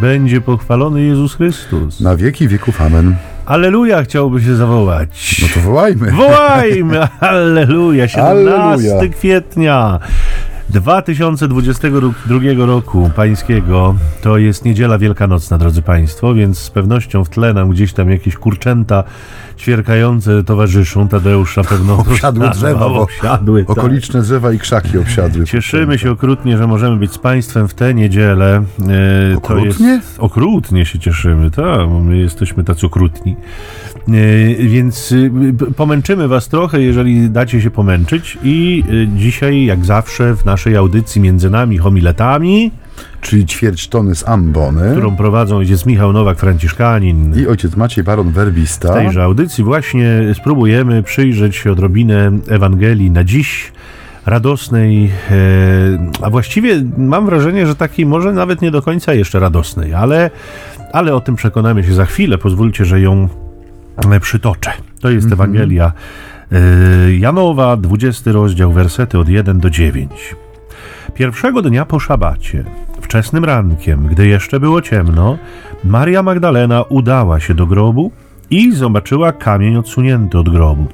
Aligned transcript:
będzie 0.00 0.40
pochwalony 0.40 1.02
Jezus 1.02 1.34
Chrystus. 1.34 2.00
Na 2.00 2.16
wieki 2.16 2.48
wieków 2.48 2.80
amen. 2.80 3.14
Aleluja 3.46 4.02
chciałby 4.02 4.42
się 4.42 4.56
zawołać. 4.56 5.40
No 5.42 5.48
to 5.54 5.60
wołajmy. 5.60 6.10
Wołajmy! 6.12 7.00
Alleluja! 7.20 8.08
17 8.08 8.60
Alleluja. 8.60 9.08
kwietnia 9.18 9.98
2022 10.70 12.66
roku 12.66 13.10
pańskiego 13.16 13.94
to 14.22 14.38
jest 14.38 14.64
niedziela 14.64 14.98
wielkanocna, 14.98 15.58
drodzy 15.58 15.82
Państwo, 15.82 16.34
więc 16.34 16.58
z 16.58 16.70
pewnością 16.70 17.24
w 17.24 17.28
tle 17.28 17.54
nam 17.54 17.70
gdzieś 17.70 17.92
tam 17.92 18.10
jakieś 18.10 18.36
kurczęta 18.36 19.04
ćwierkające 19.58 20.44
towarzyszą. 20.44 21.08
Tadeusz 21.08 21.56
na 21.56 21.64
pewno 21.64 21.98
Obsiadły 21.98 22.50
drzewa, 22.54 22.86
obsiadły, 22.86 23.64
tak. 23.64 23.78
Okoliczne 23.78 24.22
drzewa 24.22 24.52
i 24.52 24.58
krzaki 24.58 24.98
obsiadły. 24.98 25.44
Cieszymy 25.44 25.98
się 25.98 26.10
okrutnie, 26.10 26.58
że 26.58 26.66
możemy 26.66 26.96
być 26.96 27.12
z 27.12 27.18
Państwem 27.18 27.68
w 27.68 27.74
tę 27.74 27.94
niedzielę. 27.94 28.62
E, 29.32 29.36
Okrutnie? 29.36 29.86
Jest, 29.88 30.16
okrutnie 30.18 30.84
się 30.86 30.98
cieszymy, 30.98 31.50
tak, 31.50 31.88
my 32.02 32.16
jesteśmy 32.16 32.64
tacy 32.64 32.86
okrutni. 32.86 33.36
E, 34.08 34.12
więc 34.54 35.14
p- 35.58 35.66
pomęczymy 35.76 36.28
Was 36.28 36.48
trochę, 36.48 36.82
jeżeli 36.82 37.30
dacie 37.30 37.60
się 37.60 37.70
pomęczyć. 37.70 38.38
I 38.42 38.84
y, 38.90 39.08
dzisiaj, 39.16 39.64
jak 39.64 39.84
zawsze, 39.84 40.36
w 40.36 40.44
naszej 40.60 40.76
audycji 40.76 41.20
między 41.20 41.50
nami 41.50 41.78
homiletami, 41.78 42.70
Czyli 43.20 43.46
ćwierć 43.46 43.88
tony 43.88 44.14
z 44.14 44.28
ambony. 44.28 44.90
którą 44.90 45.16
prowadzą 45.16 45.56
ojciec 45.56 45.86
Michał 45.86 46.12
Nowak, 46.12 46.38
Franciszkanin. 46.38 47.34
I 47.38 47.46
ojciec 47.46 47.76
Maciej 47.76 48.04
Baron 48.04 48.30
W 48.30 48.32
Werbista. 48.32 48.94
tejże 48.94 49.22
audycji 49.22 49.64
właśnie 49.64 50.20
spróbujemy 50.34 51.02
przyjrzeć 51.02 51.56
się 51.56 51.72
odrobinę 51.72 52.30
Ewangelii 52.48 53.10
na 53.10 53.24
dziś 53.24 53.72
radosnej, 54.26 55.10
e, 55.30 56.22
a 56.22 56.30
właściwie 56.30 56.82
mam 56.98 57.26
wrażenie, 57.26 57.66
że 57.66 57.74
takiej 57.74 58.06
może 58.06 58.32
nawet 58.32 58.62
nie 58.62 58.70
do 58.70 58.82
końca 58.82 59.14
jeszcze 59.14 59.40
radosnej, 59.40 59.94
ale, 59.94 60.30
ale 60.92 61.14
o 61.14 61.20
tym 61.20 61.36
przekonamy 61.36 61.84
się 61.84 61.94
za 61.94 62.04
chwilę. 62.04 62.38
Pozwólcie, 62.38 62.84
że 62.84 63.00
ją 63.00 63.28
e, 64.10 64.20
przytoczę. 64.20 64.72
To 65.00 65.10
jest 65.10 65.32
Ewangelia 65.32 65.92
e, 66.52 67.12
Janowa, 67.12 67.76
20 67.76 68.32
rozdział, 68.32 68.72
wersety 68.72 69.18
od 69.18 69.28
1 69.28 69.60
do 69.60 69.70
9. 69.70 70.10
Pierwszego 71.14 71.62
dnia 71.62 71.84
po 71.84 72.00
szabacie, 72.00 72.64
wczesnym 73.00 73.44
rankiem, 73.44 74.06
gdy 74.06 74.26
jeszcze 74.26 74.60
było 74.60 74.82
ciemno, 74.82 75.38
Maria 75.84 76.22
Magdalena 76.22 76.82
udała 76.82 77.40
się 77.40 77.54
do 77.54 77.66
grobu 77.66 78.12
i 78.50 78.72
zobaczyła 78.72 79.32
kamień 79.32 79.76
odsunięty 79.76 80.38
od 80.38 80.48
grobu. 80.48 80.86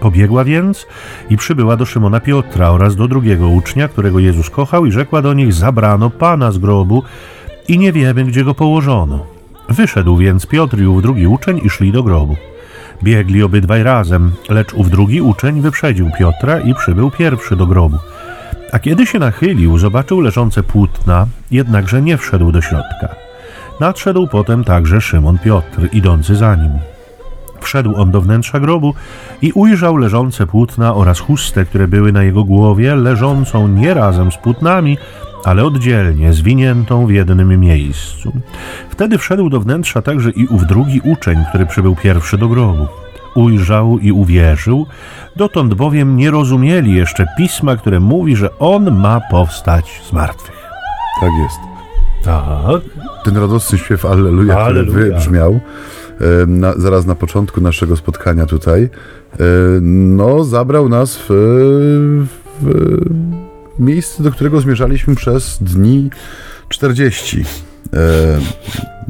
Pobiegła 0.00 0.44
więc 0.44 0.86
i 1.30 1.36
przybyła 1.36 1.76
do 1.76 1.86
Szymona 1.86 2.20
Piotra 2.20 2.70
oraz 2.70 2.96
do 2.96 3.08
drugiego 3.08 3.48
ucznia, 3.48 3.88
którego 3.88 4.18
Jezus 4.18 4.50
kochał, 4.50 4.86
i 4.86 4.92
rzekła 4.92 5.22
do 5.22 5.34
nich: 5.34 5.52
Zabrano 5.52 6.10
pana 6.10 6.52
z 6.52 6.58
grobu 6.58 7.02
i 7.68 7.78
nie 7.78 7.92
wiemy, 7.92 8.24
gdzie 8.24 8.44
go 8.44 8.54
położono. 8.54 9.26
Wyszedł 9.68 10.16
więc 10.16 10.46
Piotr 10.46 10.78
i 10.78 10.86
ów 10.86 11.02
drugi 11.02 11.26
uczeń 11.26 11.60
i 11.64 11.70
szli 11.70 11.92
do 11.92 12.02
grobu. 12.02 12.36
Biegli 13.02 13.42
obydwaj 13.42 13.82
razem, 13.82 14.32
lecz 14.48 14.74
ów 14.74 14.90
drugi 14.90 15.20
uczeń 15.20 15.60
wyprzedził 15.60 16.10
Piotra 16.18 16.60
i 16.60 16.74
przybył 16.74 17.10
pierwszy 17.10 17.56
do 17.56 17.66
grobu. 17.66 17.98
A 18.72 18.78
kiedy 18.78 19.06
się 19.06 19.18
nachylił, 19.18 19.78
zobaczył 19.78 20.20
leżące 20.20 20.62
płótna, 20.62 21.26
jednakże 21.50 22.02
nie 22.02 22.16
wszedł 22.16 22.52
do 22.52 22.60
środka. 22.60 23.08
Nadszedł 23.80 24.26
potem 24.26 24.64
także 24.64 25.00
Szymon 25.00 25.38
Piotr, 25.38 25.88
idący 25.92 26.36
za 26.36 26.56
nim. 26.56 26.72
Wszedł 27.60 27.94
on 27.96 28.10
do 28.10 28.20
wnętrza 28.20 28.60
grobu 28.60 28.94
i 29.42 29.52
ujrzał 29.52 29.96
leżące 29.96 30.46
płótna 30.46 30.94
oraz 30.94 31.20
chustę, 31.20 31.64
które 31.64 31.88
były 31.88 32.12
na 32.12 32.22
jego 32.22 32.44
głowie, 32.44 32.94
leżącą 32.96 33.68
nie 33.68 33.94
razem 33.94 34.32
z 34.32 34.36
płótnami, 34.36 34.98
ale 35.44 35.64
oddzielnie, 35.64 36.32
zwiniętą 36.32 37.06
w 37.06 37.10
jednym 37.10 37.60
miejscu. 37.60 38.32
Wtedy 38.90 39.18
wszedł 39.18 39.48
do 39.48 39.60
wnętrza 39.60 40.02
także 40.02 40.30
i 40.30 40.46
ów 40.46 40.66
drugi 40.66 41.00
uczeń, 41.04 41.38
który 41.48 41.66
przybył 41.66 41.96
pierwszy 41.96 42.38
do 42.38 42.48
grobu. 42.48 42.86
Ujrzał 43.34 43.98
i 43.98 44.12
uwierzył, 44.12 44.86
dotąd 45.36 45.74
bowiem 45.74 46.16
nie 46.16 46.30
rozumieli 46.30 46.94
jeszcze 46.94 47.26
pisma, 47.38 47.76
które 47.76 48.00
mówi, 48.00 48.36
że 48.36 48.58
on 48.58 49.00
ma 49.00 49.20
powstać 49.30 50.02
z 50.10 50.12
martwych. 50.12 50.62
Tak 51.20 51.30
jest. 51.42 51.58
Tak. 52.24 53.02
Ten 53.24 53.36
radosny 53.36 53.78
śpiew 53.78 54.04
Alleluja, 54.04 54.54
który 54.54 54.80
Alleluja. 54.80 55.14
wybrzmiał 55.14 55.52
e, 56.20 56.46
na, 56.46 56.72
zaraz 56.72 57.06
na 57.06 57.14
początku 57.14 57.60
naszego 57.60 57.96
spotkania 57.96 58.46
tutaj, 58.46 58.82
e, 58.82 58.88
no 59.80 60.44
zabrał 60.44 60.88
nas 60.88 61.18
w, 61.28 61.30
w 62.62 63.00
miejsce, 63.78 64.22
do 64.22 64.30
którego 64.30 64.60
zmierzaliśmy 64.60 65.14
przez 65.14 65.58
dni 65.62 66.10
40. 66.68 67.40
E, 67.40 67.44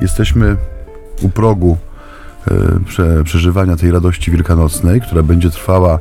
jesteśmy 0.02 0.56
u 1.22 1.28
progu 1.28 1.76
prze, 2.86 3.24
przeżywania 3.24 3.76
tej 3.76 3.90
radości 3.90 4.30
wielkanocnej, 4.30 5.00
która 5.00 5.22
będzie 5.22 5.50
trwała 5.50 5.98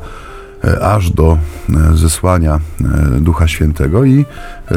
e, 0.64 0.86
aż 0.86 1.12
do 1.12 1.38
e, 1.70 1.98
zesłania 1.98 2.60
e, 3.16 3.20
Ducha 3.20 3.48
Świętego. 3.48 4.06
I 4.06 4.26
e, 4.72 4.76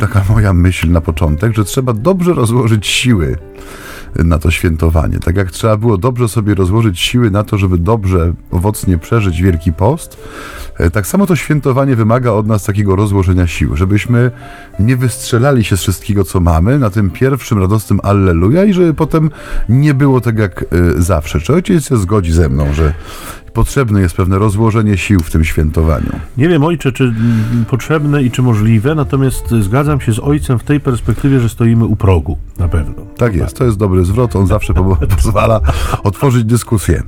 taka 0.00 0.24
moja 0.28 0.52
myśl 0.52 0.90
na 0.90 1.00
początek, 1.00 1.54
że 1.54 1.64
trzeba 1.64 1.92
dobrze 1.92 2.34
rozłożyć 2.34 2.86
siły 2.86 3.36
na 4.16 4.38
to 4.38 4.50
świętowanie. 4.50 5.18
Tak 5.18 5.36
jak 5.36 5.50
trzeba 5.50 5.76
było 5.76 5.98
dobrze 5.98 6.28
sobie 6.28 6.54
rozłożyć 6.54 7.00
siły 7.00 7.30
na 7.30 7.44
to, 7.44 7.58
żeby 7.58 7.78
dobrze, 7.78 8.32
owocnie 8.50 8.98
przeżyć 8.98 9.42
Wielki 9.42 9.72
Post, 9.72 10.16
e, 10.78 10.90
tak 10.90 11.06
samo 11.06 11.26
to 11.26 11.36
świętowanie 11.36 11.96
wymaga 11.96 12.30
od 12.30 12.46
nas 12.46 12.64
takiego 12.64 12.96
rozłożenia 12.96 13.46
sił, 13.46 13.76
żebyśmy 13.76 14.30
nie 14.80 14.96
wystrzelali 14.96 15.64
się 15.64 15.76
z 15.76 15.80
wszystkiego, 15.80 16.24
co 16.24 16.40
mamy 16.40 16.78
na 16.78 16.90
tym 16.90 17.10
pierwszym 17.10 17.58
radosnym 17.58 18.00
Alleluja 18.02 18.64
i 18.64 18.72
żeby 18.72 18.94
potem 18.94 19.30
nie 19.68 19.94
było 19.94 20.20
tak 20.20 20.38
jak 20.38 20.62
e, 20.62 20.66
zawsze. 21.02 21.40
Czy 21.40 21.54
ojciec 21.54 21.88
się 21.88 21.96
zgodzi 21.96 22.32
ze 22.32 22.48
mną, 22.48 22.72
że 22.72 22.94
potrzebne 23.54 24.00
jest 24.00 24.16
pewne 24.16 24.38
rozłożenie 24.38 24.96
sił 24.96 25.20
w 25.20 25.30
tym 25.30 25.44
świętowaniu? 25.44 26.10
Nie 26.38 26.48
wiem, 26.48 26.64
ojcze, 26.64 26.92
czy 26.92 27.14
potrzebne 27.70 28.22
i 28.22 28.30
czy 28.30 28.42
możliwe, 28.42 28.94
natomiast 28.94 29.50
zgadzam 29.60 30.00
się 30.00 30.12
z 30.12 30.18
ojcem 30.18 30.58
w 30.58 30.64
tej 30.64 30.80
perspektywie, 30.80 31.40
że 31.40 31.48
stoimy 31.48 31.84
u 31.84 31.96
progu, 31.96 32.38
na 32.58 32.68
pewno. 32.68 32.94
Tak 33.16 33.34
jest, 33.34 33.56
to 33.56 33.64
jest 33.64 33.76
dobry 33.78 34.04
zwrot, 34.04 34.36
on 34.36 34.46
zawsze 34.46 34.74
po- 34.74 34.96
pozwala 35.16 35.60
otworzyć 36.02 36.44
dyskusję. 36.44 37.02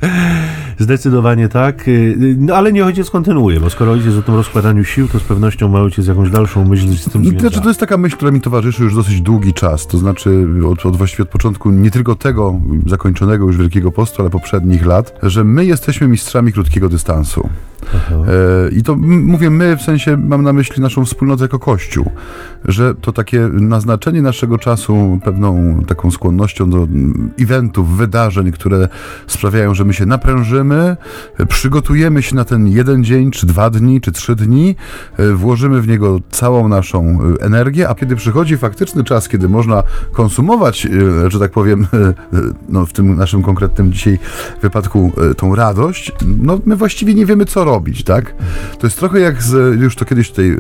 Zdecydowanie 0.78 1.48
tak, 1.48 1.88
y, 1.88 2.36
no 2.38 2.54
ale 2.56 2.72
niech 2.72 2.84
ojciec 2.86 3.10
kontynuuje, 3.10 3.60
bo 3.60 3.70
skoro 3.70 3.92
ojciec 3.92 4.14
o 4.16 4.22
tym 4.22 4.34
rozkładaniu 4.34 4.84
sił, 4.84 5.08
to 5.08 5.18
z 5.18 5.22
pewnością 5.22 5.68
ma 5.68 5.80
ojciec 5.80 6.06
jakąś 6.06 6.30
dalszą 6.30 6.64
myśl 6.68 6.86
z 6.86 7.04
tym 7.04 7.22
Znaczy, 7.24 7.38
związaną. 7.38 7.62
to 7.62 7.68
jest 7.68 7.80
taka 7.80 7.96
myśl, 7.96 8.16
która 8.16 8.30
mi 8.30 8.40
towarzyszy 8.40 8.82
już 8.82 8.94
dosyć 8.94 9.20
długi 9.20 9.52
czas. 9.52 9.86
To 9.86 9.98
znaczy, 9.98 10.46
od, 10.68 10.86
od 10.86 10.96
właściwie 10.96 11.22
od 11.22 11.28
początku 11.30 11.70
nie 11.70 11.90
tylko 11.90 12.14
tego 12.14 12.60
zakończonego 12.86 13.46
już 13.46 13.56
Wielkiego 13.56 13.92
Postu, 13.92 14.22
ale 14.22 14.30
poprzednich 14.30 14.86
lat, 14.86 15.18
że 15.22 15.44
my 15.44 15.64
jesteśmy 15.64 16.08
mistrzami 16.08 16.33
krótkiego 16.52 16.88
dystansu. 16.88 17.48
Aha. 17.96 18.14
E, 18.14 18.70
I 18.70 18.82
to 18.82 18.96
mówię 18.96 19.50
my, 19.50 19.76
w 19.76 19.82
sensie 19.82 20.16
mam 20.16 20.42
na 20.42 20.52
myśli 20.52 20.82
naszą 20.82 21.04
wspólnotę 21.04 21.44
jako 21.44 21.58
Kościół, 21.58 22.10
że 22.64 22.94
to 22.94 23.12
takie 23.12 23.40
naznaczenie 23.52 24.22
naszego 24.22 24.58
czasu 24.58 25.18
pewną 25.24 25.80
taką 25.86 26.10
skłonnością 26.10 26.70
do 26.70 26.88
eventów, 27.40 27.96
wydarzeń, 27.96 28.52
które 28.52 28.88
sprawiają, 29.26 29.74
że 29.74 29.84
my 29.84 29.94
się 29.94 30.06
naprężymy, 30.06 30.96
przygotujemy 31.48 32.22
się 32.22 32.36
na 32.36 32.44
ten 32.44 32.68
jeden 32.68 33.04
dzień, 33.04 33.30
czy 33.30 33.46
dwa 33.46 33.70
dni, 33.70 34.00
czy 34.00 34.12
trzy 34.12 34.36
dni, 34.36 34.76
e, 35.16 35.32
włożymy 35.32 35.82
w 35.82 35.88
niego 35.88 36.20
całą 36.30 36.68
naszą 36.68 37.18
e, 37.40 37.44
energię, 37.44 37.88
a 37.88 37.94
kiedy 37.94 38.16
przychodzi 38.16 38.56
faktyczny 38.56 39.04
czas, 39.04 39.28
kiedy 39.28 39.48
można 39.48 39.82
konsumować, 40.12 40.86
e, 40.86 41.30
że 41.30 41.38
tak 41.38 41.50
powiem, 41.50 41.86
no 42.68 42.86
w 42.86 42.92
tym 42.92 43.16
naszym 43.16 43.42
konkretnym 43.42 43.92
dzisiaj 43.92 44.18
wypadku 44.62 45.12
tą 45.36 45.54
radość, 45.54 46.12
no 46.42 46.58
my 46.66 46.76
właściwie 46.76 47.14
nie 47.14 47.26
wiemy, 47.26 47.44
co 47.44 47.64
robić, 47.64 47.73
tak? 48.04 48.34
To 48.78 48.86
jest 48.86 48.98
trochę 48.98 49.20
jak 49.20 49.42
z, 49.42 49.80
już 49.80 49.96
to 49.96 50.04
kiedyś 50.04 50.30
tutaj, 50.30 50.56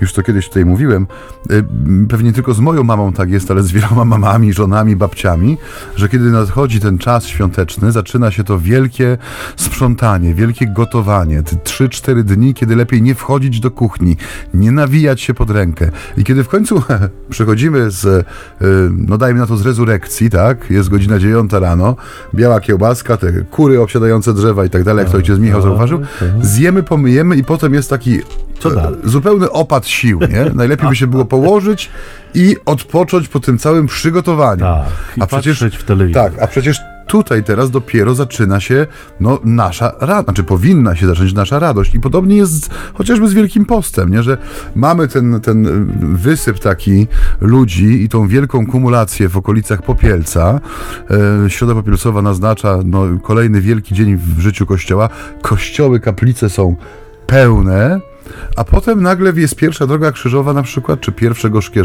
już 0.00 0.12
to 0.12 0.22
kiedyś 0.22 0.48
tutaj 0.48 0.64
mówiłem, 0.64 1.06
y, 1.50 1.64
pewnie 2.08 2.32
tylko 2.32 2.54
z 2.54 2.60
moją 2.60 2.84
mamą 2.84 3.12
tak 3.12 3.30
jest, 3.30 3.50
ale 3.50 3.62
z 3.62 3.72
wieloma 3.72 4.04
mamami, 4.14 4.52
żonami, 4.52 4.96
babciami, 4.96 5.56
że 5.96 6.08
kiedy 6.08 6.30
nadchodzi 6.30 6.80
ten 6.80 6.98
czas 6.98 7.26
świąteczny, 7.26 7.92
zaczyna 7.92 8.30
się 8.30 8.44
to 8.44 8.58
wielkie 8.58 9.18
sprzątanie, 9.56 10.34
wielkie 10.34 10.66
gotowanie, 10.66 11.42
te 11.42 11.56
3-4 11.56 12.22
dni, 12.22 12.54
kiedy 12.54 12.76
lepiej 12.76 13.02
nie 13.02 13.14
wchodzić 13.14 13.60
do 13.60 13.70
kuchni, 13.70 14.16
nie 14.54 14.72
nawijać 14.72 15.20
się 15.20 15.34
pod 15.34 15.50
rękę. 15.50 15.90
I 16.16 16.24
kiedy 16.24 16.44
w 16.44 16.48
końcu 16.48 16.82
przechodzimy 17.30 17.90
z, 17.90 18.04
y, 18.04 18.24
no 18.92 19.18
dajmy 19.18 19.40
na 19.40 19.46
to 19.46 19.56
z 19.56 19.66
rezurekcji, 19.66 20.30
tak? 20.30 20.70
Jest 20.70 20.88
godzina 20.88 21.18
9 21.18 21.52
rano, 21.52 21.96
biała 22.34 22.60
kiełbaska, 22.60 23.16
te 23.16 23.32
kury 23.32 23.80
obsiadające 23.80 24.34
drzewa 24.34 24.64
i 24.64 24.70
tak 24.70 24.84
dalej, 24.84 25.02
jak 25.02 25.12
to 25.12 25.16
ojciec 25.16 25.38
Michał 25.38 25.60
tak, 25.60 25.70
zauważył, 25.70 25.98
tak. 25.98 26.23
Zjemy, 26.42 26.82
pomyjemy 26.82 27.36
i 27.36 27.44
potem 27.44 27.74
jest 27.74 27.90
taki 27.90 28.18
e, 28.18 28.20
zupełny 29.04 29.50
opad 29.50 29.86
sił, 29.86 30.20
nie? 30.20 30.44
Najlepiej 30.54 30.88
by 30.88 30.96
się 30.96 31.06
było 31.06 31.24
położyć 31.24 31.90
i 32.34 32.56
odpocząć 32.66 33.28
po 33.28 33.40
tym 33.40 33.58
całym 33.58 33.86
przygotowaniu. 33.86 34.60
Tak, 34.60 34.86
i 35.16 35.22
a 35.22 35.26
przecież 35.26 35.58
patrzeć 35.58 35.76
w 35.76 35.84
telewizor. 35.84 36.24
tak, 36.24 36.42
a 36.42 36.46
przecież 36.46 36.80
tutaj 37.06 37.44
teraz 37.44 37.70
dopiero 37.70 38.14
zaczyna 38.14 38.60
się 38.60 38.86
no, 39.20 39.38
nasza 39.44 39.92
radość, 40.00 40.24
znaczy 40.24 40.44
powinna 40.44 40.96
się 40.96 41.06
zacząć 41.06 41.32
nasza 41.32 41.58
radość. 41.58 41.94
I 41.94 42.00
podobnie 42.00 42.36
jest 42.36 42.64
z, 42.64 42.68
chociażby 42.94 43.28
z 43.28 43.32
Wielkim 43.32 43.64
Postem, 43.64 44.10
nie? 44.10 44.22
że 44.22 44.38
mamy 44.74 45.08
ten, 45.08 45.40
ten 45.40 45.86
wysyp 46.16 46.58
taki 46.58 47.06
ludzi 47.40 48.02
i 48.02 48.08
tą 48.08 48.28
wielką 48.28 48.66
kumulację 48.66 49.28
w 49.28 49.36
okolicach 49.36 49.82
Popielca. 49.82 50.60
E, 51.44 51.50
Środa 51.50 51.74
Popielcowa 51.74 52.22
naznacza 52.22 52.78
no, 52.84 53.04
kolejny 53.22 53.60
wielki 53.60 53.94
dzień 53.94 54.16
w 54.16 54.40
życiu 54.40 54.66
Kościoła. 54.66 55.08
Kościoły, 55.42 56.00
kaplice 56.00 56.50
są 56.50 56.76
pełne, 57.26 58.00
a 58.56 58.64
potem 58.64 59.02
nagle 59.02 59.32
jest 59.36 59.56
pierwsza 59.56 59.86
droga 59.86 60.12
krzyżowa 60.12 60.52
na 60.52 60.62
przykład, 60.62 61.00
czy 61.00 61.12
pierwsze 61.12 61.50
gorzkie 61.50 61.84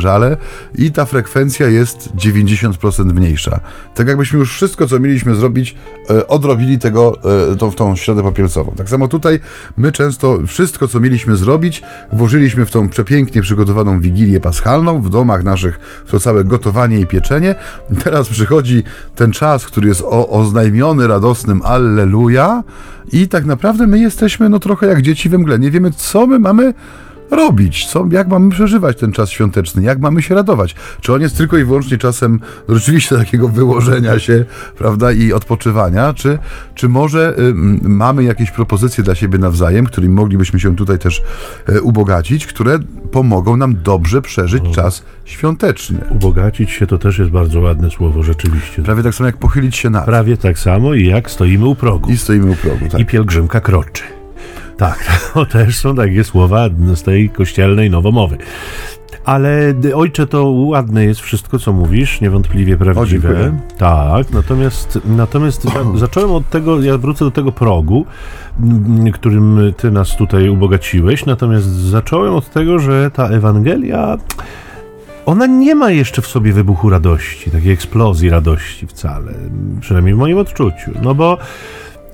i 0.76 0.92
ta 0.92 1.06
frekwencja 1.06 1.68
jest 1.68 2.10
90% 2.16 3.14
mniejsza. 3.14 3.60
Tak 3.96 4.08
jakbyśmy 4.08 4.40
już 4.40 4.54
wszystko, 4.54 4.88
co 4.88 5.00
mieliśmy 5.00 5.36
zrobić, 5.36 5.76
e, 6.10 6.28
odrobili 6.28 6.80
tego, 6.80 7.18
e, 7.52 7.56
tą, 7.56 7.72
tą 7.72 7.96
środę 7.96 8.24
popielcową. 8.24 8.74
Tak 8.78 8.90
samo 8.90 9.08
tutaj 9.08 9.40
my 9.78 9.92
często 9.92 10.40
wszystko, 10.48 10.88
co 10.88 11.00
mieliśmy 11.00 11.36
zrobić, 11.36 11.82
włożyliśmy 12.14 12.66
w 12.66 12.72
tą 12.72 12.90
przepięknie 12.90 13.42
przygotowaną 13.42 14.00
Wigilię 14.00 14.40
Paschalną, 14.40 15.02
w 15.02 15.10
domach 15.10 15.44
naszych, 15.44 15.80
w 16.06 16.12
to 16.12 16.20
całe 16.20 16.44
gotowanie 16.44 17.00
i 17.00 17.08
pieczenie. 17.08 17.56
Teraz 18.04 18.30
przychodzi 18.30 18.84
ten 19.16 19.32
czas, 19.32 19.66
który 19.66 19.88
jest 19.88 20.02
o, 20.02 20.30
oznajmiony 20.30 21.08
radosnym 21.08 21.62
Alleluja 21.64 22.64
i 23.12 23.28
tak 23.28 23.46
naprawdę 23.46 23.88
my 23.88 24.00
jesteśmy 24.00 24.50
no 24.50 24.60
trochę 24.60 24.88
jak 24.88 25.02
dzieci 25.02 25.30
we 25.30 25.38
mgle. 25.38 25.60
Nie 25.60 25.72
wiemy, 25.72 25.92
co 25.92 26.28
my 26.30 26.40
mamy 26.40 26.74
robić, 27.32 27.86
co, 27.86 28.06
jak 28.12 28.28
mamy 28.28 28.50
przeżywać 28.50 28.98
ten 28.98 29.12
czas 29.12 29.30
świąteczny, 29.30 29.84
jak 29.84 30.00
mamy 30.00 30.22
się 30.22 30.36
radować. 30.36 30.76
Czy 31.02 31.14
on 31.14 31.22
jest 31.22 31.38
tylko 31.38 31.58
i 31.58 31.64
wyłącznie 31.64 31.98
czasem 31.98 32.40
rzeczywiście 32.70 33.18
takiego 33.18 33.48
wyłożenia 33.48 34.20
się, 34.20 34.46
prawda, 34.78 35.12
i 35.12 35.34
odpoczywania, 35.34 36.14
czy, 36.14 36.40
czy 36.76 36.90
może 36.90 37.36
y, 37.40 37.54
mamy 37.82 38.24
jakieś 38.24 38.52
propozycje 38.52 39.04
dla 39.04 39.16
siebie 39.16 39.40
nawzajem, 39.40 39.86
którymi 39.86 40.16
moglibyśmy 40.16 40.60
się 40.60 40.76
tutaj 40.76 41.00
też 41.00 41.22
y, 41.70 41.82
ubogacić, 41.82 42.48
które 42.48 42.80
pomogą 43.12 43.58
nam 43.58 43.76
dobrze 43.84 44.22
przeżyć 44.22 44.64
o. 44.64 44.72
czas 44.72 45.04
świąteczny. 45.26 46.00
Ubogacić 46.10 46.72
się 46.72 46.88
to 46.88 46.98
też 46.98 47.20
jest 47.20 47.32
bardzo 47.32 47.60
ładne 47.60 47.92
słowo, 47.92 48.24
rzeczywiście. 48.24 48.82
Prawie 48.82 49.04
tak 49.04 49.16
samo 49.16 49.28
jak 49.28 49.38
pochylić 49.38 49.76
się 49.76 49.90
nad. 49.90 50.06
Prawie 50.06 50.38
tak 50.38 50.60
samo 50.60 50.94
i 50.94 51.06
jak 51.06 51.32
stoimy 51.32 51.66
u 51.66 51.76
progu. 51.76 52.12
I 52.12 52.18
stoimy 52.18 52.52
u 52.52 52.56
progu, 52.56 52.90
tak. 52.92 53.02
I 53.02 53.06
pielgrzymka 53.06 53.62
kroczy. 53.62 54.19
Tak, 54.80 55.22
to 55.34 55.46
też 55.46 55.78
są 55.78 55.96
takie 55.96 56.24
słowa 56.24 56.70
z 56.96 57.04
tej 57.04 57.30
kościelnej 57.30 57.90
nowomowy. 57.90 58.38
Ale 59.26 59.74
ojcze, 59.96 60.28
to 60.28 60.50
ładne 60.50 61.06
jest 61.06 61.22
wszystko, 61.22 61.60
co 61.60 61.74
mówisz, 61.74 62.22
niewątpliwie 62.22 62.78
prawdziwe. 62.78 63.54
O, 63.76 63.78
tak, 63.78 64.32
natomiast, 64.32 65.00
natomiast 65.06 65.64
za, 65.64 65.84
zacząłem 66.06 66.32
od 66.32 66.50
tego, 66.50 66.82
ja 66.82 66.98
wrócę 66.98 67.26
do 67.26 67.32
tego 67.32 67.52
progu, 67.52 68.06
którym 69.14 69.74
ty 69.78 69.92
nas 69.92 70.16
tutaj 70.16 70.50
ubogaciłeś, 70.50 71.26
natomiast 71.26 71.68
zacząłem 71.68 72.34
od 72.34 72.50
tego, 72.50 72.80
że 72.80 73.12
ta 73.12 73.28
Ewangelia 73.28 74.18
ona 75.26 75.46
nie 75.46 75.76
ma 75.76 75.92
jeszcze 75.92 76.22
w 76.22 76.28
sobie 76.28 76.54
wybuchu 76.54 76.90
radości, 76.90 77.52
takiej 77.52 77.72
eksplozji 77.72 78.30
radości 78.30 78.88
wcale, 78.88 79.32
przynajmniej 79.82 80.16
w 80.16 80.18
moim 80.18 80.38
odczuciu. 80.38 80.92
No 81.02 81.16
bo 81.16 81.38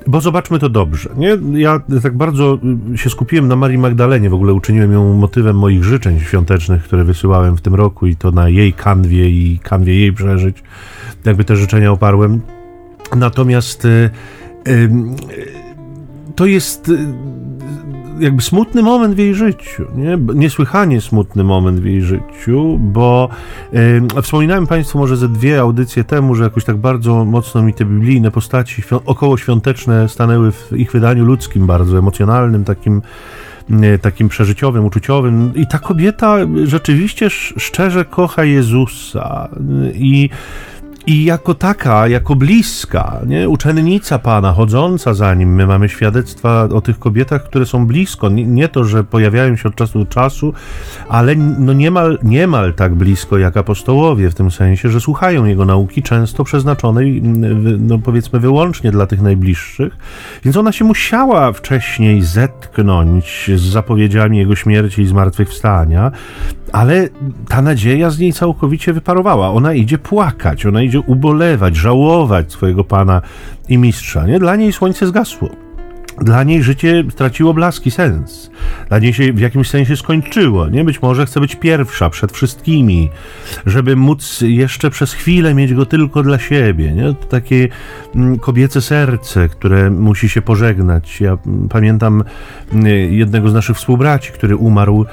bo 0.07 0.22
zobaczmy 0.22 0.60
to 0.60 0.69
dobrze. 0.69 1.10
Nie? 1.18 1.38
Ja 1.54 1.81
tak 2.04 2.18
bardzo 2.18 2.60
y, 2.94 2.98
się 2.98 3.10
skupiłem 3.10 3.48
na 3.48 3.56
Marii 3.56 3.78
Magdalenie, 3.78 4.30
w 4.30 4.34
ogóle 4.34 4.54
uczyniłem 4.54 4.92
ją 4.92 5.13
motywem 5.13 5.57
moich 5.57 5.84
życzeń 5.84 6.19
świątecznych, 6.19 6.84
które 6.84 7.04
wysyłałem 7.04 7.57
w 7.57 7.62
tym 7.62 7.75
roku 7.75 8.07
i 8.07 8.16
to 8.16 8.31
na 8.31 8.50
jej 8.50 8.74
kanwie 8.74 9.30
i 9.30 9.60
kanwie 9.60 10.00
jej 10.00 10.13
przeżyć. 10.13 10.63
Jakby 11.25 11.44
te 11.44 11.56
życzenia 11.56 11.92
oparłem. 11.92 12.42
Natomiast 13.16 13.86
y, 13.86 14.10
y, 14.68 14.90
to 16.36 16.46
jest 16.46 16.90
y, 16.90 16.98
jakby 18.20 18.42
smutny 18.42 18.84
moment 18.84 19.16
w 19.16 19.18
jej 19.18 19.36
życiu, 19.36 19.86
nie? 19.96 20.18
niesłychanie 20.36 21.02
smutny 21.02 21.44
moment 21.44 21.80
w 21.80 21.86
jej 21.86 22.02
życiu, 22.02 22.78
bo 22.80 23.30
e, 24.18 24.22
wspominałem 24.22 24.68
Państwu 24.68 24.98
może 24.98 25.18
ze 25.18 25.30
dwie 25.30 25.60
audycje 25.60 26.04
temu, 26.04 26.36
że 26.36 26.44
jakoś 26.44 26.66
tak 26.66 26.78
bardzo 26.78 27.26
mocno 27.26 27.62
mi 27.64 27.74
te 27.74 27.86
biblijne 27.86 28.32
postaci 28.32 28.84
około 29.06 29.38
świąteczne 29.38 30.10
stanęły 30.10 30.52
w 30.52 30.72
ich 30.78 30.92
wydaniu 30.92 31.26
ludzkim, 31.26 31.68
bardzo 31.68 31.98
emocjonalnym, 31.98 32.64
takim 32.64 33.02
takim 34.02 34.30
przeżyciowym, 34.30 34.86
uczuciowym. 34.86 35.52
I 35.56 35.68
ta 35.68 35.80
kobieta 35.80 36.38
rzeczywiście 36.64 37.30
szczerze 37.30 38.06
kocha 38.06 38.44
Jezusa 38.44 39.50
i 39.94 40.30
i 41.07 41.25
jako 41.25 41.54
taka, 41.54 42.07
jako 42.07 42.36
bliska, 42.36 43.22
nie? 43.28 43.50
uczennica 43.50 44.19
Pana, 44.19 44.54
chodząca 44.54 45.13
za 45.13 45.34
nim, 45.34 45.56
my 45.56 45.68
mamy 45.68 45.90
świadectwa 45.90 46.63
o 46.63 46.81
tych 46.81 47.00
kobietach, 47.00 47.44
które 47.44 47.66
są 47.66 47.88
blisko. 47.88 48.30
Nie, 48.30 48.46
nie 48.46 48.68
to, 48.68 48.84
że 48.84 49.04
pojawiają 49.04 49.56
się 49.56 49.69
od 49.69 49.75
czasu 49.75 50.00
do 50.00 50.06
czasu, 50.06 50.54
ale 51.10 51.36
no 51.36 51.74
niemal, 51.74 52.19
niemal 52.24 52.74
tak 52.74 52.96
blisko 52.96 53.38
jak 53.38 53.57
apostołowie, 53.57 54.30
w 54.30 54.36
tym 54.36 54.52
sensie, 54.52 54.90
że 54.90 55.02
słuchają 55.02 55.46
jego 55.46 55.66
nauki, 55.66 56.04
często 56.04 56.44
przeznaczonej, 56.44 57.22
no 57.80 58.00
powiedzmy, 58.00 58.40
wyłącznie 58.40 58.92
dla 58.92 59.07
tych 59.07 59.22
najbliższych. 59.22 59.98
Więc 60.44 60.57
ona 60.57 60.72
się 60.72 60.86
musiała 60.86 61.52
wcześniej 61.52 62.22
zetknąć 62.22 63.52
z 63.56 63.62
zapowiedziami 63.62 64.38
jego 64.38 64.56
śmierci 64.56 65.02
i 65.02 65.07
zmartwychwstania, 65.07 66.12
ale 66.72 67.10
ta 67.48 67.62
nadzieja 67.62 68.10
z 68.10 68.19
niej 68.19 68.34
całkowicie 68.34 68.94
wyparowała. 68.94 69.50
Ona 69.50 69.74
idzie 69.74 69.98
płakać, 69.98 70.66
ona 70.66 70.81
idzie 70.81 70.94
ubolewać, 71.00 71.75
żałować 71.75 72.51
swojego 72.51 72.83
pana 72.83 73.21
i 73.69 73.77
mistrza. 73.77 74.27
Nie? 74.27 74.39
Dla 74.39 74.56
niej 74.56 74.74
słońce 74.74 75.07
zgasło. 75.07 75.50
Dla 76.21 76.44
niej 76.44 76.63
życie 76.63 77.03
straciło 77.09 77.53
blaski 77.53 77.92
sens. 77.92 78.51
Dla 78.89 79.00
niej 79.00 79.13
się 79.13 79.33
w 79.33 79.39
jakimś 79.39 79.69
sensie 79.69 79.97
skończyło. 79.97 80.69
Nie 80.69 80.83
być 80.83 81.01
może 81.01 81.25
chce 81.25 81.39
być 81.39 81.56
pierwsza 81.56 82.09
przed 82.09 82.31
wszystkimi, 82.31 83.09
żeby 83.65 83.95
móc 83.95 84.42
jeszcze 84.42 84.89
przez 84.89 85.13
chwilę 85.13 85.53
mieć 85.53 85.74
go 85.74 85.86
tylko 85.86 86.24
dla 86.24 86.39
siebie. 86.39 86.92
Nie? 86.92 87.03
To 87.03 87.25
takie 87.27 87.68
mm, 88.15 88.39
kobiece 88.39 88.81
serce, 88.81 89.50
które 89.50 89.89
musi 89.89 90.30
się 90.30 90.42
pożegnać. 90.42 91.21
Ja 91.21 91.38
mm, 91.45 91.69
pamiętam 91.69 92.24
mm, 92.74 93.13
jednego 93.13 93.50
z 93.50 93.53
naszych 93.53 93.77
współbraci, 93.77 94.31
który 94.31 94.56
umarł 94.56 95.06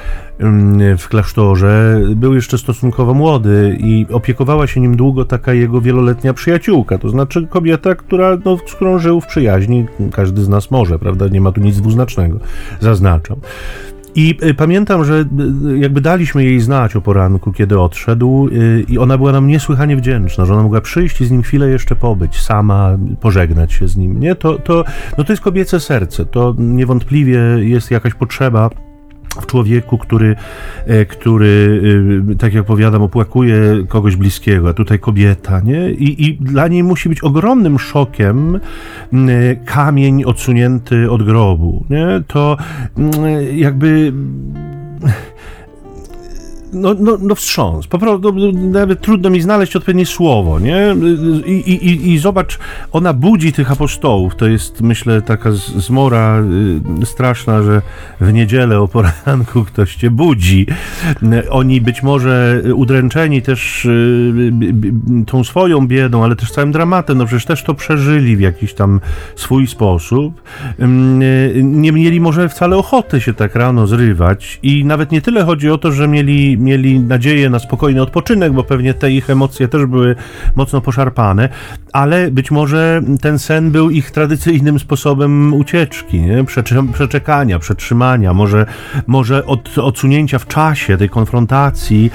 w 0.99 1.09
klasztorze. 1.09 2.01
Był 2.17 2.35
jeszcze 2.35 2.59
stosunkowo 2.59 3.15
młody 3.15 3.77
i 3.81 4.07
opiekowała 4.13 4.67
się 4.67 4.81
nim 4.81 4.97
długo 4.97 5.25
taka 5.25 5.53
jego 5.53 5.81
wieloletnia 5.81 6.35
przyjaciółka, 6.35 6.99
to 6.99 7.09
znaczy 7.09 7.47
kobieta, 7.47 7.95
która, 7.95 8.39
no, 8.45 8.59
z 8.67 8.75
którą 8.75 8.99
żył 8.99 9.21
w 9.21 9.27
przyjaźni. 9.27 9.87
Każdy 10.13 10.43
z 10.43 10.49
nas 10.49 10.71
może, 10.71 10.99
prawda? 10.99 11.29
Nie 11.29 11.41
ma 11.41 11.53
tu 11.53 11.61
nic 11.61 11.77
dwuznacznego, 11.77 12.39
zaznaczam. 12.81 13.37
I 14.15 14.39
y, 14.43 14.55
pamiętam, 14.55 15.05
że 15.05 15.25
y, 15.75 15.79
jakby 15.79 16.01
daliśmy 16.01 16.45
jej 16.45 16.61
znać 16.61 16.97
o 16.97 17.01
poranku, 17.01 17.53
kiedy 17.53 17.81
odszedł, 17.81 18.49
y, 18.49 18.85
i 18.89 18.99
ona 18.99 19.19
była 19.19 19.33
nam 19.33 19.47
niesłychanie 19.47 19.97
wdzięczna, 19.97 20.45
że 20.45 20.53
ona 20.53 20.63
mogła 20.63 20.81
przyjść 20.81 21.21
i 21.21 21.27
z 21.27 21.31
nim 21.31 21.43
chwilę 21.43 21.69
jeszcze 21.69 21.97
pobyć, 21.97 22.41
sama 22.41 22.99
pożegnać 23.21 23.73
się 23.73 23.89
z 23.89 23.97
nim. 23.97 24.21
Nie? 24.21 24.35
To, 24.35 24.59
to, 24.59 24.85
no 25.19 25.25
to 25.25 25.33
jest 25.33 25.43
kobiece 25.43 25.81
serce, 25.81 26.27
to 26.27 26.55
niewątpliwie 26.59 27.41
jest 27.61 27.91
jakaś 27.91 28.15
potrzeba 28.15 28.71
w 29.41 29.47
człowieku, 29.47 29.99
który, 29.99 30.37
e, 30.87 31.05
który, 31.05 31.83
e, 32.33 32.35
tak 32.37 32.55
jak 32.55 32.65
powiadam, 32.65 33.03
opłakuje 33.03 33.59
kogoś 33.89 34.17
bliskiego, 34.17 34.69
a 34.69 34.73
tutaj 34.73 34.99
kobieta, 34.99 35.61
nie? 35.61 35.91
I, 35.91 36.27
I 36.27 36.35
dla 36.35 36.69
niej 36.69 36.83
musi 36.83 37.09
być 37.09 37.21
ogromnym 37.21 37.79
szokiem 37.79 38.61
kamień 39.65 40.25
odsunięty 40.25 41.11
od 41.11 41.23
grobu, 41.23 41.85
nie? 41.91 42.07
To 42.27 42.57
jakby 43.53 44.13
no, 46.73 46.95
no, 46.99 47.19
no 47.21 47.35
wstrząs. 47.35 47.87
Po 47.87 47.99
prostu 47.99 48.33
no, 48.33 48.53
nawet 48.53 49.01
trudno 49.01 49.31
mi 49.31 49.41
znaleźć 49.41 49.77
odpowiednie 49.77 50.07
słowo, 50.07 50.59
nie? 50.59 50.97
I, 51.47 51.71
i, 51.71 52.13
I 52.13 52.19
zobacz, 52.19 52.59
ona 52.93 53.13
budzi 53.13 53.53
tych 53.53 53.73
apostołów. 53.73 54.37
To 54.37 54.49
jest, 54.49 54.81
myślę, 54.81 55.23
taka 55.23 55.53
zmora 55.77 56.43
y, 57.03 57.07
straszna, 57.07 57.63
że 57.63 57.83
w 58.21 58.33
niedzielę 58.33 58.81
o 58.81 58.89
poranku 58.89 59.65
ktoś 59.73 59.97
cię 59.97 60.11
budzi. 60.11 60.67
Oni 61.51 61.81
być 61.81 62.03
może 62.03 62.63
udręczeni 62.75 63.43
też 63.43 63.85
y, 63.85 64.53
tą 65.27 65.45
swoją 65.45 65.87
biedą, 65.87 66.25
ale 66.25 66.37
też 66.37 66.51
całym 66.51 66.73
dramatem, 66.73 67.19
no 67.19 67.27
przecież 67.27 67.45
też 67.45 67.63
to 67.63 67.75
przeżyli 67.75 68.37
w 68.37 68.41
jakiś 68.41 68.75
tam 68.75 69.01
swój 69.37 69.67
sposób. 69.67 70.43
Y, 70.81 71.63
nie 71.63 71.93
mieli 71.93 72.21
może 72.21 72.49
wcale 72.49 72.77
ochoty 72.77 73.21
się 73.21 73.35
tak 73.35 73.55
rano 73.55 73.87
zrywać 73.87 74.59
i 74.63 74.85
nawet 74.85 75.13
nie 75.13 75.23
tyle 75.23 75.45
chodzi 75.45 75.71
o 75.71 75.79
to, 75.79 75.93
że 75.93 76.09
mieli 76.09 76.62
mieli 76.63 77.01
nadzieję 77.01 77.51
na 77.51 77.59
spokojny 77.59 78.03
odpoczynek, 78.03 78.53
bo 78.53 78.65
pewnie 78.65 78.95
te 78.95 79.13
ich 79.13 79.31
emocje 79.31 79.69
też 79.69 79.87
były 79.87 80.17
mocno 80.57 80.81
poszarpane, 80.81 81.49
ale 81.93 82.31
być 82.31 82.51
może 82.51 83.03
ten 83.21 83.39
sen 83.39 83.71
był 83.71 83.91
ich 83.91 84.11
tradycyjnym 84.11 84.79
sposobem 84.79 85.55
ucieczki, 85.55 86.21
nie? 86.21 86.45
przeczekania, 86.93 87.59
przetrzymania, 87.59 88.35
może, 88.35 88.67
może 89.07 89.47
od, 89.47 89.79
odsunięcia 89.79 90.39
w 90.39 90.47
czasie 90.47 90.97
tej 90.97 91.09
konfrontacji, 91.09 92.11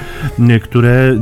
które 0.62 1.18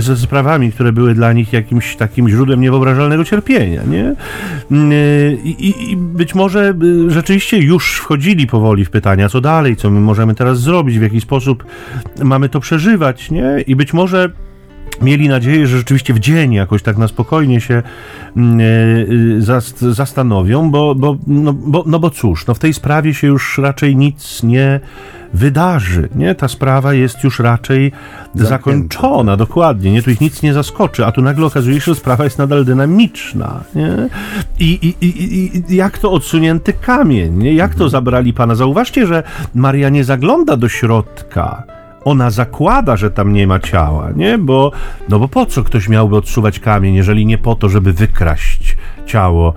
ze 0.00 0.16
sprawami, 0.16 0.72
które 0.72 0.92
były 0.92 1.14
dla 1.14 1.32
nich 1.32 1.52
jakimś 1.52 1.96
takim 1.96 2.28
źródłem 2.28 2.60
niewyobrażalnego 2.60 3.24
cierpienia. 3.24 3.82
Nie? 3.84 4.16
I, 5.44 5.74
I, 5.90 5.96
być 5.96 6.34
może 6.34 6.74
rzeczywiście 7.08 7.58
już 7.58 7.92
wchodzili 7.92 8.46
powoli 8.46 8.84
w 8.84 8.90
pytania, 8.90 9.28
co 9.28 9.40
dalej, 9.40 9.76
co 9.76 9.90
my 9.90 10.00
możemy 10.00 10.34
teraz 10.34 10.60
zrobić, 10.60 10.98
w 10.98 11.02
jaki 11.02 11.20
sposób 11.20 11.64
mamy 12.26 12.48
to 12.48 12.60
przeżywać, 12.60 13.30
nie? 13.30 13.64
I 13.66 13.76
być 13.76 13.92
może 13.92 14.30
mieli 15.02 15.28
nadzieję, 15.28 15.66
że 15.66 15.78
rzeczywiście 15.78 16.14
w 16.14 16.18
dzień 16.18 16.52
jakoś 16.52 16.82
tak 16.82 16.98
na 16.98 17.08
spokojnie 17.08 17.60
się 17.60 17.82
yy, 18.36 19.94
zastanowią, 19.94 20.70
bo, 20.70 20.94
bo, 20.94 21.16
no, 21.26 21.52
bo, 21.52 21.84
no 21.86 21.98
bo 21.98 22.10
cóż, 22.10 22.46
no 22.46 22.54
w 22.54 22.58
tej 22.58 22.74
sprawie 22.74 23.14
się 23.14 23.26
już 23.26 23.58
raczej 23.58 23.96
nic 23.96 24.42
nie 24.42 24.80
wydarzy, 25.34 26.08
nie? 26.14 26.34
Ta 26.34 26.48
sprawa 26.48 26.94
jest 26.94 27.24
już 27.24 27.38
raczej 27.38 27.92
Zamknięta. 27.92 28.48
zakończona, 28.48 29.36
dokładnie, 29.36 29.92
nie? 29.92 30.02
Tu 30.02 30.10
ich 30.10 30.20
nic 30.20 30.42
nie 30.42 30.54
zaskoczy, 30.54 31.06
a 31.06 31.12
tu 31.12 31.22
nagle 31.22 31.46
okazuje 31.46 31.80
się, 31.80 31.84
że 31.84 31.94
sprawa 31.94 32.24
jest 32.24 32.38
nadal 32.38 32.64
dynamiczna, 32.64 33.60
nie? 33.74 34.08
I, 34.58 34.94
i, 35.00 35.06
i, 35.06 35.72
i 35.72 35.76
jak 35.76 35.98
to 35.98 36.12
odsunięty 36.12 36.72
kamień, 36.72 37.36
nie? 37.36 37.54
Jak 37.54 37.70
to 37.70 37.74
mhm. 37.74 37.90
zabrali 37.90 38.32
Pana? 38.32 38.54
Zauważcie, 38.54 39.06
że 39.06 39.22
Maria 39.54 39.88
nie 39.88 40.04
zagląda 40.04 40.56
do 40.56 40.68
środka, 40.68 41.75
ona 42.06 42.30
zakłada, 42.30 42.96
że 42.96 43.10
tam 43.10 43.32
nie 43.32 43.46
ma 43.46 43.60
ciała, 43.60 44.10
nie? 44.16 44.38
Bo, 44.38 44.72
no 45.08 45.18
bo 45.18 45.28
po 45.28 45.46
co 45.46 45.64
ktoś 45.64 45.88
miałby 45.88 46.16
odsuwać 46.16 46.60
kamień, 46.60 46.94
jeżeli 46.94 47.26
nie 47.26 47.38
po 47.38 47.54
to, 47.54 47.68
żeby 47.68 47.92
wykraść 47.92 48.76
ciało 49.06 49.54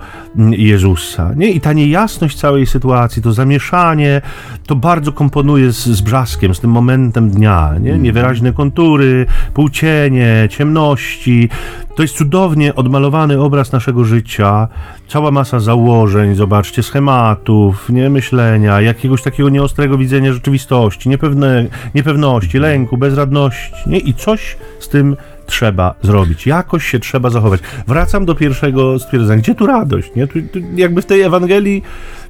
Jezusa. 0.50 1.32
Nie? 1.36 1.50
I 1.50 1.60
ta 1.60 1.72
niejasność 1.72 2.38
całej 2.38 2.66
sytuacji, 2.66 3.22
to 3.22 3.32
zamieszanie, 3.32 4.22
to 4.66 4.76
bardzo 4.76 5.12
komponuje 5.12 5.72
z, 5.72 5.86
z 5.86 6.00
brzaskiem, 6.00 6.54
z 6.54 6.60
tym 6.60 6.70
momentem 6.70 7.30
dnia. 7.30 7.70
Nie? 7.72 7.90
Mhm. 7.90 8.02
Niewyraźne 8.02 8.52
kontury, 8.52 9.26
półcienie, 9.54 10.48
ciemności. 10.50 11.48
To 11.96 12.02
jest 12.02 12.16
cudownie 12.16 12.74
odmalowany 12.74 13.40
obraz 13.40 13.72
naszego 13.72 14.04
życia. 14.04 14.68
Cała 15.10 15.30
masa 15.30 15.60
założeń, 15.60 16.34
zobaczcie, 16.34 16.82
schematów, 16.82 17.90
nie 17.90 18.10
myślenia, 18.10 18.80
jakiegoś 18.80 19.22
takiego 19.22 19.48
nieostrego 19.48 19.98
widzenia 19.98 20.32
rzeczywistości, 20.32 21.08
niepewne, 21.08 21.66
niepewności, 21.94 22.58
lęku, 22.58 22.96
bezradności. 22.96 23.74
Nie? 23.86 23.98
I 23.98 24.14
coś 24.14 24.56
z 24.80 24.88
tym 24.88 25.16
trzeba 25.46 25.94
zrobić, 26.02 26.46
jakoś 26.46 26.86
się 26.86 26.98
trzeba 26.98 27.30
zachować. 27.30 27.60
Wracam 27.86 28.26
do 28.26 28.34
pierwszego 28.34 28.98
stwierdzenia. 28.98 29.42
Gdzie 29.42 29.54
tu 29.54 29.66
radość? 29.66 30.14
Nie? 30.16 30.26
Tu, 30.26 30.42
tu 30.42 30.58
jakby 30.76 31.02
w 31.02 31.06
tej 31.06 31.22
Ewangelii 31.22 31.82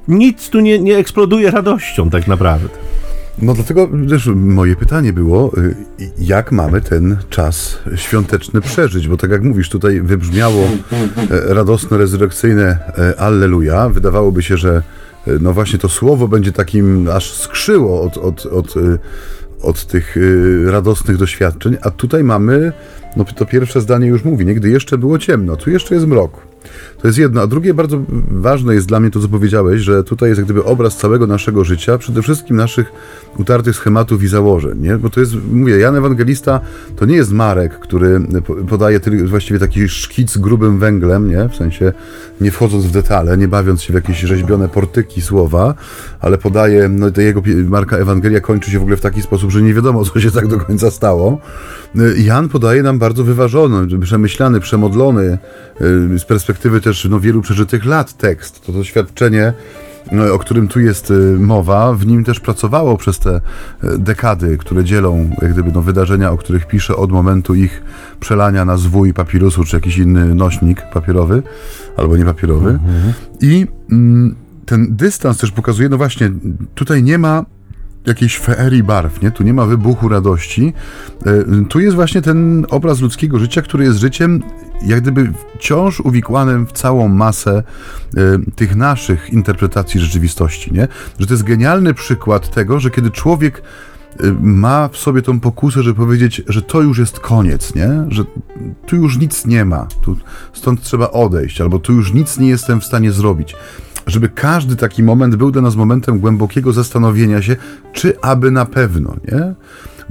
nic 0.07 0.49
tu 0.49 0.59
nie, 0.59 0.79
nie 0.79 0.97
eksploduje 0.97 1.51
radością 1.51 2.09
tak 2.09 2.27
naprawdę. 2.27 2.69
No 3.37 3.53
dlatego 3.53 3.89
też 4.09 4.27
moje 4.35 4.75
pytanie 4.75 5.13
było, 5.13 5.51
y, 5.57 5.75
jak 6.19 6.51
mamy 6.51 6.81
ten 6.81 7.17
czas 7.29 7.79
świąteczny 7.95 8.61
przeżyć, 8.61 9.07
bo 9.07 9.17
tak 9.17 9.31
jak 9.31 9.43
mówisz, 9.43 9.69
tutaj 9.69 10.01
wybrzmiało 10.01 10.63
e, 11.31 11.53
radosno 11.53 11.97
rezurekcyjne 11.97 12.77
e, 12.97 13.19
Alleluja. 13.19 13.89
Wydawałoby 13.89 14.43
się, 14.43 14.57
że 14.57 14.83
e, 15.27 15.31
no 15.41 15.53
właśnie 15.53 15.79
to 15.79 15.89
słowo 15.89 16.27
będzie 16.27 16.51
takim 16.51 17.07
aż 17.09 17.33
skrzyło 17.33 18.01
od, 18.01 18.17
od, 18.17 18.45
od, 18.45 18.73
od 19.61 19.85
tych 19.85 20.15
radosnych 20.65 21.17
doświadczeń, 21.17 21.77
a 21.81 21.91
tutaj 21.91 22.23
mamy 22.23 22.73
no 23.17 23.25
to 23.25 23.45
pierwsze 23.45 23.81
zdanie 23.81 24.07
już 24.07 24.23
mówi, 24.23 24.45
nie? 24.45 24.55
Gdy 24.55 24.69
jeszcze 24.69 24.97
było 24.97 25.17
ciemno, 25.17 25.55
tu 25.55 25.69
jeszcze 25.69 25.95
jest 25.95 26.07
mrok. 26.07 26.50
To 27.01 27.07
jest 27.07 27.19
jedno. 27.19 27.41
A 27.41 27.47
drugie 27.47 27.73
bardzo 27.73 28.01
ważne 28.31 28.73
jest 28.73 28.87
dla 28.87 28.99
mnie 28.99 29.11
to, 29.11 29.19
co 29.19 29.27
powiedziałeś, 29.27 29.81
że 29.81 30.03
tutaj 30.03 30.29
jest 30.29 30.39
jak 30.39 30.45
gdyby 30.45 30.63
obraz 30.63 30.97
całego 30.97 31.27
naszego 31.27 31.63
życia, 31.63 31.97
przede 31.97 32.21
wszystkim 32.21 32.57
naszych 32.57 32.91
utartych 33.37 33.75
schematów 33.75 34.23
i 34.23 34.27
założeń, 34.27 34.79
nie? 34.79 34.97
Bo 34.97 35.09
to 35.09 35.19
jest, 35.19 35.33
mówię, 35.51 35.77
Jan 35.77 35.95
Ewangelista 35.95 36.59
to 36.95 37.05
nie 37.05 37.15
jest 37.15 37.31
Marek, 37.31 37.79
który 37.79 38.21
podaje 38.69 38.99
właściwie 39.25 39.59
taki 39.59 39.89
szkic 39.89 40.37
grubym 40.37 40.79
węglem, 40.79 41.29
nie? 41.29 41.49
W 41.49 41.55
sensie 41.55 41.93
nie 42.41 42.51
wchodząc 42.51 42.85
w 42.85 42.91
detale, 42.91 43.37
nie 43.37 43.47
bawiąc 43.47 43.81
się 43.81 43.93
w 43.93 43.95
jakieś 43.95 44.19
rzeźbione 44.19 44.69
portyki 44.69 45.21
słowa, 45.21 45.73
ale 46.19 46.37
podaje, 46.37 46.89
no 46.89 47.11
to 47.11 47.21
jego 47.21 47.41
Marka 47.67 47.97
Ewangelia 47.97 48.39
kończy 48.39 48.71
się 48.71 48.79
w 48.79 48.81
ogóle 48.81 48.97
w 48.97 49.01
taki 49.01 49.21
sposób, 49.21 49.51
że 49.51 49.61
nie 49.61 49.73
wiadomo, 49.73 50.05
co 50.05 50.19
się 50.19 50.31
tak 50.31 50.47
do 50.47 50.57
końca 50.57 50.91
stało. 50.91 51.39
Jan 52.17 52.49
podaje 52.49 52.83
nam 52.83 52.99
bardzo 52.99 53.23
wyważony, 53.23 53.99
przemyślany, 53.99 54.59
przemodlony 54.59 55.37
y, 56.13 56.19
z 56.19 56.25
perspektywy 56.25 56.50
też 56.83 57.07
no, 57.09 57.19
wielu 57.19 57.41
przeżytych 57.41 57.85
lat 57.85 58.17
tekst. 58.17 58.65
To 58.65 58.71
doświadczenie 58.71 59.53
no, 60.11 60.33
o 60.33 60.39
którym 60.39 60.67
tu 60.67 60.79
jest 60.79 61.11
y, 61.11 61.13
mowa, 61.39 61.93
w 61.93 62.05
nim 62.07 62.23
też 62.23 62.39
pracowało 62.39 62.97
przez 62.97 63.19
te 63.19 63.41
y, 63.83 63.97
dekady, 63.97 64.57
które 64.57 64.83
dzielą 64.83 65.29
jak 65.41 65.53
gdyby 65.53 65.71
no, 65.71 65.81
wydarzenia, 65.81 66.31
o 66.31 66.37
których 66.37 66.67
pisze 66.67 66.95
od 66.95 67.11
momentu 67.11 67.55
ich 67.55 67.83
przelania 68.19 68.65
na 68.65 68.77
zwój 68.77 69.13
papirusu, 69.13 69.63
czy 69.63 69.75
jakiś 69.75 69.97
inny 69.97 70.35
nośnik 70.35 70.81
papierowy, 70.93 71.43
albo 71.97 72.17
niepapierowy. 72.17 72.69
Mhm. 72.69 73.13
I 73.41 73.67
mm, 73.91 74.35
ten 74.65 74.95
dystans 74.95 75.37
też 75.37 75.51
pokazuje, 75.51 75.89
no 75.89 75.97
właśnie, 75.97 76.31
tutaj 76.75 77.03
nie 77.03 77.17
ma 77.17 77.45
jakiejś 78.05 78.39
feerii 78.39 78.83
barw, 78.83 79.21
nie? 79.21 79.31
Tu 79.31 79.43
nie 79.43 79.53
ma 79.53 79.65
wybuchu 79.65 80.09
radości. 80.09 80.73
E, 81.25 81.65
tu 81.65 81.79
jest 81.79 81.95
właśnie 81.95 82.21
ten 82.21 82.65
obraz 82.69 83.01
ludzkiego 83.01 83.39
życia, 83.39 83.61
który 83.61 83.83
jest 83.83 83.99
życiem 83.99 84.43
jak 84.85 85.01
gdyby 85.01 85.33
wciąż 85.55 85.99
uwikłanym 85.99 86.67
w 86.67 86.71
całą 86.71 87.07
masę 87.07 87.63
y, 88.17 88.21
tych 88.55 88.75
naszych 88.75 89.29
interpretacji 89.29 89.99
rzeczywistości, 89.99 90.73
nie? 90.73 90.87
Że 91.19 91.27
to 91.27 91.33
jest 91.33 91.43
genialny 91.43 91.93
przykład 91.93 92.53
tego, 92.53 92.79
że 92.79 92.91
kiedy 92.91 93.11
człowiek 93.11 93.61
y, 94.23 94.33
ma 94.41 94.87
w 94.87 94.97
sobie 94.97 95.21
tą 95.21 95.39
pokusę, 95.39 95.83
żeby 95.83 95.95
powiedzieć, 95.95 96.41
że 96.47 96.61
to 96.61 96.81
już 96.81 96.97
jest 96.97 97.19
koniec, 97.19 97.75
nie? 97.75 97.89
Że 98.09 98.23
tu 98.85 98.95
już 98.95 99.17
nic 99.17 99.45
nie 99.45 99.65
ma, 99.65 99.87
tu, 100.01 100.17
stąd 100.53 100.81
trzeba 100.81 101.11
odejść, 101.11 101.61
albo 101.61 101.79
tu 101.79 101.93
już 101.93 102.13
nic 102.13 102.37
nie 102.37 102.49
jestem 102.49 102.81
w 102.81 102.85
stanie 102.85 103.11
zrobić 103.11 103.55
żeby 104.07 104.29
każdy 104.29 104.75
taki 104.75 105.03
moment 105.03 105.35
był 105.35 105.51
dla 105.51 105.61
nas 105.61 105.75
momentem 105.75 106.19
głębokiego 106.19 106.73
zastanowienia 106.73 107.41
się, 107.41 107.55
czy 107.93 108.21
aby 108.21 108.51
na 108.51 108.65
pewno, 108.65 109.15
nie? 109.31 109.53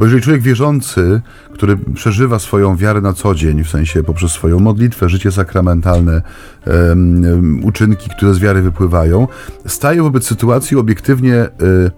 Bo 0.01 0.05
jeżeli 0.05 0.23
człowiek 0.23 0.43
wierzący, 0.43 1.21
który 1.53 1.77
przeżywa 1.95 2.39
swoją 2.39 2.77
wiarę 2.77 3.01
na 3.01 3.13
co 3.13 3.35
dzień, 3.35 3.65
w 3.65 3.69
sensie 3.69 4.03
poprzez 4.03 4.33
swoją 4.33 4.61
modlitwę, 4.61 5.09
życie 5.09 5.33
sakramentalne, 5.33 6.23
um, 6.67 7.65
uczynki, 7.65 8.11
które 8.17 8.35
z 8.35 8.39
wiary 8.39 8.63
wypływają, 8.63 9.29
staje 9.67 10.03
wobec 10.03 10.27
sytuacji 10.27 10.77
obiektywnie 10.77 11.35
y, 11.35 11.91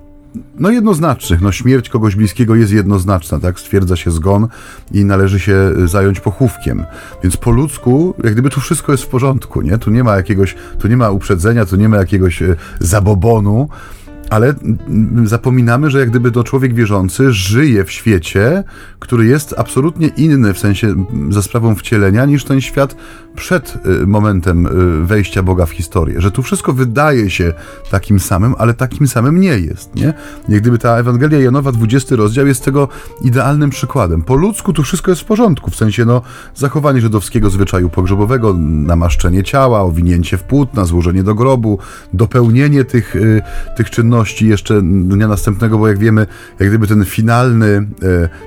no 0.58 0.70
jednoznacznych. 0.70 1.40
No 1.40 1.52
śmierć 1.52 1.88
kogoś 1.88 2.16
bliskiego 2.16 2.54
jest 2.54 2.72
jednoznaczna, 2.72 3.40
tak? 3.40 3.60
Stwierdza 3.60 3.96
się 3.96 4.10
zgon 4.10 4.48
i 4.92 5.04
należy 5.04 5.40
się 5.40 5.72
zająć 5.84 6.20
pochówkiem. 6.20 6.84
Więc 7.22 7.36
po 7.36 7.50
ludzku, 7.50 8.14
jak 8.24 8.32
gdyby 8.32 8.50
tu 8.50 8.60
wszystko 8.60 8.92
jest 8.92 9.04
w 9.04 9.08
porządku, 9.08 9.62
nie? 9.62 9.78
Tu 9.78 9.90
nie 9.90 10.04
ma 10.04 10.16
jakiegoś, 10.16 10.56
tu 10.78 10.88
nie 10.88 10.96
ma 10.96 11.10
uprzedzenia, 11.10 11.66
tu 11.66 11.76
nie 11.76 11.88
ma 11.88 11.96
jakiegoś 11.96 12.42
e, 12.42 12.56
zabobonu, 12.80 13.68
ale 14.32 14.54
zapominamy, 15.24 15.90
że 15.90 16.00
jak 16.00 16.10
gdyby 16.10 16.30
to 16.30 16.44
człowiek 16.44 16.74
wierzący 16.74 17.32
żyje 17.32 17.84
w 17.84 17.90
świecie, 17.90 18.64
który 18.98 19.26
jest 19.26 19.54
absolutnie 19.58 20.08
inny 20.08 20.54
w 20.54 20.58
sensie 20.58 20.94
za 21.30 21.42
sprawą 21.42 21.74
wcielenia 21.74 22.24
niż 22.24 22.44
ten 22.44 22.60
świat 22.60 22.96
przed 23.36 23.78
y, 24.02 24.06
momentem 24.06 24.66
y, 25.02 25.06
wejścia 25.06 25.42
Boga 25.42 25.66
w 25.66 25.70
historię. 25.70 26.20
Że 26.20 26.30
tu 26.30 26.42
wszystko 26.42 26.72
wydaje 26.72 27.30
się 27.30 27.52
takim 27.90 28.20
samym, 28.20 28.54
ale 28.58 28.74
takim 28.74 29.08
samym 29.08 29.40
nie 29.40 29.58
jest, 29.58 29.94
nie? 29.94 30.14
Jak 30.48 30.60
gdyby 30.60 30.78
ta 30.78 30.98
Ewangelia 30.98 31.40
Janowa, 31.40 31.72
20 31.72 32.16
rozdział 32.16 32.46
jest 32.46 32.64
tego 32.64 32.88
idealnym 33.22 33.70
przykładem. 33.70 34.22
Po 34.22 34.34
ludzku 34.34 34.72
tu 34.72 34.82
wszystko 34.82 35.10
jest 35.10 35.22
w 35.22 35.24
porządku, 35.24 35.70
w 35.70 35.76
sensie 35.76 36.04
no 36.04 36.22
zachowanie 36.54 37.00
żydowskiego 37.00 37.50
zwyczaju 37.50 37.88
pogrzebowego, 37.88 38.54
namaszczenie 38.58 39.42
ciała, 39.42 39.80
owinięcie 39.80 40.36
w 40.38 40.42
płótna, 40.42 40.84
złożenie 40.84 41.22
do 41.22 41.34
grobu, 41.34 41.78
dopełnienie 42.12 42.84
tych, 42.84 43.16
y, 43.16 43.42
tych 43.76 43.90
czynności 43.90 44.21
jeszcze 44.48 44.82
dnia 44.82 45.28
następnego, 45.28 45.78
bo 45.78 45.88
jak 45.88 45.98
wiemy, 45.98 46.26
jak 46.60 46.68
gdyby 46.68 46.86
ten 46.86 47.04
finalny, 47.04 47.86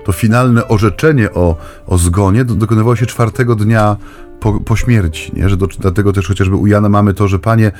to 0.05 0.11
finalne 0.11 0.67
orzeczenie 0.67 1.31
o, 1.31 1.57
o 1.87 1.97
zgonie 1.97 2.45
dokonywało 2.45 2.95
się 2.95 3.05
czwartego 3.05 3.55
dnia 3.55 3.97
po, 4.45 4.53
po 4.53 4.75
śmierci, 4.75 5.31
nie? 5.35 5.49
że 5.49 5.57
do, 5.57 5.67
dlatego 5.67 6.13
też 6.13 6.27
chociażby 6.27 6.55
u 6.55 6.67
Jana 6.67 6.89
mamy 6.89 7.13
to, 7.13 7.27
że 7.27 7.39
Panie 7.39 7.71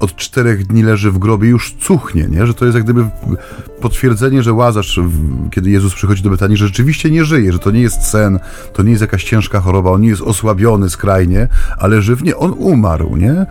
od 0.00 0.16
czterech 0.16 0.66
dni 0.66 0.82
leży 0.82 1.10
w 1.10 1.18
grobie 1.18 1.48
już 1.48 1.74
cuchnie, 1.80 2.26
nie? 2.30 2.46
że 2.46 2.54
to 2.54 2.64
jest 2.64 2.74
jak 2.74 2.84
gdyby 2.84 3.06
potwierdzenie, 3.80 4.42
że 4.42 4.52
Łazarz, 4.52 5.00
kiedy 5.50 5.70
Jezus 5.70 5.94
przychodzi 5.94 6.22
do 6.22 6.30
Betanii, 6.30 6.56
że 6.56 6.66
rzeczywiście 6.66 7.10
nie 7.10 7.24
żyje, 7.24 7.52
że 7.52 7.58
to 7.58 7.70
nie 7.70 7.80
jest 7.80 8.02
sen, 8.02 8.38
to 8.72 8.82
nie 8.82 8.90
jest 8.90 9.00
jakaś 9.00 9.24
ciężka 9.24 9.60
choroba, 9.60 9.90
on 9.90 10.00
nie 10.00 10.08
jest 10.08 10.22
osłabiony 10.22 10.90
skrajnie, 10.90 11.48
ale 11.78 12.02
żywnie 12.02 12.36
on 12.36 12.54
umarł, 12.58 13.16
nie? 13.16 13.46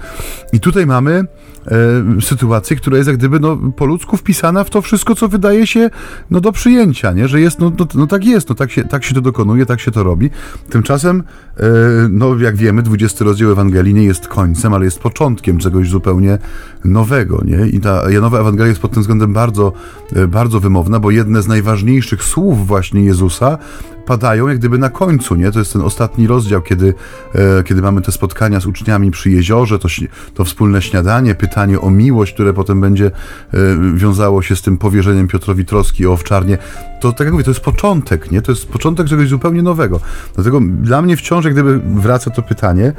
I 0.54 0.60
tutaj 0.60 0.86
mamy 0.86 1.26
e, 1.68 2.22
sytuację, 2.22 2.76
która 2.76 2.98
jest 2.98 3.08
jak 3.08 3.18
gdyby 3.18 3.40
no, 3.40 3.58
po 3.76 3.86
ludzku 3.86 4.18
wpisana 4.18 4.64
w 4.64 4.70
to 4.70 4.82
wszystko, 4.82 5.16
co 5.16 5.28
wydaje 5.28 5.68
się 5.68 5.90
no, 6.30 6.42
do 6.42 6.52
przyjęcia, 6.52 7.14
nie? 7.14 7.28
że 7.28 7.42
jest, 7.42 7.60
no, 7.60 7.72
no, 7.80 7.88
no 7.96 8.08
tak 8.08 8.26
jest, 8.26 8.50
no, 8.50 8.56
tak, 8.56 8.72
się, 8.72 8.84
tak 8.84 9.04
się 9.04 9.16
to 9.16 9.22
dokonuje, 9.22 9.66
tak 9.66 9.80
się 9.80 9.92
to 9.92 10.04
robi. 10.04 10.30
Tymczasem, 10.70 11.24
e, 11.58 11.64
no 12.10 12.40
jak 12.40 12.56
wiemy, 12.64 12.82
20 12.82 13.26
rozdział 13.26 13.52
Ewangelii 13.52 13.94
nie 13.94 14.04
jest 14.04 14.28
końcem, 14.28 14.74
ale 14.74 14.86
jest 14.86 15.00
początkiem 15.00 15.58
czegoś 15.58 15.90
zupełnie 15.90 16.38
nowego. 16.86 17.44
Nie? 17.46 17.68
I 17.68 17.80
ta 17.80 18.12
Janowa 18.12 18.40
Ewangelia 18.40 18.70
jest 18.70 18.82
pod 18.82 18.92
tym 18.92 19.02
względem 19.02 19.34
bardzo, 19.34 19.74
e, 20.16 20.28
bardzo 20.28 20.60
wymowna, 20.60 21.00
bo 21.00 21.12
jedne 21.12 21.42
z 21.42 21.48
najważniejszych 21.48 22.24
słów 22.24 22.68
właśnie 22.68 23.04
Jezusa 23.04 23.58
padają 24.06 24.48
jak 24.48 24.58
gdyby 24.58 24.78
na 24.78 24.90
końcu, 24.90 25.36
nie? 25.36 25.52
To 25.52 25.60
jest 25.60 25.74
ten 25.74 25.82
ostatni 25.82 26.28
rozdział, 26.28 26.62
kiedy, 26.62 26.94
e, 27.36 27.64
kiedy 27.64 27.82
mamy 27.82 28.02
te 28.02 28.12
spotkania 28.12 28.60
z 28.60 28.66
uczniami 28.66 29.12
przy 29.12 29.32
jeziorze, 29.32 29.80
to, 29.80 29.88
to 30.34 30.46
wspólne 30.46 30.82
śniadanie, 30.82 31.36
pytanie 31.36 31.82
o 31.82 31.90
miłość, 31.90 32.34
które 32.34 32.54
potem 32.54 32.82
będzie 32.82 33.06
e, 33.06 33.58
wiązało 33.96 34.42
się 34.42 34.56
z 34.56 34.62
tym 34.62 34.78
powierzeniem 34.78 35.28
Piotrowi 35.28 35.66
troski 35.66 36.08
o 36.08 36.12
owczarnię. 36.14 36.58
To 37.02 37.12
tak 37.12 37.26
jak 37.26 37.32
mówię, 37.32 37.44
to 37.44 37.52
jest 37.52 37.62
początek, 37.62 38.32
nie? 38.32 38.42
To 38.42 38.52
jest 38.52 38.68
początek 38.68 39.08
czegoś 39.08 39.30
zupełnie 39.30 39.62
nowego. 39.62 40.00
Dlatego 40.36 40.60
dla 40.82 41.02
mnie 41.02 41.18
wciąż 41.18 41.46
jak 41.46 41.54
gdyby 41.54 41.80
wraca 41.80 42.32
to 42.32 42.42
pytanie, 42.42 42.94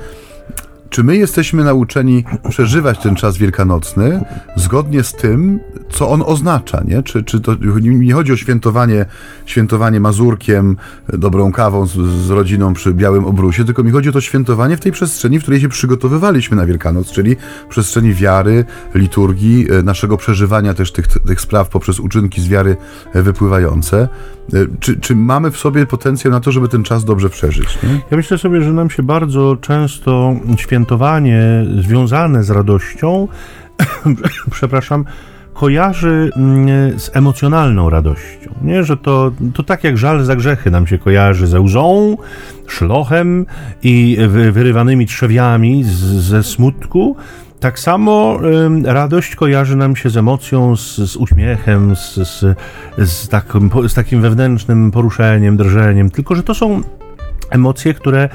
czy 0.95 1.05
my 1.05 1.17
jesteśmy 1.17 1.65
nauczeni 1.65 2.25
przeżywać 2.49 2.99
ten 2.99 3.17
czas 3.17 3.37
wielkanocny 3.37 4.25
zgodnie 4.57 5.03
z 5.03 5.13
tym, 5.13 5.61
co 5.91 6.09
on 6.11 6.23
oznacza, 6.27 6.83
nie? 6.85 7.03
Czy, 7.03 7.23
czy 7.23 7.41
to 7.41 7.55
nie 7.81 8.15
chodzi 8.15 8.33
o 8.33 8.37
świętowanie, 8.37 9.07
świętowanie 9.47 10.01
mazurkiem, 10.01 10.77
dobrą 11.09 11.53
kawą 11.53 11.87
z, 11.87 11.93
z 12.27 12.31
rodziną 12.31 12.75
przy 12.75 12.95
białym 12.95 13.25
obrusie, 13.25 13.65
tylko 13.65 13.83
mi 13.83 13.91
chodzi 13.91 14.09
o 14.09 14.13
to 14.13 14.21
świętowanie 14.21 14.77
w 14.77 14.81
tej 14.81 14.93
przestrzeni, 14.93 15.39
w 15.39 15.43
której 15.43 15.61
się 15.61 15.69
przygotowywaliśmy 15.69 16.57
na 16.57 16.67
Wielkanoc, 16.67 17.13
czyli 17.13 17.37
przestrzeni 17.69 18.15
wiary, 18.15 18.65
liturgii, 18.95 19.67
e, 19.71 19.83
naszego 19.83 20.17
przeżywania 20.17 20.75
też 20.75 20.93
tych, 20.93 21.07
tych 21.09 21.41
spraw 21.41 21.69
poprzez 21.69 22.01
uczynki 22.01 22.41
z 22.41 22.49
wiary 22.49 22.77
wypływające. 23.15 24.09
E, 24.53 24.67
czy, 24.81 25.01
czy 25.01 25.17
mamy 25.17 25.51
w 25.51 25.57
sobie 25.57 25.87
potencjał 25.87 26.33
na 26.33 26.41
to, 26.41 26.53
żeby 26.53 26.69
ten 26.69 26.83
czas 26.83 27.05
dobrze 27.05 27.31
przeżyć? 27.31 27.79
Nie? 27.83 28.01
Ja 28.11 28.17
myślę 28.17 28.39
sobie, 28.39 28.63
że 28.63 28.73
nam 28.73 28.91
się 28.91 29.03
bardzo 29.03 29.57
często 29.61 30.35
świętowanie 30.57 31.41
związane 31.81 32.45
z 32.45 32.51
radością, 32.51 33.29
przepraszam, 34.51 35.05
kojarzy 35.55 36.31
mm, 36.37 36.99
z 36.99 37.11
emocjonalną 37.17 37.91
radością. 37.91 38.55
Nie? 38.63 38.85
Że 38.85 38.97
to, 38.97 39.33
to 39.55 39.63
tak 39.63 39.85
jak 39.85 39.99
żal 39.99 40.25
za 40.25 40.37
grzechy 40.37 40.71
nam 40.71 40.87
się 40.87 40.99
kojarzy 40.99 41.47
ze 41.47 41.61
łzą, 41.61 42.17
szlochem 42.67 43.47
i 43.83 44.19
wyrywanymi 44.29 45.07
trzewiami 45.07 45.85
z, 45.85 45.97
ze 46.01 46.43
smutku, 46.43 47.17
tak 47.65 47.79
samo 47.79 48.39
y, 48.87 48.93
radość 48.93 49.37
kojarzy 49.37 49.77
nam 49.77 49.97
się 49.97 50.11
z 50.11 50.17
emocją, 50.17 50.77
z, 50.77 50.97
z 50.97 51.17
uśmiechem, 51.17 51.97
z, 51.97 52.15
z, 52.15 52.57
z, 52.99 53.29
takim, 53.29 53.71
z 53.89 53.95
takim 53.95 54.21
wewnętrznym 54.21 54.91
poruszeniem, 54.91 55.57
drżeniem, 55.57 56.11
tylko 56.11 56.35
że 56.35 56.43
to 56.43 56.55
są 56.55 56.83
emocje, 57.51 57.95
które 57.95 58.23
e, 58.23 58.29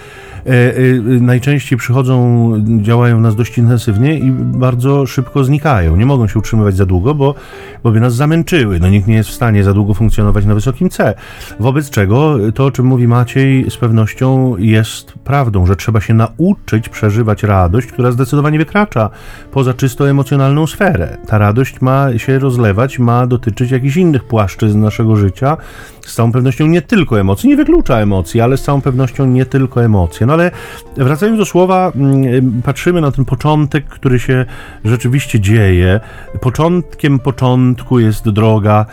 e, 0.46 0.74
najczęściej 1.22 1.78
przychodzą, 1.78 2.54
działają 2.82 3.20
nas 3.20 3.36
dość 3.36 3.58
intensywnie 3.58 4.20
i 4.20 4.32
bardzo 4.32 5.06
szybko 5.06 5.44
znikają. 5.44 5.96
Nie 5.96 6.06
mogą 6.06 6.28
się 6.28 6.40
utrzymywać 6.40 6.76
za 6.76 6.86
długo, 6.86 7.16
bo, 7.16 7.36
bo 7.84 7.92
by 7.92 8.00
nas 8.00 8.16
zamęczyły. 8.16 8.80
No 8.80 8.90
nikt 8.90 9.08
nie 9.08 9.16
jest 9.16 9.30
w 9.30 9.34
stanie 9.34 9.64
za 9.64 9.74
długo 9.74 9.94
funkcjonować 9.94 10.46
na 10.46 10.56
wysokim 10.56 10.90
C. 10.90 11.14
Wobec 11.60 11.90
czego 11.90 12.38
to, 12.56 12.66
o 12.66 12.72
czym 12.72 12.86
mówi 12.86 13.08
Maciej, 13.08 13.72
z 13.72 13.78
pewnością 13.78 14.58
jest 14.58 15.14
prawdą, 15.14 15.66
że 15.66 15.76
trzeba 15.76 16.02
się 16.02 16.14
nauczyć 16.14 16.90
przeżywać 16.90 17.44
radość, 17.44 17.88
która 17.88 18.12
zdecydowanie 18.12 18.58
wykracza 18.58 19.10
poza 19.52 19.74
czysto 19.74 20.10
emocjonalną 20.10 20.68
sferę. 20.68 21.18
Ta 21.28 21.38
radość 21.38 21.82
ma 21.82 22.18
się 22.18 22.40
rozlewać, 22.40 23.00
ma 23.00 23.28
dotyczyć 23.28 23.72
jakichś 23.72 23.98
innych 23.98 24.24
płaszczyzn 24.24 24.82
naszego 24.82 25.16
życia, 25.16 25.58
z 26.02 26.16
całą 26.16 26.32
pewnością 26.32 26.68
nie 26.68 26.82
tylko 26.82 27.20
emocji, 27.20 27.50
nie 27.50 27.56
wyklucza 27.56 27.98
emocji, 28.00 28.42
ale 28.42 28.58
z 28.58 28.64
całą 28.64 28.82
pewnością 28.82 28.99
nie 29.28 29.46
tylko 29.46 29.84
emocje. 29.84 30.28
No 30.28 30.34
ale 30.34 30.52
wracając 30.98 31.38
do 31.38 31.46
słowa, 31.46 31.92
mm, 31.96 32.62
patrzymy 32.62 33.02
na 33.02 33.12
ten 33.12 33.26
początek, 33.26 33.86
który 33.86 34.20
się 34.20 34.46
rzeczywiście 34.86 35.40
dzieje. 35.40 36.00
Początkiem 36.42 37.20
początku 37.20 38.00
jest 38.00 38.30
droga 38.30 38.86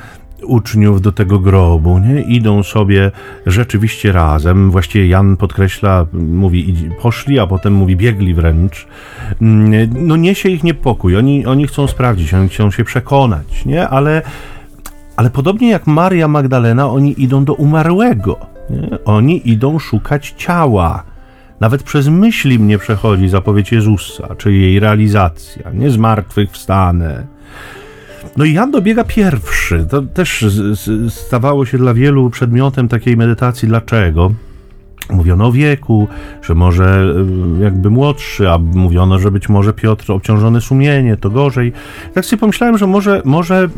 uczniów 0.42 1.00
do 1.00 1.12
tego 1.12 1.38
grobu, 1.38 1.98
nie? 1.98 2.20
Idą 2.20 2.62
sobie 2.62 3.10
rzeczywiście 3.46 4.12
razem. 4.12 4.70
Właściwie 4.70 5.08
Jan 5.08 5.36
podkreśla, 5.36 6.06
mówi 6.12 6.90
poszli, 7.02 7.38
a 7.38 7.46
potem 7.46 7.74
mówi 7.74 7.96
biegli 7.96 8.34
wręcz. 8.34 8.86
Mm, 9.42 10.06
no 10.06 10.16
niesie 10.16 10.48
ich 10.48 10.64
niepokój. 10.64 11.16
Oni, 11.16 11.46
oni 11.46 11.66
chcą 11.66 11.86
sprawdzić, 11.86 12.34
oni 12.34 12.48
chcą 12.48 12.70
się 12.70 12.84
przekonać, 12.84 13.64
nie? 13.64 13.88
Ale 13.88 14.22
ale 15.16 15.30
podobnie 15.30 15.70
jak 15.70 15.86
Maria 15.86 16.28
Magdalena, 16.28 16.90
oni 16.90 17.22
idą 17.22 17.44
do 17.44 17.54
umarłego. 17.54 18.55
Oni 19.04 19.50
idą 19.50 19.78
szukać 19.78 20.34
ciała. 20.36 21.02
Nawet 21.60 21.82
przez 21.82 22.08
myśli 22.08 22.58
mnie 22.58 22.78
przechodzi 22.78 23.28
zapowiedź 23.28 23.72
Jezusa, 23.72 24.34
czy 24.38 24.52
jej 24.52 24.80
realizacja. 24.80 25.70
Nie 25.70 25.90
zmartwychwstanę. 25.90 27.26
No 28.36 28.44
i 28.44 28.52
Jan 28.52 28.70
dobiega 28.70 29.04
pierwszy. 29.04 29.86
To 29.90 30.02
też 30.02 30.44
stawało 31.08 31.66
się 31.66 31.78
dla 31.78 31.94
wielu 31.94 32.30
przedmiotem 32.30 32.88
takiej 32.88 33.16
medytacji. 33.16 33.68
Dlaczego? 33.68 34.32
Mówiono 35.10 35.46
o 35.46 35.52
wieku, 35.52 36.08
że 36.42 36.54
może 36.54 37.14
y, 37.60 37.62
jakby 37.62 37.90
młodszy, 37.90 38.50
a 38.50 38.58
mówiono, 38.58 39.18
że 39.18 39.30
być 39.30 39.48
może 39.48 39.72
Piotr 39.72 40.12
obciążony 40.12 40.60
sumienie, 40.60 41.16
to 41.16 41.30
gorzej. 41.30 41.72
Tak 42.14 42.24
sobie 42.24 42.40
pomyślałem, 42.40 42.78
że 42.78 42.86
może, 42.86 43.22
może 43.24 43.68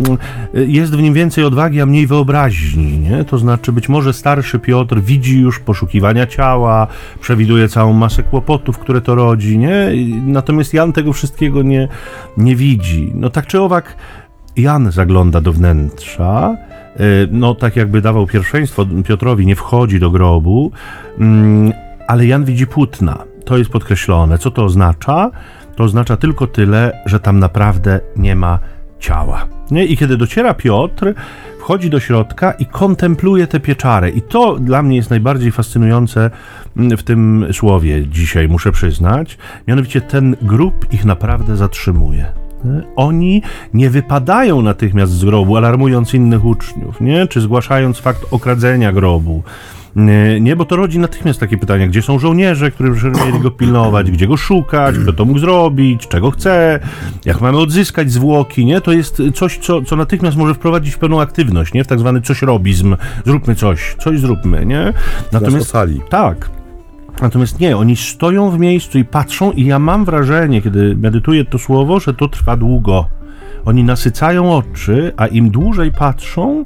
y, 0.55 0.67
jest 0.67 0.97
w 0.97 1.03
nim 1.03 1.15
więcej 1.15 1.45
odwagi, 1.45 1.81
a 1.81 1.87
mniej 1.87 2.07
wyobraźni, 2.07 2.99
nie? 2.99 3.25
To 3.25 3.39
znaczy 3.39 3.73
być 3.73 3.89
może 3.89 4.13
starszy 4.13 4.59
Piotr 4.59 5.01
widzi 5.01 5.41
już 5.41 5.61
poszukiwania 5.61 6.27
ciała, 6.27 6.87
przewiduje 7.21 7.69
całą 7.69 7.93
masę 7.93 8.23
kłopotów, 8.23 8.79
które 8.79 9.01
to 9.01 9.15
rodzi, 9.15 9.59
nie? 9.59 9.91
Natomiast 10.27 10.75
Jan 10.75 10.93
tego 10.93 11.13
wszystkiego 11.13 11.63
nie, 11.63 11.89
nie 12.37 12.57
widzi. 12.57 13.13
No 13.15 13.31
tak 13.31 13.47
czy 13.47 13.61
owak, 13.61 13.97
Jan 14.57 14.93
zagląda 14.93 15.41
do 15.41 15.53
wnętrza, 15.53 16.57
no 17.31 17.55
tak 17.55 17.77
jakby 17.77 18.01
dawał 18.01 18.27
pierwszeństwo 18.27 18.87
Piotrowi, 19.05 19.47
nie 19.47 19.57
wchodzi 19.57 20.01
do 20.01 20.11
grobu, 20.11 20.73
mm, 21.19 21.73
ale 22.07 22.27
Jan 22.27 22.45
widzi 22.45 22.67
płótna. 22.67 23.25
To 23.45 23.59
jest 23.59 23.71
podkreślone. 23.71 24.39
Co 24.39 24.51
to 24.51 24.65
oznacza? 24.65 25.31
To 25.77 25.85
oznacza 25.85 26.17
tylko 26.17 26.47
tyle, 26.47 27.03
że 27.07 27.21
tam 27.21 27.39
naprawdę 27.39 28.01
nie 28.17 28.37
ma 28.37 28.59
ciała. 28.99 29.47
Nie? 29.71 29.85
I 29.85 29.97
kiedy 29.97 30.17
dociera 30.17 30.55
Piotr, 30.55 31.15
wchodzi 31.61 31.91
do 31.91 32.01
środka 32.01 32.53
i 32.53 32.67
kontempluje 32.67 33.47
te 33.47 33.61
pieczary. 33.61 34.11
I 34.11 34.23
to 34.23 34.59
dla 34.59 34.83
mnie 34.83 34.97
jest 34.97 35.11
najbardziej 35.11 35.53
fascynujące 35.53 36.31
mm, 36.77 36.97
w 36.97 37.03
tym 37.03 37.47
słowie 37.53 38.07
dzisiaj, 38.07 38.49
muszę 38.49 38.73
przyznać. 38.73 39.39
Mianowicie 39.67 40.01
ten 40.01 40.37
grób 40.43 40.93
ich 40.93 41.05
naprawdę 41.05 41.57
zatrzymuje. 41.57 42.48
Oni 42.97 43.43
nie 43.75 43.91
wypadają 43.91 44.63
natychmiast 44.63 45.13
z 45.13 45.25
grobu, 45.25 45.57
alarmując 45.57 46.15
innych 46.15 46.45
uczniów, 46.45 47.01
nie? 47.01 47.27
czy 47.27 47.41
zgłaszając 47.41 47.99
fakt 47.99 48.27
okradzenia 48.31 48.93
grobu. 48.93 49.43
Nie, 50.41 50.57
bo 50.57 50.65
to 50.65 50.77
rodzi 50.77 50.99
natychmiast 50.99 51.41
takie 51.41 51.59
pytania, 51.59 51.89
gdzie 51.89 52.03
są 52.03 52.19
żołnierze, 52.19 52.71
którzy 52.71 53.11
mieli 53.11 53.41
go 53.41 53.51
pilnować, 53.51 54.11
gdzie 54.11 54.27
go 54.27 54.37
szukać, 54.37 54.99
kto 54.99 55.13
to 55.13 55.25
mógł 55.25 55.39
zrobić, 55.39 56.09
czego 56.09 56.31
chce, 56.31 56.81
jak 57.25 57.41
mamy 57.41 57.59
odzyskać 57.59 58.13
zwłoki, 58.13 58.65
nie? 58.67 58.81
To 58.81 58.93
jest 58.93 59.23
coś, 59.35 59.59
co, 59.59 59.83
co 59.83 59.97
natychmiast 59.97 60.37
może 60.37 60.55
wprowadzić 60.55 60.97
pewną 60.97 61.21
aktywność, 61.21 61.75
nie? 61.75 61.85
W 61.85 61.87
tak 61.87 61.99
zwany 61.99 62.21
coś 62.21 62.43
robizm. 62.43 62.97
Zróbmy 63.27 63.55
coś, 63.55 63.97
coś 63.99 64.21
zróbmy, 64.21 64.67
nie? 64.67 64.93
Natomiast, 65.33 65.73
tak. 66.09 66.58
Natomiast 67.23 67.61
nie, 67.61 67.77
oni 67.77 67.97
stoją 67.97 68.51
w 68.51 68.59
miejscu 68.59 68.99
i 68.99 69.05
patrzą, 69.05 69.53
i 69.53 69.65
ja 69.65 69.79
mam 69.79 70.05
wrażenie, 70.05 70.63
kiedy 70.63 70.97
medytuję 70.97 71.45
to 71.45 71.59
słowo, 71.59 72.01
że 72.01 72.15
to 72.15 72.29
trwa 72.29 72.57
długo. 72.57 73.09
Oni 73.65 73.85
nasycają 73.85 74.57
oczy, 74.57 75.13
a 75.17 75.27
im 75.27 75.51
dłużej 75.51 75.93
patrzą, 75.93 76.65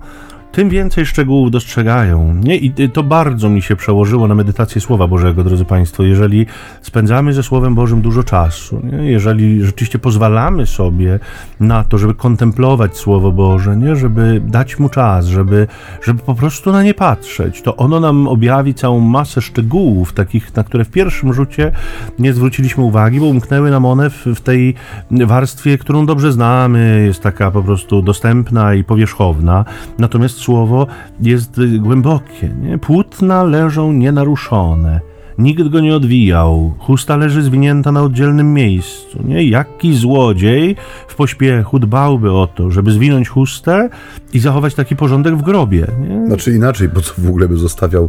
tym 0.53 0.69
więcej 0.69 1.07
szczegółów 1.07 1.51
dostrzegają. 1.51 2.35
Nie? 2.35 2.57
I 2.57 2.91
to 2.91 3.03
bardzo 3.03 3.51
mi 3.51 3.63
się 3.63 3.77
przełożyło 3.77 4.29
na 4.29 4.35
medytację 4.35 4.81
Słowa 4.81 5.07
Bożego, 5.07 5.45
drodzy 5.45 5.65
Państwo. 5.65 6.03
Jeżeli 6.03 6.47
spędzamy 6.83 7.33
ze 7.33 7.43
Słowem 7.43 7.75
Bożym 7.75 8.01
dużo 8.01 8.23
czasu, 8.23 8.81
nie? 8.85 9.11
jeżeli 9.11 9.65
rzeczywiście 9.65 9.99
pozwalamy 9.99 10.67
sobie 10.67 11.19
na 11.61 11.85
to, 11.85 11.99
żeby 11.99 12.15
kontemplować 12.15 12.97
Słowo 12.97 13.33
Boże, 13.33 13.77
nie? 13.77 13.97
żeby 13.97 14.43
dać 14.47 14.79
mu 14.79 14.89
czas, 14.89 15.27
żeby, 15.27 15.67
żeby 16.03 16.23
po 16.23 16.35
prostu 16.35 16.73
na 16.73 16.83
nie 16.83 16.95
patrzeć, 16.95 17.63
to 17.63 17.77
ono 17.77 18.01
nam 18.01 18.29
objawi 18.29 18.75
całą 18.75 19.01
masę 19.01 19.41
szczegółów, 19.41 20.13
takich, 20.13 20.57
na 20.57 20.65
które 20.65 20.85
w 20.85 20.91
pierwszym 20.91 21.33
rzucie 21.33 21.73
nie 22.19 22.33
zwróciliśmy 22.33 22.85
uwagi, 22.85 23.21
bo 23.21 23.27
umknęły 23.27 23.71
nam 23.71 23.85
one 23.85 24.11
w, 24.11 24.27
w 24.27 24.41
tej 24.41 24.75
warstwie, 25.11 25.79
którą 25.79 26.07
dobrze 26.07 26.33
znamy, 26.33 27.05
jest 27.07 27.21
taka 27.21 27.51
po 27.51 27.63
prostu 27.63 28.03
dostępna 28.03 28.75
i 28.75 28.85
powierzchowna. 28.85 29.65
Natomiast 29.99 30.42
słowo 30.43 30.87
jest 31.21 31.61
głębokie. 31.79 32.49
Nie? 32.63 32.79
Płótna 32.79 33.43
leżą 33.43 33.93
nienaruszone. 33.93 35.01
Nikt 35.39 35.69
go 35.69 35.81
nie 35.81 35.97
odwijał, 35.97 36.75
chusta 36.79 37.17
leży 37.17 37.43
zwinięta 37.43 37.93
na 37.93 38.03
oddzielnym 38.03 38.55
miejscu. 38.55 39.19
Nie? 39.25 39.45
Jaki 39.45 39.97
złodziej 39.97 40.77
w 41.09 41.15
pośpiechu 41.15 41.79
dbałby 41.79 42.33
o 42.33 42.47
to, 42.47 42.71
żeby 42.71 42.93
zwinąć 42.93 43.29
chustę 43.29 43.89
i 44.33 44.39
zachować 44.39 44.75
taki 44.75 44.97
porządek 44.97 45.37
w 45.37 45.43
grobie. 45.43 45.87
Nie? 46.09 46.27
Znaczy 46.27 46.55
inaczej, 46.55 46.89
po 46.89 47.01
co 47.01 47.15
w 47.19 47.29
ogóle 47.29 47.49
by 47.49 47.57
zostawiał 47.57 48.09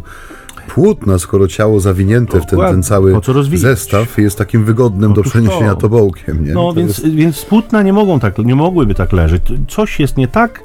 płótna, 0.68 1.18
skoro 1.18 1.48
ciało 1.48 1.80
zawinięte 1.80 2.40
w 2.40 2.46
ten, 2.46 2.58
ten 2.58 2.82
cały 2.82 3.20
zestaw 3.54 4.18
jest 4.18 4.38
takim 4.38 4.64
wygodnym 4.64 5.12
Otóż 5.12 5.24
do 5.24 5.30
przeniesienia 5.30 5.74
to. 5.74 5.80
tobołkiem. 5.80 6.44
Nie? 6.44 6.52
No 6.52 6.72
więc, 6.72 6.98
jest... 6.98 7.14
więc 7.14 7.44
płótna 7.44 7.82
nie 7.82 7.92
mogą 7.92 8.20
tak, 8.20 8.38
nie 8.38 8.54
mogłyby 8.54 8.94
tak 8.94 9.12
leżeć. 9.12 9.42
Coś 9.68 10.00
jest 10.00 10.16
nie 10.16 10.28
tak 10.28 10.62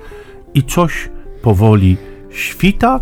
i 0.54 0.64
coś 0.64 1.10
powoli 1.42 1.98
świta, 2.30 3.00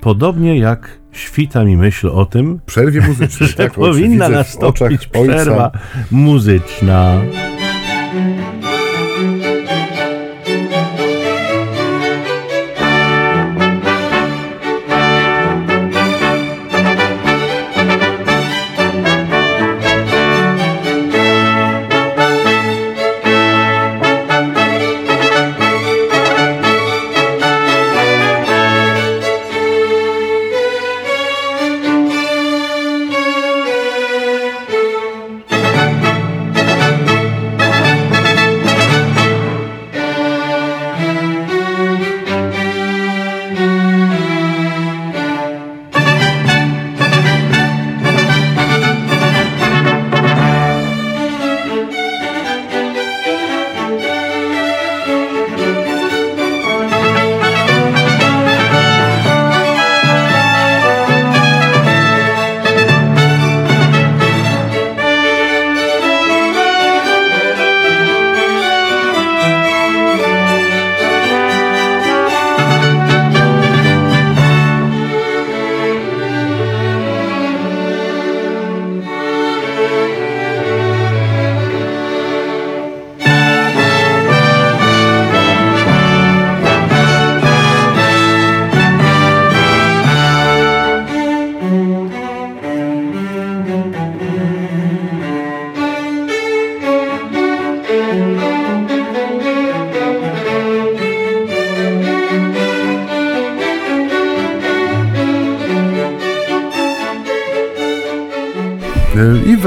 podobnie 0.00 0.58
jak 0.58 0.98
świta 1.12 1.64
mi 1.64 1.76
myśl 1.76 2.08
o 2.08 2.26
tym, 2.26 2.60
przerwie 2.66 3.00
muzycznej, 3.00 3.48
że 3.48 3.54
tak, 3.54 3.72
powinna 3.72 4.28
nastąpić 4.28 5.06
przerwa 5.06 5.70
muzyczna. 6.10 7.20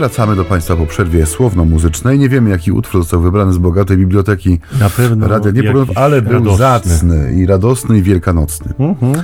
Wracamy 0.01 0.35
do 0.35 0.45
Państwa 0.45 0.75
po 0.75 0.85
przerwie 0.85 1.25
słowno-muzycznej. 1.25 2.19
Nie 2.19 2.29
wiemy, 2.29 2.49
jaki 2.49 2.71
utwór 2.71 3.01
został 3.01 3.21
wybrany 3.21 3.53
z 3.53 3.57
bogatej 3.57 3.97
biblioteki 3.97 4.59
Na 4.79 4.89
pewno 4.89 5.27
Radia 5.27 5.73
ale 5.95 6.21
był 6.21 6.33
radosny. 6.33 6.57
zacny 6.57 7.33
i 7.35 7.45
radosny 7.45 7.97
i 7.97 8.01
wielkanocny. 8.01 8.73
Uh-huh. 8.79 9.23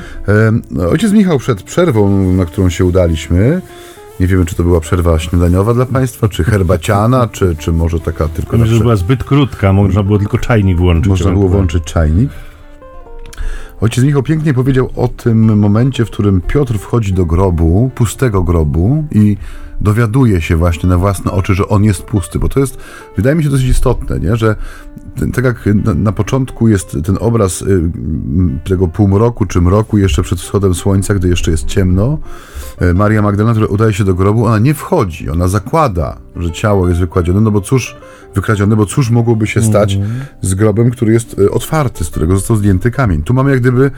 ojciec 0.91 1.11
Michał 1.11 1.39
przed 1.39 1.63
przerwą, 1.63 2.33
na 2.33 2.45
którą 2.45 2.69
się 2.69 2.85
udaliśmy, 2.85 3.61
nie 4.19 4.27
wiemy, 4.27 4.45
czy 4.45 4.55
to 4.55 4.63
była 4.63 4.79
przerwa 4.79 5.19
śniadaniowa 5.19 5.73
dla 5.73 5.85
Państwa, 5.85 6.29
czy 6.29 6.43
herbaciana, 6.43 7.27
czy, 7.31 7.55
czy 7.55 7.71
może 7.71 7.99
taka 7.99 8.27
tylko... 8.27 8.57
Myślę, 8.57 8.75
że 8.75 8.81
była 8.81 8.95
zbyt 8.95 9.23
krótka, 9.23 9.73
można 9.73 10.03
było 10.03 10.19
tylko 10.19 10.37
czajnik 10.37 10.77
włączyć. 10.77 11.09
Można 11.09 11.31
było 11.31 11.49
włączyć 11.49 11.83
czajnik. 11.83 12.29
Ojciec 13.81 14.03
Michał 14.03 14.23
pięknie 14.23 14.53
powiedział 14.53 14.89
o 14.95 15.07
tym 15.07 15.59
momencie, 15.59 16.05
w 16.05 16.11
którym 16.11 16.41
Piotr 16.41 16.77
wchodzi 16.77 17.13
do 17.13 17.25
grobu, 17.25 17.91
pustego 17.95 18.43
grobu 18.43 19.03
i 19.11 19.37
dowiaduje 19.81 20.41
się 20.41 20.55
właśnie 20.55 20.89
na 20.89 20.97
własne 20.97 21.31
oczy, 21.31 21.55
że 21.55 21.67
on 21.67 21.83
jest 21.83 22.03
pusty, 22.03 22.39
bo 22.39 22.49
to 22.49 22.59
jest, 22.59 22.77
wydaje 23.15 23.35
mi 23.35 23.43
się, 23.43 23.49
dosyć 23.49 23.67
istotne, 23.67 24.19
nie? 24.19 24.35
że 24.35 24.55
tak 25.33 25.45
jak 25.45 25.65
na, 25.83 25.93
na 25.93 26.11
początku 26.11 26.67
jest 26.67 26.97
ten 27.05 27.17
obraz 27.19 27.61
y, 27.61 27.91
tego 28.63 28.87
półmroku 28.87 29.45
czy 29.45 29.61
mroku 29.61 29.97
jeszcze 29.97 30.23
przed 30.23 30.39
wschodem 30.39 30.75
słońca, 30.75 31.13
gdy 31.13 31.29
jeszcze 31.29 31.51
jest 31.51 31.65
ciemno, 31.65 32.17
y, 32.81 32.93
Maria 32.93 33.21
Magdalena, 33.21 33.53
która 33.53 33.67
udaje 33.67 33.93
się 33.93 34.03
do 34.03 34.13
grobu, 34.13 34.45
ona 34.45 34.59
nie 34.59 34.73
wchodzi, 34.73 35.29
ona 35.29 35.47
zakłada, 35.47 36.17
że 36.35 36.51
ciało 36.51 36.87
jest 36.87 36.99
wykładzione, 36.99 37.41
no 37.41 37.51
bo 37.51 37.61
cóż, 37.61 37.95
wykradzione, 38.35 38.75
bo 38.75 38.85
cóż 38.85 39.09
mogłoby 39.09 39.47
się 39.47 39.61
stać 39.61 39.93
mm. 39.93 40.09
z 40.41 40.55
grobem, 40.55 40.91
który 40.91 41.13
jest 41.13 41.39
y, 41.39 41.51
otwarty, 41.51 42.03
z 42.03 42.09
którego 42.09 42.35
został 42.35 42.57
zdjęty 42.57 42.91
kamień. 42.91 43.23
Tu 43.23 43.33
mamy 43.33 43.51
jak 43.51 43.59
gdyby 43.59 43.91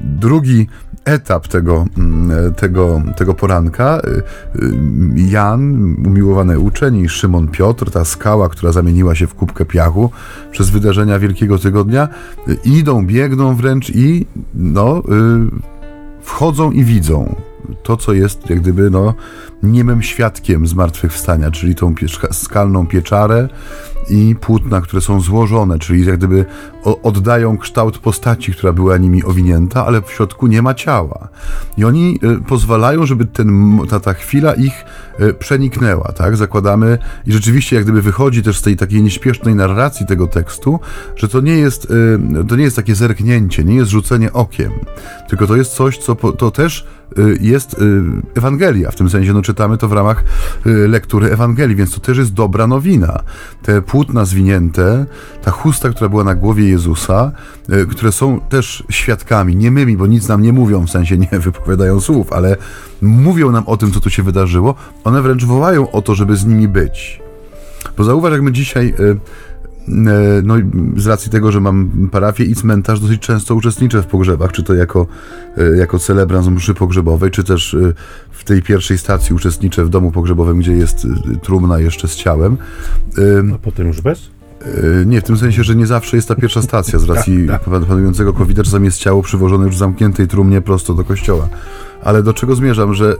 drugi 0.00 0.68
etap 1.04 1.48
tego, 1.48 1.86
mm, 1.98 2.54
tego, 2.54 3.02
tego 3.16 3.34
poranka. 3.34 4.00
Y, 4.04 4.62
y, 4.62 4.72
Jan, 5.16 5.94
umiłowany 6.06 6.58
uczeń 6.58 6.96
i 6.96 7.08
Szymon 7.08 7.48
Piotr, 7.48 7.90
ta 7.90 8.04
skała, 8.04 8.48
która 8.48 8.72
zamieniła 8.72 9.14
się 9.14 9.26
w 9.26 9.34
kubkę 9.34 9.64
piachu 9.64 10.10
przez 10.50 10.70
wydarzenia 10.70 11.18
Wielkiego 11.18 11.58
Tygodnia, 11.58 12.08
y, 12.48 12.58
idą, 12.64 13.06
biegną 13.06 13.54
wręcz 13.56 13.90
i 13.90 14.26
no, 14.54 15.02
wchodzą 16.22 16.70
i 16.70 16.84
widzą 16.84 17.34
to, 17.82 17.96
co 17.96 18.12
jest 18.12 18.50
jak 18.50 18.60
gdyby 18.60 18.90
no, 18.90 19.14
niemym 19.62 20.02
świadkiem 20.02 20.66
zmartwychwstania, 20.66 21.50
czyli 21.50 21.74
tą 21.74 21.94
skalną 22.32 22.86
pieczarę, 22.86 23.48
i 24.10 24.36
płótna, 24.40 24.80
które 24.80 25.02
są 25.02 25.20
złożone, 25.20 25.78
czyli 25.78 26.06
jak 26.06 26.16
gdyby 26.16 26.44
oddają 26.84 27.58
kształt 27.58 27.98
postaci, 27.98 28.52
która 28.52 28.72
była 28.72 28.96
nimi 28.96 29.24
owinięta, 29.24 29.86
ale 29.86 30.02
w 30.02 30.10
środku 30.10 30.46
nie 30.46 30.62
ma 30.62 30.74
ciała. 30.74 31.28
I 31.76 31.84
oni 31.84 32.18
y, 32.38 32.40
pozwalają, 32.40 33.06
żeby 33.06 33.24
ten, 33.24 33.78
ta, 33.90 34.00
ta 34.00 34.14
chwila 34.14 34.54
ich 34.54 34.84
y, 35.20 35.34
przeniknęła, 35.34 36.12
tak? 36.12 36.36
Zakładamy 36.36 36.98
i 37.26 37.32
rzeczywiście 37.32 37.76
jak 37.76 37.84
gdyby 37.84 38.02
wychodzi 38.02 38.42
też 38.42 38.58
z 38.58 38.62
tej 38.62 38.76
takiej 38.76 39.02
nieśpiesznej 39.02 39.54
narracji 39.54 40.06
tego 40.06 40.26
tekstu, 40.26 40.80
że 41.16 41.28
to 41.28 41.40
nie 41.40 41.56
jest, 41.56 41.84
y, 41.84 42.44
to 42.48 42.56
nie 42.56 42.64
jest 42.64 42.76
takie 42.76 42.94
zerknięcie, 42.94 43.64
nie 43.64 43.74
jest 43.74 43.90
rzucenie 43.90 44.32
okiem, 44.32 44.72
tylko 45.28 45.46
to 45.46 45.56
jest 45.56 45.72
coś, 45.72 45.98
co 45.98 46.14
to 46.14 46.50
też 46.50 46.86
jest 47.40 47.76
Ewangelia, 48.34 48.90
w 48.90 48.96
tym 48.96 49.10
sensie 49.10 49.32
no, 49.32 49.42
czytamy 49.42 49.78
to 49.78 49.88
w 49.88 49.92
ramach 49.92 50.24
lektury 50.64 51.30
Ewangelii, 51.30 51.76
więc 51.76 51.94
to 51.94 52.00
też 52.00 52.18
jest 52.18 52.32
dobra 52.32 52.66
nowina. 52.66 53.22
Te 53.62 53.82
płótna 53.94 54.24
zwinięte, 54.24 55.06
ta 55.42 55.50
chusta, 55.50 55.90
która 55.90 56.08
była 56.08 56.24
na 56.24 56.34
głowie 56.34 56.68
Jezusa, 56.68 57.32
e, 57.68 57.86
które 57.86 58.12
są 58.12 58.40
też 58.40 58.84
świadkami, 58.90 59.56
niemymi, 59.56 59.96
bo 59.96 60.06
nic 60.06 60.28
nam 60.28 60.42
nie 60.42 60.52
mówią, 60.52 60.86
w 60.86 60.90
sensie 60.90 61.18
nie 61.18 61.38
wypowiadają 61.40 62.00
słów, 62.00 62.32
ale 62.32 62.56
mówią 63.02 63.52
nam 63.52 63.64
o 63.66 63.76
tym, 63.76 63.92
co 63.92 64.00
tu 64.00 64.10
się 64.10 64.22
wydarzyło, 64.22 64.74
one 65.04 65.22
wręcz 65.22 65.44
wołają 65.44 65.90
o 65.90 66.02
to, 66.02 66.14
żeby 66.14 66.36
z 66.36 66.46
nimi 66.46 66.68
być. 66.68 67.20
Bo 67.96 68.04
zauważ, 68.04 68.32
jak 68.32 68.42
my 68.42 68.52
dzisiaj 68.52 68.94
no 70.42 70.54
z 70.96 71.06
racji 71.06 71.30
tego, 71.30 71.52
że 71.52 71.60
mam 71.60 72.08
parafię 72.12 72.44
i 72.44 72.54
cmentarz, 72.54 73.00
dosyć 73.00 73.20
często 73.20 73.54
uczestniczę 73.54 74.02
w 74.02 74.06
pogrzebach, 74.06 74.52
czy 74.52 74.62
to 74.62 74.74
jako, 74.74 75.06
jako 75.76 75.98
celebrant 75.98 76.46
mszy 76.46 76.74
pogrzebowej, 76.74 77.30
czy 77.30 77.44
też 77.44 77.76
w 78.30 78.44
tej 78.44 78.62
pierwszej 78.62 78.98
stacji 78.98 79.34
uczestniczę 79.34 79.84
w 79.84 79.88
domu 79.88 80.10
pogrzebowym, 80.10 80.58
gdzie 80.58 80.72
jest 80.72 81.06
trumna 81.42 81.78
jeszcze 81.78 82.08
z 82.08 82.16
ciałem. 82.16 82.56
A 83.54 83.58
potem 83.58 83.86
już 83.86 84.00
bez? 84.00 84.34
Nie, 85.06 85.20
w 85.20 85.24
tym 85.24 85.36
sensie, 85.36 85.64
że 85.64 85.74
nie 85.74 85.86
zawsze 85.86 86.16
jest 86.16 86.28
ta 86.28 86.34
pierwsza 86.34 86.62
stacja 86.62 86.98
z 86.98 87.04
racji 87.04 87.46
tak, 87.48 87.64
tak. 87.64 87.84
panującego 87.84 88.32
covid 88.32 88.62
czasami 88.62 88.84
jest 88.84 88.98
ciało 88.98 89.22
przywożone 89.22 89.66
już 89.66 89.74
w 89.74 89.78
zamkniętej 89.78 90.28
trumnie 90.28 90.60
prosto 90.60 90.94
do 90.94 91.04
kościoła. 91.04 91.48
Ale 92.04 92.22
do 92.22 92.32
czego 92.32 92.54
zmierzam, 92.54 92.94
że 92.94 93.16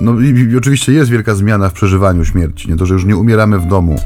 no 0.00 0.20
i, 0.20 0.56
oczywiście 0.56 0.92
jest 0.92 1.10
wielka 1.10 1.34
zmiana 1.34 1.68
w 1.68 1.72
przeżywaniu 1.72 2.24
śmierci. 2.24 2.70
Nie 2.70 2.76
to, 2.76 2.86
że 2.86 2.94
już 2.94 3.04
nie 3.04 3.16
umieramy 3.16 3.58
w 3.58 3.66
domu 3.66 3.96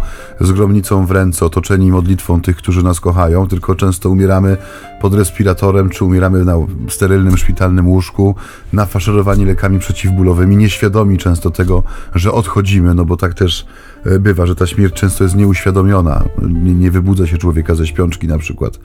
z 0.40 0.52
gromnicą 0.52 1.06
w 1.06 1.10
ręce, 1.10 1.46
otoczeni 1.46 1.92
modlitwą 1.92 2.40
tych, 2.40 2.56
którzy 2.56 2.82
nas 2.82 3.00
kochają, 3.00 3.48
tylko 3.48 3.74
często 3.74 4.10
umieramy 4.10 4.56
pod 5.00 5.14
respiratorem, 5.14 5.90
czy 5.90 6.04
umieramy 6.04 6.44
na 6.44 6.54
sterylnym 6.88 7.36
szpitalnym 7.36 7.88
łóżku, 7.88 8.34
nafaszerowani 8.72 9.44
lekami 9.44 9.78
przeciwbólowymi, 9.78 10.56
nieświadomi 10.56 11.18
często 11.18 11.50
tego, 11.50 11.82
że 12.14 12.32
odchodzimy, 12.32 12.94
no 12.94 13.04
bo 13.04 13.16
tak 13.16 13.34
też 13.34 13.66
e, 14.04 14.18
bywa, 14.18 14.46
że 14.46 14.54
ta 14.54 14.66
śmierć 14.66 14.94
często 14.94 15.24
jest 15.24 15.36
nieuświadomiona. 15.36 16.24
Nie, 16.42 16.74
nie 16.74 16.90
wybudza 16.90 17.26
się 17.26 17.38
człowieka 17.38 17.74
ze 17.74 17.86
śpiączki 17.86 18.28
na 18.28 18.38
przykład 18.38 18.78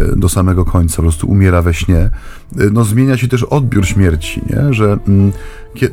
e, 0.00 0.16
do 0.16 0.28
samego 0.28 0.64
końca, 0.64 0.96
po 0.96 1.02
prostu 1.02 1.26
umiera 1.30 1.62
we 1.62 1.74
śnie. 1.74 2.10
No 2.72 2.84
zmienia 2.84 3.16
się 3.16 3.28
też 3.28 3.42
odbiór 3.42 3.86
śmierci, 3.86 4.17
nie? 4.36 4.74
że 4.74 4.98
mm, 5.08 5.32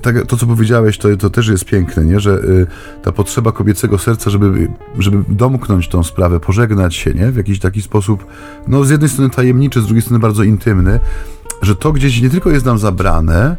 tak, 0.02 0.26
to, 0.26 0.38
co 0.38 0.46
powiedziałeś, 0.46 0.98
to, 0.98 1.18
to 1.18 1.30
też 1.30 1.48
jest 1.48 1.66
piękne, 1.66 2.06
nie? 2.06 2.20
że 2.20 2.32
y, 2.32 2.68
ta 3.04 3.12
potrzeba 3.12 3.52
kobiecego 3.52 3.98
serca, 3.98 4.30
żeby, 4.30 4.68
żeby 5.00 5.24
domknąć 5.30 5.88
tą 5.88 6.04
sprawę, 6.04 6.40
pożegnać 6.40 6.96
się 6.96 7.14
nie? 7.14 7.32
w 7.32 7.36
jakiś 7.38 7.60
taki 7.60 7.82
sposób, 7.82 8.26
no 8.68 8.84
z 8.84 8.90
jednej 8.90 9.10
strony 9.10 9.30
tajemniczy, 9.30 9.82
z 9.82 9.86
drugiej 9.86 10.02
strony 10.02 10.20
bardzo 10.20 10.44
intymny, 10.44 11.00
że 11.62 11.76
to 11.76 11.92
gdzieś 11.92 12.22
nie 12.22 12.30
tylko 12.30 12.50
jest 12.50 12.66
nam 12.66 12.78
zabrane, 12.78 13.56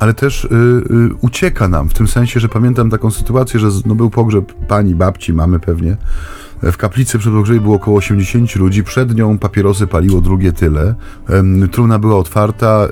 ale 0.00 0.14
też 0.14 0.44
y, 0.44 0.48
y, 0.50 1.14
ucieka 1.20 1.68
nam, 1.68 1.88
w 1.88 1.94
tym 1.94 2.08
sensie, 2.08 2.40
że 2.40 2.48
pamiętam 2.48 2.90
taką 2.90 3.10
sytuację, 3.10 3.60
że 3.60 3.68
no, 3.86 3.94
był 3.94 4.10
pogrzeb 4.10 4.52
pani, 4.68 4.94
babci, 4.94 5.32
mamy 5.32 5.60
pewnie, 5.60 5.96
w 6.62 6.76
kaplicy 6.76 7.18
przed 7.18 7.32
pogrzebie 7.32 7.60
było 7.60 7.76
około 7.76 7.98
80 7.98 8.56
ludzi, 8.56 8.84
przed 8.84 9.14
nią 9.14 9.38
papierosy 9.38 9.86
paliło 9.86 10.20
drugie 10.20 10.52
tyle. 10.52 10.94
Trumna 11.70 11.98
była 11.98 12.16
otwarta. 12.16 12.88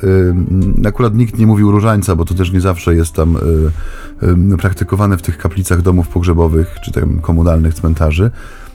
Akurat 0.86 1.14
nikt 1.14 1.38
nie 1.38 1.46
mówił 1.46 1.70
różańca, 1.70 2.16
bo 2.16 2.24
to 2.24 2.34
też 2.34 2.52
nie 2.52 2.60
zawsze 2.60 2.94
jest 2.94 3.14
tam 3.14 3.36
e, 3.36 4.56
praktykowane 4.56 5.16
w 5.16 5.22
tych 5.22 5.38
kaplicach 5.38 5.82
domów 5.82 6.08
pogrzebowych, 6.08 6.76
czy 6.84 6.92
tam 6.92 7.20
komunalnych 7.20 7.74
cmentarzy. 7.74 8.30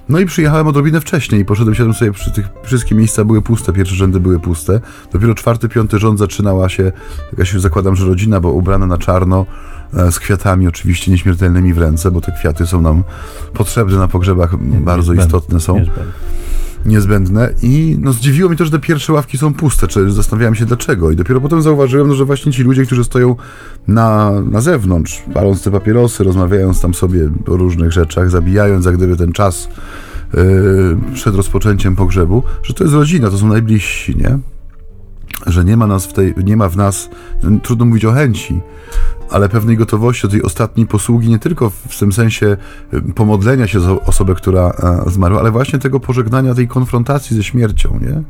No 0.10 0.20
i 0.20 0.26
przyjechałem 0.26 0.68
odrobinę 0.68 1.02
wcześniej 1.02 1.42
i 1.42 1.46
poszedłem, 1.46 1.76
siadłem 1.76 1.94
sobie 1.94 2.12
przy 2.12 2.32
tych 2.32 2.50
wszystkie 2.64 2.96
miejsca 2.96 3.26
były 3.26 3.42
puste, 3.42 3.74
pierwsze 3.74 3.96
rzędy 3.96 4.20
były 4.20 4.40
puste. 4.40 4.82
Dopiero 5.14 5.36
czwarty, 5.36 5.70
piąty 5.70 6.00
rząd 6.00 6.20
zaczynała 6.20 6.70
się, 6.70 6.92
jakaś 7.32 7.54
zakładam, 7.54 7.96
że 7.96 8.06
rodzina, 8.06 8.40
bo 8.40 8.52
ubrana 8.52 8.88
na 8.88 8.98
czarno, 8.98 9.46
E, 9.94 10.12
z 10.12 10.20
kwiatami 10.20 10.68
oczywiście 10.68 11.12
nieśmiertelnymi 11.12 11.74
w 11.74 11.78
ręce, 11.78 12.12
bo 12.12 12.22
te 12.22 12.32
kwiaty 12.32 12.68
są 12.68 12.82
nam 12.82 13.04
potrzebne 13.54 13.98
na 13.98 14.08
pogrzebach, 14.08 14.58
bardzo 14.62 15.14
istotne 15.14 15.60
są. 15.60 15.82
Niezbędne. 16.88 17.54
I 17.62 17.98
no, 18.02 18.14
zdziwiło 18.14 18.50
mi 18.50 18.58
to, 18.58 18.66
że 18.66 18.72
te 18.72 18.80
pierwsze 18.80 19.14
ławki 19.14 19.38
są 19.38 19.54
puste, 19.54 19.88
czy 19.88 20.12
zastanawiałem 20.12 20.56
się 20.56 20.66
dlaczego. 20.66 21.12
I 21.12 21.16
dopiero 21.16 21.42
potem 21.42 21.62
zauważyłem, 21.62 22.08
no, 22.08 22.16
że 22.16 22.26
właśnie 22.26 22.52
ci 22.52 22.64
ludzie, 22.64 22.86
którzy 22.86 23.04
stoją 23.04 23.36
na, 23.88 24.32
na 24.42 24.62
zewnątrz, 24.62 25.24
paląc 25.34 25.64
te 25.64 25.72
papierosy, 25.72 26.24
rozmawiając 26.24 26.82
tam 26.82 26.94
sobie 26.94 27.30
o 27.48 27.58
różnych 27.58 27.92
rzeczach, 27.92 28.30
zabijając 28.30 28.86
jak 28.86 28.98
gdyby 28.98 29.18
ten 29.18 29.32
czas 29.32 29.70
yy, 30.34 30.44
przed 31.14 31.36
rozpoczęciem 31.36 31.96
pogrzebu, 31.96 32.44
że 32.64 32.74
to 32.74 32.84
jest 32.84 32.96
rodzina, 32.96 33.30
to 33.30 33.38
są 33.38 33.48
najbliżsi, 33.48 34.16
nie? 34.16 34.40
Że 35.46 35.66
nie 35.66 35.78
ma 35.78 35.88
nas 35.88 36.06
w 36.06 36.14
tej, 36.14 36.34
nie 36.44 36.58
ma 36.58 36.70
w 36.70 36.78
nas, 36.78 37.10
trudno 37.64 37.86
mówić 37.86 38.06
o 38.06 38.12
chęci, 38.12 38.62
ale 39.30 39.50
pewnej 39.50 39.78
gotowości 39.78 40.22
do 40.22 40.32
tej 40.32 40.44
ostatniej 40.44 40.88
posługi, 40.88 41.30
nie 41.30 41.40
tylko 41.40 41.70
w 41.70 42.00
tym 42.00 42.14
sensie 42.14 42.58
y, 42.94 43.14
pomodlenia 43.14 43.68
się 43.68 43.80
za 43.80 43.92
osobę, 43.92 44.36
która 44.36 44.70
e, 45.08 45.10
zmarła, 45.10 45.40
ale 45.40 45.52
właśnie 45.52 45.80
tego 45.80 46.00
pożegnania, 46.00 46.56
tej 46.56 46.68
konfrontacji 46.68 47.38
ze 47.38 47.44
śmiercią, 47.44 48.00
nie? 48.02 48.24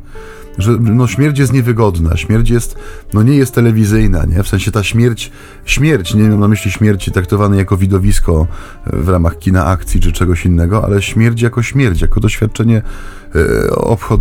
Że 0.58 0.72
no, 0.80 1.08
śmierć 1.08 1.40
jest 1.40 1.54
niewygodna, 1.54 2.18
śmierć 2.18 2.50
jest, 2.50 2.76
no 3.14 3.24
nie 3.24 3.36
jest 3.36 3.56
telewizyjna, 3.56 4.26
nie? 4.26 4.44
W 4.44 4.48
sensie 4.48 4.72
ta 4.72 4.84
śmierć, 4.84 5.32
śmierć, 5.66 6.14
nie 6.14 6.24
mam 6.24 6.40
na 6.40 6.48
myśli 6.48 6.72
śmierci 6.72 7.12
traktowanej 7.12 7.60
jako 7.60 7.78
widowisko 7.78 8.48
e, 8.86 8.98
w 8.98 9.10
ramach 9.10 9.40
kina 9.40 9.66
akcji 9.66 10.00
czy 10.00 10.12
czegoś 10.12 10.46
innego, 10.46 10.84
ale 10.84 11.02
śmierć 11.02 11.42
jako 11.42 11.64
śmierć, 11.64 12.02
jako 12.02 12.20
doświadczenie 12.20 12.82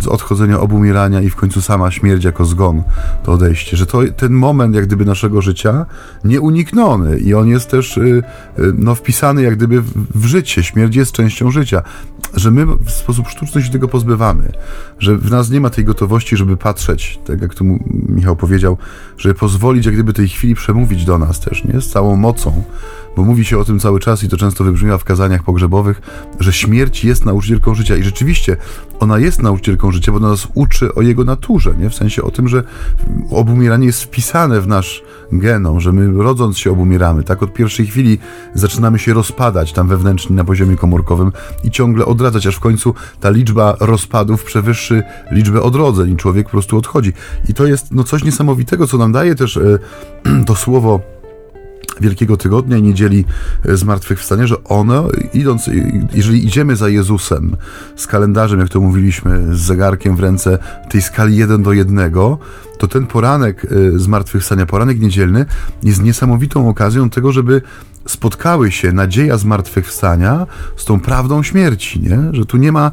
odchodzenia, 0.09 0.59
obumierania 0.59 1.21
i 1.21 1.29
w 1.29 1.35
końcu 1.35 1.61
sama 1.61 1.91
śmierć 1.91 2.23
jako 2.23 2.45
zgon, 2.45 2.83
to 3.23 3.31
odejście, 3.31 3.77
że 3.77 3.85
to 3.85 3.99
ten 4.17 4.33
moment 4.33 4.75
jak 4.75 4.85
gdyby 4.85 5.05
naszego 5.05 5.41
życia 5.41 5.85
nieunikniony 6.23 7.19
i 7.19 7.33
on 7.33 7.47
jest 7.47 7.69
też 7.69 7.97
e, 7.97 8.01
e, 8.01 8.21
no, 8.77 8.95
wpisany 8.95 9.41
jak 9.41 9.55
gdyby 9.55 9.81
w 10.15 10.25
życie. 10.25 10.63
Śmierć 10.63 10.95
jest 10.95 11.11
częścią 11.11 11.51
życia, 11.51 11.81
że 12.33 12.51
my 12.51 12.65
w 12.65 12.91
sposób 12.91 13.27
sztuczny 13.27 13.63
się 13.63 13.71
tego 13.71 13.87
pozbywamy, 13.87 14.51
że 14.99 15.17
w 15.17 15.31
nas 15.31 15.49
nie 15.49 15.61
ma 15.61 15.69
tej 15.69 15.85
gotowości, 15.85 16.37
żeby 16.37 16.57
patrzeć, 16.57 17.19
tak 17.25 17.41
jak 17.41 17.55
tu 17.55 17.65
Michał 18.09 18.35
powiedział, 18.35 18.77
żeby 19.17 19.35
pozwolić 19.35 19.85
jak 19.85 19.95
gdyby 19.95 20.13
tej 20.13 20.27
chwili 20.27 20.55
przemówić 20.55 21.05
do 21.05 21.17
nas 21.17 21.39
też, 21.39 21.63
nie? 21.63 21.81
Z 21.81 21.89
całą 21.89 22.15
mocą, 22.15 22.63
bo 23.17 23.23
mówi 23.23 23.45
się 23.45 23.57
o 23.57 23.65
tym 23.65 23.79
cały 23.79 23.99
czas 23.99 24.23
i 24.23 24.29
to 24.29 24.37
często 24.37 24.63
wybrzmiewa 24.63 24.97
w 24.97 25.03
kazaniach 25.03 25.43
pogrzebowych, 25.43 26.01
że 26.39 26.53
śmierć 26.53 27.03
jest 27.03 27.25
nauczycielką 27.25 27.75
życia 27.75 27.95
i 27.95 28.03
rzeczywiście 28.03 28.57
ona 28.99 29.17
jest 29.17 29.41
nauczycielką 29.41 29.91
życia, 29.91 30.11
bo 30.11 30.19
nas 30.19 30.47
uczy 30.53 30.95
o 30.95 31.01
jego 31.01 31.23
naturze, 31.23 31.73
nie? 31.79 31.89
w 31.89 31.95
sensie 31.95 32.23
o 32.23 32.31
tym, 32.31 32.47
że 32.47 32.63
obumieranie 33.31 33.85
jest 33.85 34.03
wpisane 34.03 34.61
w 34.61 34.67
nasz 34.67 35.03
genom, 35.31 35.79
że 35.79 35.93
my 35.93 36.23
rodząc 36.23 36.57
się 36.57 36.71
obumieramy, 36.71 37.23
tak 37.23 37.43
od 37.43 37.53
pierwszej 37.53 37.85
chwili 37.85 38.19
zaczynamy 38.53 38.99
się 38.99 39.13
rozpadać 39.13 39.73
tam 39.73 39.87
wewnętrznie 39.87 40.35
na 40.35 40.43
poziomie 40.43 40.75
komórkowym 40.75 41.31
i 41.63 41.71
ciągle 41.71 42.05
odradzać, 42.05 42.47
aż 42.47 42.55
w 42.55 42.59
końcu 42.59 42.93
ta 43.19 43.29
liczba 43.29 43.75
rozpadów 43.79 44.43
przewyższy 44.43 45.03
liczbę 45.31 45.61
odrodzeń 45.61 46.11
i 46.11 46.17
człowiek 46.17 46.45
po 46.45 46.51
prostu 46.51 46.77
odchodzi. 46.77 47.13
I 47.49 47.53
to 47.53 47.65
jest 47.65 47.91
no, 47.91 48.03
coś 48.03 48.23
niesamowitego, 48.23 48.87
co 48.87 48.97
nam 48.97 49.11
daje 49.11 49.35
też 49.35 49.57
e, 49.57 49.79
to 50.47 50.55
słowo 50.55 51.16
Wielkiego 52.01 52.37
Tygodnia 52.37 52.77
i 52.77 52.81
Niedzieli 52.81 53.25
Zmartwychwstania, 53.65 54.47
że 54.47 54.63
ono, 54.63 55.07
idąc, 55.33 55.69
jeżeli 56.13 56.45
idziemy 56.45 56.75
za 56.75 56.89
Jezusem 56.89 57.55
z 57.95 58.07
kalendarzem, 58.07 58.59
jak 58.59 58.69
to 58.69 58.81
mówiliśmy, 58.81 59.55
z 59.55 59.59
zegarkiem 59.59 60.15
w 60.15 60.19
ręce, 60.19 60.57
tej 60.89 61.01
skali 61.01 61.37
1 61.37 61.63
do 61.63 61.73
1, 61.73 62.11
to 62.77 62.87
ten 62.87 63.07
poranek 63.07 63.65
e, 63.65 63.99
Zmartwychwstania, 63.99 64.65
poranek 64.65 64.99
niedzielny 64.99 65.45
jest 65.83 66.03
niesamowitą 66.03 66.69
okazją 66.69 67.09
tego, 67.09 67.31
żeby 67.31 67.61
spotkały 68.07 68.71
się 68.71 68.91
nadzieja 68.91 69.37
zmartwychwstania 69.37 70.47
z 70.75 70.85
tą 70.85 70.99
prawdą 70.99 71.43
śmierci, 71.43 71.99
nie? 71.99 72.19
że 72.31 72.45
tu 72.45 72.57
nie 72.57 72.71
ma 72.71 72.91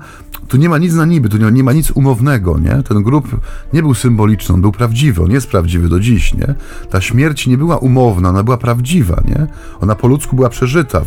tu 0.49 0.57
nie 0.57 0.69
ma 0.69 0.79
nic 0.79 0.95
na 0.95 1.05
niby, 1.05 1.29
tu 1.29 1.37
nie, 1.37 1.53
nie 1.53 1.65
ma 1.65 1.73
nic 1.73 1.91
umownego, 1.91 2.59
nie? 2.59 2.83
Ten 2.83 3.03
grób 3.03 3.29
nie 3.73 3.83
był 3.83 3.95
symboliczny, 3.95 4.55
on 4.55 4.61
był 4.61 4.73
prawdziwy, 4.73 5.23
on 5.23 5.31
jest 5.31 5.49
prawdziwy 5.49 5.89
do 5.89 6.01
dziś, 6.01 6.35
nie? 6.35 6.55
Ta 6.91 7.01
śmierć 7.01 7.47
nie 7.47 7.59
była 7.59 7.77
umowna, 7.77 8.29
ona 8.29 8.43
była 8.43 8.57
prawdziwa, 8.57 9.23
nie? 9.29 9.47
Ona 9.81 9.95
po 9.95 10.09
ludzku 10.09 10.37
była 10.37 10.49
przeżyta 10.49 11.03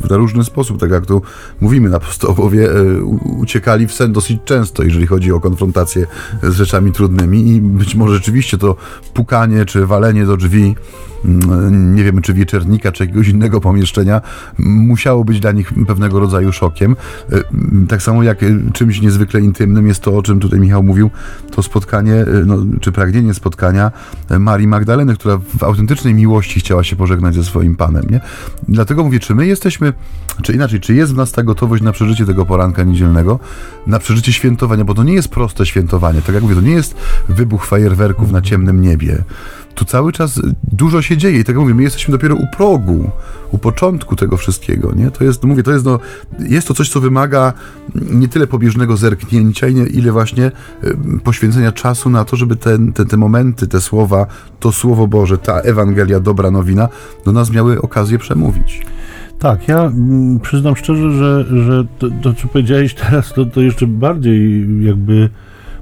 w 0.00 0.10
różny 0.10 0.44
sposób, 0.44 0.80
tak 0.80 0.90
jak 0.90 1.06
tu 1.06 1.22
mówimy, 1.60 1.96
apostołowie 1.96 2.70
e, 2.70 3.02
uciekali 3.40 3.86
w 3.86 3.92
sen 3.92 4.12
dosyć 4.12 4.38
często, 4.44 4.82
jeżeli 4.82 5.06
chodzi 5.06 5.32
o 5.32 5.40
konfrontację 5.40 6.06
z 6.42 6.54
rzeczami 6.54 6.92
trudnymi 6.92 7.48
i 7.48 7.60
być 7.60 7.94
może 7.94 8.14
rzeczywiście 8.14 8.58
to 8.58 8.76
pukanie 9.14 9.64
czy 9.64 9.86
walenie 9.86 10.26
do 10.26 10.36
drzwi 10.36 10.74
Mm, 11.24 11.94
nie 11.94 12.04
wiem, 12.04 12.22
czy 12.22 12.34
wieczernika, 12.34 12.92
czy 12.92 13.04
jakiegoś 13.04 13.28
innego 13.28 13.60
pomieszczenia, 13.60 14.20
musiało 14.58 15.24
być 15.24 15.40
dla 15.40 15.52
nich 15.52 15.72
pewnego 15.86 16.20
rodzaju 16.20 16.52
szokiem. 16.52 16.96
E, 17.32 17.40
tak 17.88 18.02
samo 18.02 18.22
jak 18.22 18.42
e, 18.42 18.46
czymś 18.72 19.00
niezwykle 19.00 19.40
intymnym 19.40 19.88
jest 19.88 20.00
to, 20.00 20.16
o 20.16 20.22
czym 20.22 20.40
tutaj 20.40 20.60
Michał 20.60 20.82
mówił, 20.82 21.10
to 21.50 21.62
spotkanie, 21.62 22.24
no, 22.46 22.58
czy 22.80 22.92
pragnienie 22.92 23.34
spotkania 23.34 23.92
Marii 24.38 24.66
Magdaleny, 24.66 25.14
która 25.14 25.38
w 25.58 25.62
autentycznej 25.62 26.14
miłości 26.14 26.60
chciała 26.60 26.84
się 26.84 26.96
pożegnać 26.96 27.34
ze 27.34 27.44
swoim 27.44 27.76
Panem. 27.76 28.04
Nie? 28.10 28.20
Dlatego 28.68 29.04
mówię, 29.04 29.20
czy 29.20 29.34
my 29.34 29.46
jesteśmy, 29.46 29.83
czy 30.42 30.52
inaczej, 30.52 30.80
czy 30.80 30.94
jest 30.94 31.12
w 31.12 31.16
nas 31.16 31.32
ta 31.32 31.42
gotowość 31.42 31.82
na 31.82 31.92
przeżycie 31.92 32.26
tego 32.26 32.46
poranka 32.46 32.82
niedzielnego, 32.82 33.38
na 33.86 33.98
przeżycie 33.98 34.32
świętowania, 34.32 34.84
bo 34.84 34.94
to 34.94 35.04
nie 35.04 35.14
jest 35.14 35.28
proste 35.28 35.66
świętowanie. 35.66 36.22
Tak 36.22 36.34
jak 36.34 36.42
mówię, 36.42 36.54
to 36.54 36.60
nie 36.60 36.72
jest 36.72 36.94
wybuch 37.28 37.66
fajerwerków 37.66 38.32
na 38.32 38.42
ciemnym 38.42 38.82
niebie 38.82 39.24
tu 39.74 39.84
cały 39.84 40.12
czas 40.12 40.40
dużo 40.62 41.02
się 41.02 41.16
dzieje 41.16 41.38
i 41.38 41.44
tak 41.44 41.48
jak 41.48 41.58
mówię, 41.58 41.74
my 41.74 41.82
jesteśmy 41.82 42.12
dopiero 42.12 42.34
u 42.34 42.46
progu, 42.56 43.10
u 43.50 43.58
początku 43.58 44.16
tego 44.16 44.36
wszystkiego, 44.36 44.92
nie? 44.94 45.10
To 45.10 45.24
jest, 45.24 45.44
mówię, 45.44 45.62
to 45.62 45.72
jest, 45.72 45.84
no, 45.84 45.98
jest 46.38 46.68
to 46.68 46.74
coś, 46.74 46.88
co 46.88 47.00
wymaga 47.00 47.52
nie 47.94 48.28
tyle 48.28 48.46
pobieżnego 48.46 48.96
zerknięcia, 48.96 49.66
ile 49.68 50.12
właśnie 50.12 50.52
poświęcenia 51.24 51.72
czasu 51.72 52.10
na 52.10 52.24
to, 52.24 52.36
żeby 52.36 52.56
ten, 52.56 52.92
te, 52.92 53.06
te 53.06 53.16
momenty, 53.16 53.66
te 53.66 53.80
słowa, 53.80 54.26
to 54.60 54.72
Słowo 54.72 55.06
Boże, 55.06 55.38
ta 55.38 55.60
Ewangelia, 55.60 56.20
dobra 56.20 56.50
nowina, 56.50 56.88
do 57.24 57.32
nas 57.32 57.50
miały 57.50 57.82
okazję 57.82 58.18
przemówić. 58.18 58.82
Tak, 59.38 59.68
ja 59.68 59.80
mm, 59.80 60.40
przyznam 60.40 60.76
szczerze, 60.76 61.12
że, 61.12 61.44
że 61.64 61.84
to, 61.98 62.08
to 62.22 62.32
co 62.32 62.48
powiedziałeś 62.48 62.94
teraz, 62.94 63.32
to, 63.32 63.46
to 63.46 63.60
jeszcze 63.60 63.86
bardziej 63.86 64.66
jakby 64.84 65.28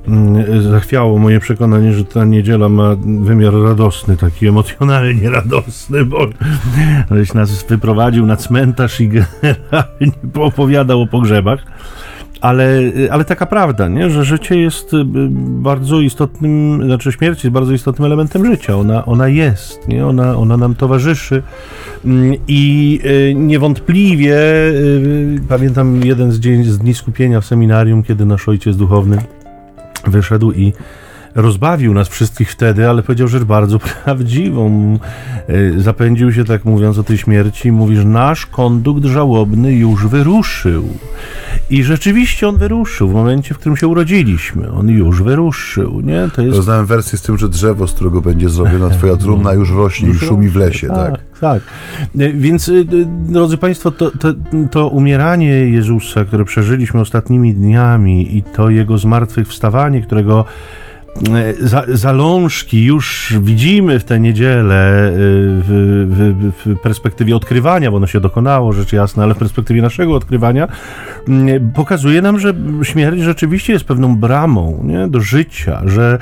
mm, 0.08 0.62
zachwiało 0.62 1.18
moje 1.18 1.40
przekonanie, 1.40 1.92
że 1.92 2.04
ta 2.04 2.24
niedziela 2.24 2.68
ma 2.68 2.96
wymiar 3.20 3.54
radosny, 3.54 4.16
taki 4.16 4.46
emocjonalnie 4.46 5.30
radosny, 5.30 6.04
bo 6.04 6.26
żeś 7.10 7.34
nas 7.34 7.64
wyprowadził 7.64 8.26
na 8.26 8.36
cmentarz 8.36 9.00
i 9.00 9.08
generalnie 9.08 10.12
opowiadał 10.48 11.02
o 11.02 11.06
pogrzebach 11.06 11.64
ale, 12.42 12.80
ale 13.10 13.24
taka 13.24 13.46
prawda, 13.46 13.88
nie? 13.88 14.10
że 14.10 14.24
życie 14.24 14.58
jest 14.58 14.94
y, 14.94 15.04
bardzo 15.40 16.00
istotnym, 16.00 16.82
znaczy 16.84 17.12
śmierć 17.12 17.44
jest 17.44 17.54
bardzo 17.54 17.72
istotnym 17.72 18.06
elementem 18.06 18.46
życia. 18.46 18.76
Ona, 18.76 19.04
ona 19.04 19.28
jest, 19.28 19.88
nie? 19.88 20.06
Ona, 20.06 20.36
ona 20.36 20.56
nam 20.56 20.74
towarzyszy 20.74 21.42
mm, 22.04 22.34
i 22.48 23.00
y, 23.04 23.34
niewątpliwie 23.34 24.36
y, 24.36 25.40
pamiętam 25.48 26.04
jeden 26.04 26.32
z, 26.32 26.40
dzień, 26.40 26.64
z 26.64 26.78
dni 26.78 26.94
skupienia 26.94 27.40
w 27.40 27.46
seminarium, 27.46 28.02
kiedy 28.02 28.24
nasz 28.24 28.48
ojciec 28.48 28.76
duchowny 28.76 29.18
wyszedł 30.06 30.52
i 30.52 30.72
rozbawił 31.34 31.94
nas 31.94 32.08
wszystkich 32.08 32.50
wtedy, 32.52 32.88
ale 32.88 33.02
powiedział 33.02 33.28
rzecz 33.28 33.44
bardzo 33.44 33.78
prawdziwą. 34.04 34.98
Zapędził 35.76 36.32
się, 36.32 36.44
tak 36.44 36.64
mówiąc 36.64 36.98
o 36.98 37.02
tej 37.02 37.18
śmierci, 37.18 37.68
i 37.68 37.72
mówi, 37.72 37.96
że 37.96 38.04
nasz 38.04 38.46
kondukt 38.46 39.04
żałobny 39.04 39.74
już 39.74 40.06
wyruszył. 40.06 40.88
I 41.70 41.84
rzeczywiście 41.84 42.48
on 42.48 42.56
wyruszył 42.56 43.08
w 43.08 43.14
momencie, 43.14 43.54
w 43.54 43.58
którym 43.58 43.76
się 43.76 43.88
urodziliśmy. 43.88 44.72
On 44.72 44.88
już 44.88 45.22
wyruszył, 45.22 46.00
nie? 46.00 46.28
To 46.36 46.42
jest... 46.42 46.58
Znałem 46.58 46.86
wersję 46.86 47.18
z 47.18 47.22
tym, 47.22 47.38
że 47.38 47.48
drzewo, 47.48 47.86
z 47.86 47.92
którego 47.92 48.20
będzie 48.20 48.48
zrobiona 48.48 48.90
twoja 48.90 49.16
trumna, 49.16 49.52
już 49.52 49.70
rośnie 49.70 50.10
i 50.10 50.14
szumi 50.14 50.48
w 50.48 50.56
lesie, 50.56 50.88
tak? 50.88 51.10
Tak, 51.10 51.38
tak. 51.40 51.62
E, 52.18 52.32
więc, 52.32 52.68
e, 52.68 52.72
drodzy 53.28 53.56
Państwo, 53.56 53.90
to, 53.90 54.10
to, 54.10 54.34
to 54.70 54.88
umieranie 54.88 55.48
Jezusa, 55.48 56.24
które 56.24 56.44
przeżyliśmy 56.44 57.00
ostatnimi 57.00 57.54
dniami 57.54 58.36
i 58.36 58.42
to 58.42 58.70
Jego 58.70 58.98
zmartwychwstawanie, 58.98 60.02
którego 60.02 60.44
za, 61.60 61.84
zalążki 61.88 62.84
już 62.84 63.34
widzimy 63.40 63.98
w 63.98 64.04
tę 64.04 64.20
niedzielę 64.20 65.08
e, 65.08 65.12
w, 65.14 66.04
w, 66.10 66.72
w, 66.72 66.80
perspektywie 66.80 67.36
odkrywania, 67.36 67.90
bo 67.90 67.96
ono 67.96 68.06
się 68.06 68.20
dokonało, 68.20 68.72
rzecz 68.72 68.92
jasna, 68.92 69.22
ale 69.22 69.34
w 69.34 69.38
perspektywie 69.38 69.82
naszego 69.82 70.14
odkrywania 70.14 70.68
pokazuje 71.74 72.22
nam, 72.22 72.40
że 72.40 72.54
śmierć 72.82 73.20
rzeczywiście 73.20 73.72
jest 73.72 73.84
pewną 73.84 74.16
bramą 74.16 74.80
nie, 74.84 75.08
do 75.08 75.20
życia, 75.20 75.82
że, 75.86 76.18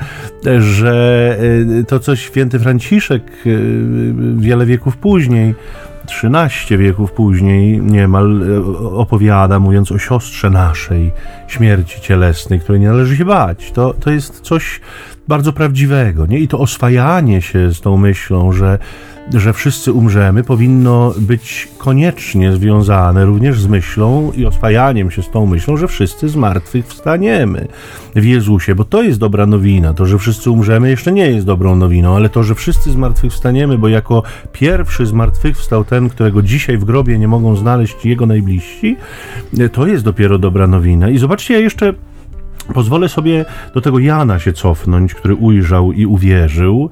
że 0.59 1.37
e, 1.79 1.83
to, 1.83 1.99
co 1.99 2.15
święty 2.15 2.59
Franciszek 2.59 3.23
wiele 4.37 4.65
wieków 4.65 4.97
później 4.97 5.55
13 6.11 6.77
wieków 6.77 7.11
później 7.11 7.81
niemal 7.81 8.43
e, 8.43 8.63
opowiada, 8.95 9.59
mówiąc 9.59 9.91
o 9.91 9.99
siostrze 9.99 10.49
naszej 10.49 11.11
śmierci 11.47 12.01
cielesnej, 12.01 12.59
której 12.59 12.81
nie 12.81 12.87
należy 12.87 13.17
się 13.17 13.25
bać. 13.25 13.71
To, 13.71 13.93
to 13.93 14.11
jest 14.11 14.41
coś 14.41 14.81
bardzo 15.27 15.53
prawdziwego. 15.53 16.25
Nie? 16.25 16.39
I 16.39 16.47
to 16.47 16.59
oswajanie 16.59 17.41
się 17.41 17.73
z 17.73 17.81
tą 17.81 17.97
myślą, 17.97 18.51
że 18.51 18.79
że 19.33 19.53
wszyscy 19.53 19.93
umrzemy, 19.93 20.43
powinno 20.43 21.13
być 21.17 21.67
koniecznie 21.77 22.53
związane 22.53 23.25
również 23.25 23.61
z 23.61 23.67
myślą 23.67 24.31
i 24.31 24.45
oswajaniem 24.45 25.11
się 25.11 25.23
z 25.23 25.29
tą 25.29 25.45
myślą, 25.45 25.77
że 25.77 25.87
wszyscy 25.87 26.29
z 26.29 26.35
martwych 26.35 26.87
wstaniemy 26.87 27.67
w 28.15 28.25
Jezusie, 28.25 28.75
bo 28.75 28.85
to 28.85 29.03
jest 29.03 29.19
dobra 29.19 29.45
nowina. 29.45 29.93
To, 29.93 30.05
że 30.05 30.19
wszyscy 30.19 30.51
umrzemy, 30.51 30.89
jeszcze 30.89 31.11
nie 31.11 31.27
jest 31.27 31.45
dobrą 31.45 31.75
nowiną, 31.75 32.15
ale 32.15 32.29
to, 32.29 32.43
że 32.43 32.55
wszyscy 32.55 32.91
z 32.91 32.95
martwych 32.95 33.31
wstaniemy, 33.31 33.77
bo 33.77 33.87
jako 33.87 34.23
pierwszy 34.51 35.05
z 35.05 35.11
martwych 35.11 35.57
wstał 35.57 35.83
ten, 35.83 36.09
którego 36.09 36.41
dzisiaj 36.41 36.77
w 36.77 36.85
grobie 36.85 37.19
nie 37.19 37.27
mogą 37.27 37.55
znaleźć 37.55 38.05
jego 38.05 38.25
najbliżsi, 38.25 38.97
to 39.71 39.87
jest 39.87 40.03
dopiero 40.03 40.37
dobra 40.37 40.67
nowina. 40.67 41.09
I 41.09 41.17
zobaczcie, 41.17 41.53
ja 41.53 41.59
jeszcze 41.59 41.93
Pozwolę 42.73 43.09
sobie 43.09 43.45
do 43.73 43.81
tego 43.81 43.99
Jana 43.99 44.39
się 44.39 44.53
cofnąć, 44.53 45.13
który 45.13 45.35
ujrzał 45.35 45.91
i 45.91 46.05
uwierzył, 46.05 46.89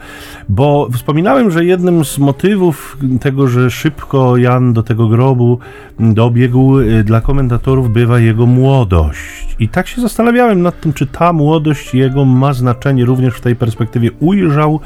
bo 0.49 0.89
wspominałem, 0.93 1.51
że 1.51 1.65
jednym 1.65 2.05
z 2.05 2.17
motywów 2.17 2.97
tego, 3.21 3.47
że 3.47 3.71
szybko 3.71 4.37
Jan 4.37 4.73
do 4.73 4.83
tego 4.83 5.07
grobu 5.07 5.59
dobiegł, 5.99 6.79
y, 6.79 7.03
dla 7.03 7.21
komentatorów 7.21 7.93
bywa 7.93 8.19
jego 8.19 8.45
młodość. 8.45 9.55
I 9.59 9.69
tak 9.69 9.87
się 9.87 10.01
zastanawiałem 10.01 10.61
nad 10.61 10.81
tym, 10.81 10.93
czy 10.93 11.07
ta 11.07 11.33
młodość 11.33 11.93
jego 11.93 12.25
ma 12.25 12.53
znaczenie 12.53 13.05
również 13.05 13.35
w 13.35 13.41
tej 13.41 13.55
perspektywie. 13.55 14.11
Ujrzał 14.19 14.79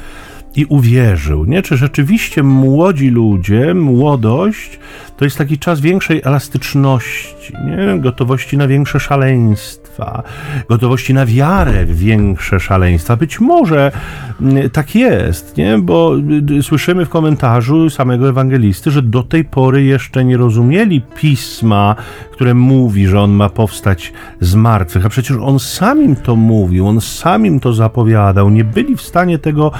i 0.56 0.64
uwierzył, 0.64 1.44
nie? 1.44 1.62
Czy 1.62 1.76
rzeczywiście 1.76 2.42
młodzi 2.42 3.08
ludzie, 3.08 3.74
młodość 3.74 4.78
to 5.16 5.24
jest 5.24 5.38
taki 5.38 5.58
czas 5.58 5.80
większej 5.80 6.20
elastyczności, 6.24 7.52
nie? 7.66 8.00
Gotowości 8.00 8.56
na 8.56 8.68
większe 8.68 9.00
gotowości 10.68 11.14
na 11.14 11.26
wiarę 11.26 11.84
w 11.84 11.98
większe 11.98 12.60
szaleństwa. 12.60 13.16
Być 13.16 13.40
może 13.40 13.92
mm, 14.40 14.70
tak 14.70 14.94
jest, 14.94 15.56
nie? 15.56 15.78
Bo 15.78 16.16
y, 16.50 16.62
słyszymy 16.62 17.06
w 17.06 17.08
komentarzu 17.08 17.90
samego 17.90 18.28
ewangelisty, 18.28 18.90
że 18.90 19.02
do 19.02 19.22
tej 19.22 19.44
pory 19.44 19.84
jeszcze 19.84 20.24
nie 20.24 20.36
rozumieli 20.36 21.00
pisma, 21.00 21.96
które 22.32 22.54
mówi, 22.54 23.06
że 23.06 23.20
on 23.20 23.30
ma 23.30 23.48
powstać 23.48 24.12
z 24.40 24.54
martwych, 24.54 25.06
a 25.06 25.08
przecież 25.08 25.36
on 25.36 25.58
samim 25.58 26.16
to 26.16 26.36
mówił, 26.36 26.88
on 26.88 27.00
samim 27.00 27.60
to 27.60 27.72
zapowiadał, 27.72 28.50
nie 28.50 28.64
byli 28.64 28.96
w 28.96 29.02
stanie 29.02 29.38
tego 29.38 29.72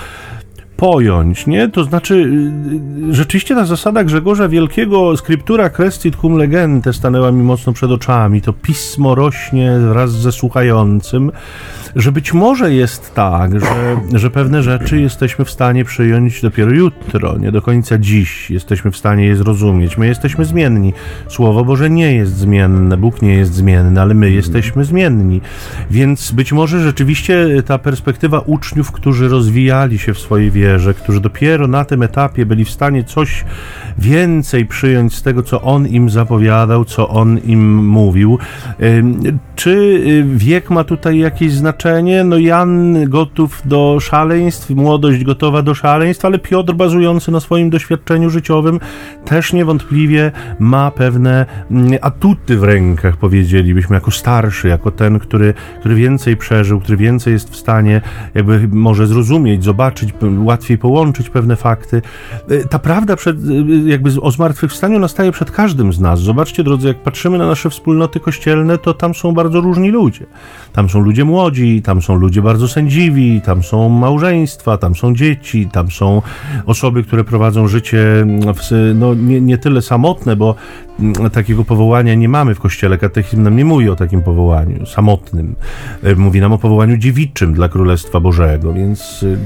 pojąć, 0.85 1.47
nie? 1.47 1.69
To 1.69 1.85
znaczy, 1.85 2.15
y, 2.15 3.11
y, 3.11 3.15
rzeczywiście 3.15 3.55
ta 3.55 3.65
zasada 3.65 4.05
Grzegorza 4.05 4.49
Wielkiego, 4.49 5.17
scriptura 5.17 5.71
crescit 5.71 6.17
cum 6.17 6.37
legente, 6.39 6.93
stanęła 6.93 7.33
mi 7.33 7.43
mocno 7.43 7.73
przed 7.73 7.91
oczami. 7.91 8.43
To 8.43 8.53
pismo 8.53 9.15
rośnie 9.15 9.79
wraz 9.79 10.11
ze 10.11 10.33
słuchającym, 10.33 11.33
że 11.97 12.13
być 12.13 12.33
może 12.33 12.75
jest 12.75 13.15
tak, 13.15 13.61
że, 13.61 13.97
że 14.19 14.31
pewne 14.31 14.63
rzeczy 14.63 15.01
jesteśmy 15.01 15.45
w 15.45 15.51
stanie 15.51 15.85
przyjąć 15.85 16.43
dopiero 16.43 16.73
jutro, 16.73 17.39
nie 17.39 17.53
do 17.53 17.63
końca 17.63 17.99
dziś 17.99 18.51
jesteśmy 18.51 18.91
w 18.91 18.97
stanie 18.97 19.27
je 19.27 19.37
zrozumieć. 19.37 19.99
My 19.99 20.07
jesteśmy 20.07 20.45
zmienni. 20.45 20.93
Słowo 21.29 21.65
Boże 21.65 21.91
nie 21.91 22.15
jest 22.15 22.37
zmienne, 22.37 22.97
Bóg 22.97 23.23
nie 23.23 23.35
jest 23.35 23.55
zmienny, 23.55 24.01
ale 24.01 24.15
my 24.15 24.31
jesteśmy 24.31 24.85
zmienni. 24.85 25.41
Więc 25.91 26.33
być 26.33 26.53
może 26.53 26.83
rzeczywiście 26.83 27.63
ta 27.67 27.79
perspektywa 27.79 28.39
uczniów, 28.39 28.93
którzy 28.93 29.29
rozwijali 29.29 29.99
się 29.99 30.15
w 30.15 30.19
swojej 30.19 30.51
wierze, 30.51 30.95
którzy 30.95 31.21
dopiero 31.21 31.69
na 31.69 31.85
tym 31.85 32.03
etapie 32.03 32.47
byli 32.47 32.65
w 32.65 32.71
stanie 32.71 33.05
coś 33.05 33.45
więcej 33.99 34.67
przyjąć 34.67 35.15
z 35.15 35.23
tego, 35.23 35.43
co 35.43 35.63
On 35.63 35.87
im 35.87 36.11
zapowiadał, 36.11 36.85
co 36.85 37.09
On 37.09 37.39
im 37.39 37.87
mówił. 37.87 38.39
Czy 39.57 39.71
y, 39.71 40.25
wiek 40.37 40.71
ma 40.71 40.85
tutaj 40.85 41.19
jakieś 41.19 41.53
znaczenie? 41.53 41.84
No 42.25 42.39
Jan 42.39 43.05
gotów 43.09 43.63
do 43.65 43.99
szaleństw, 44.01 44.71
młodość 44.71 45.25
gotowa 45.25 45.63
do 45.63 45.75
szaleństw, 45.75 46.25
ale 46.25 46.39
Piotr 46.39 46.73
bazujący 46.73 47.31
na 47.31 47.41
swoim 47.41 47.71
doświadczeniu 47.71 48.31
życiowym 48.31 48.81
też 49.25 49.53
niewątpliwie 49.53 50.33
ma 50.59 50.91
pewne 50.91 51.47
mm, 51.71 51.99
atuty 52.03 52.59
w 52.59 52.65
rękach, 52.65 53.17
powiedzielibyśmy, 53.17 53.95
jako 53.95 54.11
starszy, 54.11 54.69
jako 54.69 54.91
ten, 54.91 55.19
który, 55.19 55.55
który 55.81 55.95
więcej 55.95 56.37
przeżył, 56.37 56.81
który 56.81 56.97
więcej 56.97 57.33
jest 57.33 57.51
w 57.51 57.57
stanie 57.57 58.01
jakby 58.35 58.69
może 58.69 59.07
zrozumieć, 59.07 59.65
zobaczyć, 59.65 60.15
łatwiej 60.39 60.79
połączyć 60.79 61.31
pewne 61.31 61.57
fakty. 61.57 62.03
Y, 62.51 62.69
ta 62.71 62.79
prawda 62.79 63.17
przed, 63.17 63.37
y, 63.37 63.65
jakby 63.87 64.21
o 64.21 64.31
zmartwychwstaniu 64.31 64.99
nastaje 64.99 65.33
przed 65.33 65.51
każdym 65.51 65.93
z 65.93 66.01
nas. 66.01 66.21
Zobaczcie, 66.21 66.65
drodzy, 66.65 66.89
jak 66.89 67.03
patrzymy 67.03 67.39
na 67.39 67.47
nasze 67.47 67.71
wspólnoty 67.71 68.21
kościelne, 68.21 68.79
to 68.79 68.95
tam 68.95 69.15
są 69.15 69.33
bardzo 69.33 69.61
różni 69.61 69.91
ludzie. 69.91 70.27
Tam 70.73 70.89
są 70.89 71.01
ludzie 71.01 71.25
młodzi, 71.25 71.74
tam 71.83 72.03
są 72.03 72.15
ludzie 72.15 72.43
bardzo 72.43 72.69
sędziwi, 72.69 73.41
tam 73.41 73.63
są 73.63 73.89
małżeństwa, 73.89 74.79
tam 74.79 74.95
są 74.95 75.15
dzieci, 75.15 75.69
tam 75.73 75.91
są 75.91 76.23
osoby, 76.67 77.03
które 77.03 77.25
prowadzą 77.25 77.69
życie 77.69 78.27
w, 78.55 78.93
no, 78.95 79.15
nie, 79.15 79.41
nie 79.41 79.59
tyle 79.59 79.83
samotne, 79.83 80.37
bo 80.37 80.55
mm, 81.01 81.31
takiego 81.31 81.65
powołania 81.65 82.15
nie 82.15 82.29
mamy 82.29 82.55
w 82.55 82.61
kościele. 82.61 82.99
Katechizm 82.99 83.43
nam 83.43 83.57
nie 83.57 83.65
mówi 83.65 83.89
o 83.89 83.97
takim 83.97 84.23
powołaniu 84.23 84.87
samotnym. 84.87 85.57
E, 86.03 86.15
mówi 86.15 86.41
nam 86.41 86.53
o 86.53 86.59
powołaniu 86.59 86.97
dziewiczym 86.97 87.55
dla 87.55 87.69
Królestwa 87.69 88.21
Bożego, 88.21 88.73
więc 88.73 89.23
y, 89.23 89.39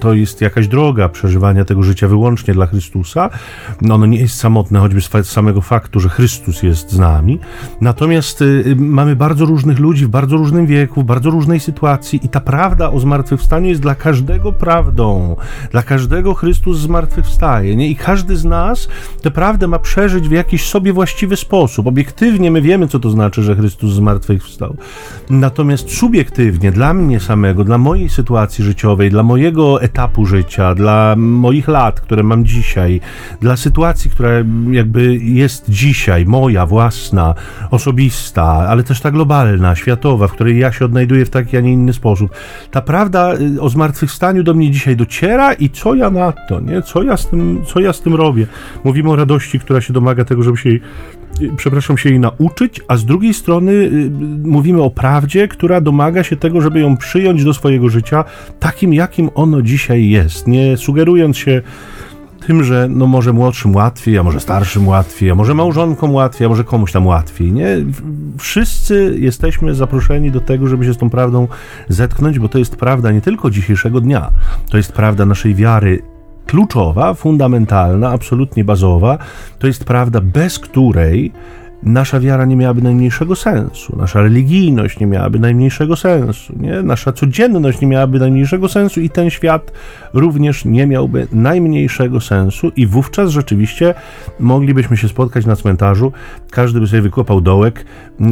to 0.00 0.14
jest 0.14 0.40
jakaś 0.40 0.68
droga 0.68 1.08
przeżywania 1.08 1.64
tego 1.64 1.82
życia 1.82 2.08
wyłącznie 2.08 2.54
dla 2.54 2.66
Chrystusa. 2.66 3.30
No, 3.82 3.94
ono 3.94 4.06
nie 4.06 4.18
jest 4.18 4.34
samotne, 4.34 4.78
choćby 4.78 5.00
z 5.00 5.10
samego 5.24 5.60
faktu, 5.60 6.00
że 6.00 6.08
Chrystus 6.08 6.62
jest 6.62 6.90
z 6.90 6.98
nami. 6.98 7.38
Natomiast 7.80 8.42
y, 8.42 8.76
mamy 8.78 9.16
bardzo 9.16 9.44
różnych 9.46 9.78
ludzi 9.78 10.06
w 10.06 10.08
bardzo 10.08 10.36
różnym 10.36 10.66
wieku, 10.66 11.02
w 11.02 11.04
bardzo 11.04 11.30
różnej 11.30 11.59
danej 11.60 11.74
sytuacji 11.74 12.20
i 12.22 12.28
ta 12.28 12.40
prawda 12.40 12.90
o 12.90 13.00
zmartwychwstaniu 13.00 13.68
jest 13.68 13.82
dla 13.82 13.94
każdego 13.94 14.52
prawdą. 14.52 15.36
Dla 15.70 15.82
każdego 15.82 16.34
Chrystus 16.34 16.78
zmartwychwstaje, 16.78 17.76
nie? 17.76 17.88
I 17.88 17.96
każdy 17.96 18.36
z 18.36 18.44
nas 18.44 18.88
tę 19.22 19.30
prawdę 19.30 19.68
ma 19.68 19.78
przeżyć 19.78 20.28
w 20.28 20.32
jakiś 20.32 20.64
sobie 20.64 20.92
właściwy 20.92 21.36
sposób. 21.36 21.86
Obiektywnie 21.86 22.50
my 22.50 22.62
wiemy, 22.62 22.88
co 22.88 22.98
to 22.98 23.10
znaczy, 23.10 23.42
że 23.42 23.56
Chrystus 23.56 23.92
zmartwychwstał. 23.92 24.76
Natomiast 25.30 25.90
subiektywnie, 25.90 26.72
dla 26.72 26.94
mnie 26.94 27.20
samego, 27.20 27.64
dla 27.64 27.78
mojej 27.78 28.08
sytuacji 28.08 28.64
życiowej, 28.64 29.10
dla 29.10 29.22
mojego 29.22 29.82
etapu 29.82 30.26
życia, 30.26 30.74
dla 30.74 31.14
moich 31.16 31.68
lat, 31.68 32.00
które 32.00 32.22
mam 32.22 32.44
dzisiaj, 32.44 33.00
dla 33.40 33.56
sytuacji, 33.56 34.10
która 34.10 34.30
jakby 34.70 35.16
jest 35.16 35.64
dzisiaj, 35.68 36.26
moja, 36.26 36.66
własna, 36.66 37.34
osobista, 37.70 38.44
ale 38.44 38.82
też 38.82 39.00
ta 39.00 39.10
globalna, 39.10 39.76
światowa, 39.76 40.28
w 40.28 40.32
której 40.32 40.58
ja 40.58 40.72
się 40.72 40.84
odnajduję 40.84 41.24
w 41.24 41.30
taki, 41.50 41.56
a 41.56 41.60
nie 41.60 41.72
inny 41.72 41.92
sposób. 41.92 42.30
Ta 42.70 42.82
prawda 42.82 43.34
y, 43.34 43.60
o 43.60 43.68
zmartwychwstaniu 43.68 44.42
do 44.42 44.54
mnie 44.54 44.70
dzisiaj 44.70 44.96
dociera 44.96 45.52
i 45.52 45.70
co 45.70 45.94
ja 45.94 46.10
na 46.10 46.32
to, 46.32 46.60
nie? 46.60 46.82
Co 46.82 47.02
ja 47.02 47.16
z 47.16 47.28
tym, 47.28 47.62
co 47.66 47.80
ja 47.80 47.92
z 47.92 48.00
tym 48.00 48.14
robię? 48.14 48.46
Mówimy 48.84 49.10
o 49.10 49.16
radości, 49.16 49.60
która 49.60 49.80
się 49.80 49.92
domaga 49.92 50.24
tego, 50.24 50.42
żeby 50.42 50.56
się 50.56 50.68
jej 50.68 50.80
y, 51.42 51.50
przepraszam, 51.56 51.98
się 51.98 52.08
jej 52.08 52.20
nauczyć, 52.20 52.80
a 52.88 52.96
z 52.96 53.04
drugiej 53.04 53.34
strony 53.34 53.72
y, 53.72 54.10
mówimy 54.44 54.82
o 54.82 54.90
prawdzie, 54.90 55.48
która 55.48 55.80
domaga 55.80 56.22
się 56.22 56.36
tego, 56.36 56.60
żeby 56.60 56.80
ją 56.80 56.96
przyjąć 56.96 57.44
do 57.44 57.54
swojego 57.54 57.88
życia 57.88 58.24
takim, 58.60 58.94
jakim 58.94 59.30
ono 59.34 59.62
dzisiaj 59.62 60.08
jest, 60.08 60.46
nie 60.46 60.76
sugerując 60.76 61.36
się 61.38 61.62
tym, 62.46 62.64
że 62.64 62.88
no 62.90 63.06
może 63.06 63.32
młodszym 63.32 63.74
łatwiej, 63.74 64.18
a 64.18 64.22
może 64.22 64.40
starszym 64.40 64.88
łatwiej, 64.88 65.30
a 65.30 65.34
może 65.34 65.54
małżonkom 65.54 66.14
łatwiej, 66.14 66.46
a 66.46 66.48
może 66.48 66.64
komuś 66.64 66.92
tam 66.92 67.06
łatwiej, 67.06 67.52
nie? 67.52 67.66
Wszyscy 68.38 69.16
jesteśmy 69.18 69.74
zaproszeni 69.74 70.30
do 70.30 70.40
tego, 70.40 70.66
żeby 70.66 70.84
się 70.84 70.94
z 70.94 70.98
tą 70.98 71.10
prawdą 71.10 71.48
zetknąć, 71.88 72.38
bo 72.38 72.48
to 72.48 72.58
jest 72.58 72.76
prawda 72.76 73.12
nie 73.12 73.20
tylko 73.20 73.50
dzisiejszego 73.50 74.00
dnia, 74.00 74.30
to 74.70 74.76
jest 74.76 74.92
prawda 74.92 75.26
naszej 75.26 75.54
wiary 75.54 76.02
kluczowa, 76.46 77.14
fundamentalna, 77.14 78.10
absolutnie 78.10 78.64
bazowa, 78.64 79.18
to 79.58 79.66
jest 79.66 79.84
prawda, 79.84 80.20
bez 80.20 80.58
której 80.58 81.32
nasza 81.82 82.20
wiara 82.20 82.44
nie 82.44 82.56
miałaby 82.56 82.82
najmniejszego 82.82 83.36
sensu, 83.36 83.96
nasza 83.96 84.22
religijność 84.22 85.00
nie 85.00 85.06
miałaby 85.06 85.38
najmniejszego 85.38 85.96
sensu, 85.96 86.52
nie? 86.56 86.82
nasza 86.82 87.12
codzienność 87.12 87.80
nie 87.80 87.86
miałaby 87.86 88.18
najmniejszego 88.18 88.68
sensu 88.68 89.00
i 89.00 89.10
ten 89.10 89.30
świat 89.30 89.72
również 90.12 90.64
nie 90.64 90.86
miałby 90.86 91.26
najmniejszego 91.32 92.20
sensu 92.20 92.72
i 92.76 92.86
wówczas 92.86 93.30
rzeczywiście 93.30 93.94
moglibyśmy 94.40 94.96
się 94.96 95.08
spotkać 95.08 95.46
na 95.46 95.56
cmentarzu, 95.56 96.12
każdy 96.50 96.80
by 96.80 96.86
sobie 96.86 97.02
wykopał 97.02 97.40
dołek 97.40 97.84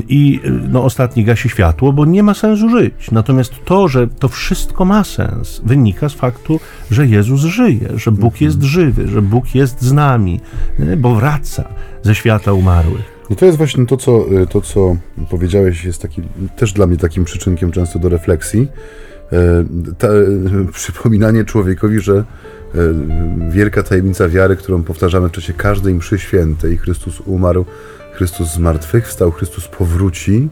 i 0.08 0.40
no, 0.68 0.84
ostatni 0.84 1.24
gasi 1.24 1.48
światło, 1.48 1.92
bo 1.92 2.04
nie 2.04 2.22
ma 2.22 2.34
sensu 2.34 2.68
żyć. 2.68 3.10
Natomiast 3.12 3.54
to, 3.64 3.88
że 3.88 4.08
to 4.08 4.28
wszystko 4.28 4.84
ma 4.84 5.04
sens, 5.04 5.62
wynika 5.64 6.08
z 6.08 6.14
faktu, 6.14 6.60
że 6.90 7.06
Jezus 7.06 7.40
żyje, 7.40 7.88
że 7.96 8.12
Bóg 8.12 8.40
jest 8.40 8.62
żywy, 8.62 9.08
że 9.08 9.22
Bóg 9.22 9.54
jest 9.54 9.82
z 9.82 9.92
nami, 9.92 10.40
bo 10.96 11.14
wraca 11.14 11.64
ze 12.02 12.14
świata 12.14 12.52
umarłych. 12.52 13.17
I 13.30 13.36
to 13.36 13.46
jest 13.46 13.58
właśnie 13.58 13.86
to 13.86 13.96
co, 13.96 14.32
y, 14.42 14.46
to, 14.46 14.60
co 14.60 14.96
powiedziałeś, 15.30 15.84
jest 15.84 16.02
taki, 16.02 16.22
też 16.56 16.72
dla 16.72 16.86
mnie 16.86 16.96
takim 16.96 17.24
przyczynkiem 17.24 17.72
często 17.72 17.98
do 17.98 18.08
refleksji. 18.08 18.68
E, 19.32 19.64
ta, 19.98 20.08
przypominanie 20.72 21.44
człowiekowi, 21.44 22.00
że 22.00 22.14
e, 22.16 22.24
wielka 23.50 23.82
tajemnica 23.82 24.28
wiary, 24.28 24.56
którą 24.56 24.82
powtarzamy 24.82 25.28
w 25.28 25.32
czasie 25.32 25.52
każdej 25.52 25.94
mszy 25.94 26.18
świętej, 26.18 26.76
Chrystus 26.78 27.20
umarł, 27.20 27.64
Chrystus 28.12 28.54
zmartwychwstał, 28.54 29.30
Chrystus 29.30 29.68
powróci, 29.68 30.48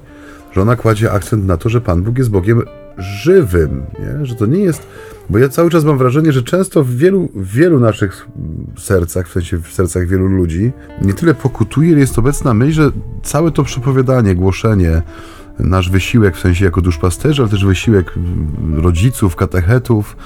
że 0.53 0.63
ona 0.63 0.77
kładzie 0.77 1.13
akcent 1.13 1.47
na 1.47 1.57
to, 1.57 1.69
że 1.69 1.81
Pan 1.81 2.03
Bóg 2.03 2.19
jest 2.19 2.31
Bogiem 2.31 2.63
żywym, 2.99 3.83
nie? 3.99 4.27
że 4.27 4.35
to 4.35 4.47
nie 4.47 4.61
jest 4.61 4.87
bo 5.31 5.39
ja 5.39 5.49
cały 5.49 5.71
czas 5.71 5.85
mam 5.85 5.99
wrażenie, 5.99 6.33
że 6.33 6.43
często 6.43 6.85
w 6.85 6.91
wielu, 6.91 7.29
wielu 7.35 7.81
naszych 7.81 8.29
sercach, 8.79 9.29
w 9.29 9.33
sensie 9.33 9.59
w 9.59 9.73
sercach 9.73 10.07
wielu 10.07 10.27
ludzi, 10.27 10.73
nie 11.03 11.15
tyle 11.15 11.35
pokutuje, 11.35 11.91
ale 11.91 12.01
jest 12.01 12.19
obecna 12.19 12.55
myśl, 12.55 12.73
że 12.73 12.91
całe 13.23 13.51
to 13.51 13.63
przepowiadanie, 13.63 14.35
głoszenie, 14.35 15.03
nasz 15.59 15.91
wysiłek, 15.91 16.37
w 16.37 16.41
sensie 16.41 16.65
jako 16.65 16.81
duszpasterza, 16.81 17.43
ale 17.43 17.51
też 17.51 17.65
wysiłek 17.65 18.15
rodziców, 18.75 19.37
katechetów, 19.37 20.17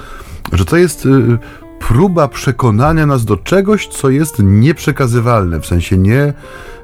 że 0.53 0.65
to 0.65 0.77
jest 0.77 1.05
y, 1.05 1.37
próba 1.87 2.27
przekonania 2.27 3.05
nas 3.05 3.25
do 3.25 3.37
czegoś, 3.37 3.87
co 3.87 4.09
jest 4.09 4.39
nieprzekazywalne, 4.39 5.59
w 5.59 5.65
sensie 5.65 5.97
nie, 5.97 6.33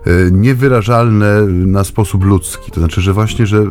y, 0.08 0.30
niewyrażalne 0.32 1.42
na 1.48 1.84
sposób 1.84 2.24
ludzki. 2.24 2.72
To 2.72 2.80
znaczy, 2.80 3.02
że 3.02 3.14
właśnie, 3.14 3.46
że 3.46 3.66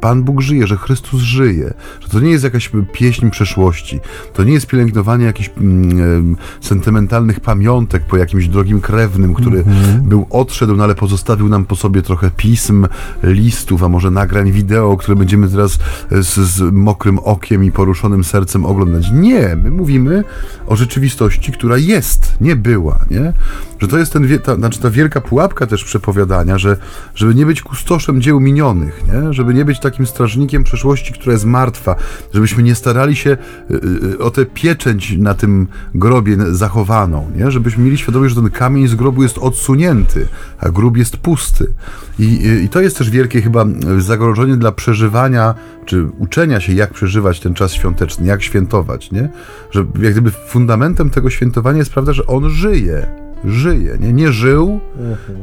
Pan 0.00 0.22
Bóg 0.22 0.40
żyje, 0.40 0.66
że 0.66 0.76
Chrystus 0.76 1.20
żyje, 1.20 1.74
że 2.00 2.08
to 2.08 2.20
nie 2.20 2.30
jest 2.30 2.44
jakaś 2.44 2.70
pieśń 2.92 3.30
przeszłości, 3.30 4.00
to 4.34 4.44
nie 4.44 4.52
jest 4.52 4.66
pielęgnowanie 4.66 5.24
jakichś 5.24 5.50
mm, 5.56 6.36
sentymentalnych 6.60 7.40
pamiątek 7.40 8.02
po 8.02 8.16
jakimś 8.16 8.48
drogim 8.48 8.80
krewnym, 8.80 9.34
który 9.34 9.64
mm-hmm. 9.64 10.00
był 10.00 10.26
odszedł, 10.30 10.76
no 10.76 10.84
ale 10.84 10.94
pozostawił 10.94 11.48
nam 11.48 11.64
po 11.64 11.76
sobie 11.76 12.02
trochę 12.02 12.30
pism, 12.36 12.86
listów, 13.22 13.82
a 13.82 13.88
może 13.88 14.10
nagrań 14.10 14.52
wideo, 14.52 14.96
które 14.96 15.16
będziemy 15.16 15.48
teraz 15.48 15.78
z, 16.10 16.34
z 16.34 16.60
mokrym 16.72 17.18
okiem 17.18 17.64
i 17.64 17.72
poruszonym 17.72 18.24
sercem 18.24 18.66
oglądać. 18.66 19.10
Nie, 19.12 19.56
my 19.62 19.70
mówimy 19.70 20.24
o 20.66 20.76
rzeczywistości, 20.76 21.52
która 21.52 21.78
jest, 21.78 22.36
nie 22.40 22.56
była, 22.56 22.98
nie? 23.10 23.32
Że 23.78 23.88
to 23.88 23.98
jest 23.98 24.12
ten, 24.12 24.38
ta, 24.38 24.56
znaczy 24.56 24.80
ta 24.80 24.90
wielka 24.90 25.20
pułapka 25.20 25.66
też 25.66 25.84
przepowiadania, 25.84 26.58
że 26.58 26.76
żeby 27.14 27.34
nie 27.34 27.46
być 27.46 27.62
kustoszem 27.62 28.22
dzieł 28.22 28.40
minionych, 28.40 29.02
nie? 29.06 29.32
Żeby 29.32 29.54
nie 29.54 29.64
być 29.64 29.80
tak 29.80 29.89
takim 29.90 30.06
strażnikiem 30.06 30.64
przeszłości, 30.64 31.12
która 31.12 31.32
jest 31.32 31.44
martwa, 31.44 31.96
żebyśmy 32.34 32.62
nie 32.62 32.74
starali 32.74 33.16
się 33.16 33.30
y, 33.30 33.74
y, 34.04 34.18
o 34.18 34.30
tę 34.30 34.46
pieczęć 34.46 35.16
na 35.18 35.34
tym 35.34 35.66
grobie 35.94 36.36
zachowaną, 36.50 37.30
nie? 37.36 37.50
żebyśmy 37.50 37.84
mieli 37.84 37.98
świadomość, 37.98 38.34
że 38.34 38.40
ten 38.40 38.50
kamień 38.50 38.88
z 38.88 38.94
grobu 38.94 39.22
jest 39.22 39.38
odsunięty, 39.38 40.28
a 40.58 40.70
grób 40.70 40.96
jest 40.96 41.16
pusty. 41.16 41.72
I, 42.18 42.40
i 42.64 42.68
to 42.68 42.80
jest 42.80 42.98
też 42.98 43.10
wielkie 43.10 43.42
chyba 43.42 43.64
zagrożenie 43.98 44.56
dla 44.56 44.72
przeżywania, 44.72 45.54
czy 45.84 46.04
uczenia 46.18 46.60
się, 46.60 46.72
jak 46.72 46.92
przeżywać 46.92 47.40
ten 47.40 47.54
czas 47.54 47.72
świąteczny, 47.72 48.26
jak 48.26 48.42
świętować, 48.42 49.10
nie? 49.10 49.28
Że 49.70 49.86
jak 50.02 50.12
gdyby 50.12 50.30
fundamentem 50.30 51.10
tego 51.10 51.30
świętowania 51.30 51.78
jest 51.78 51.92
prawda, 51.92 52.12
że 52.12 52.26
on 52.26 52.50
żyje 52.50 53.29
żyje, 53.44 53.98
nie, 54.00 54.12
nie 54.12 54.32
żył, 54.32 54.80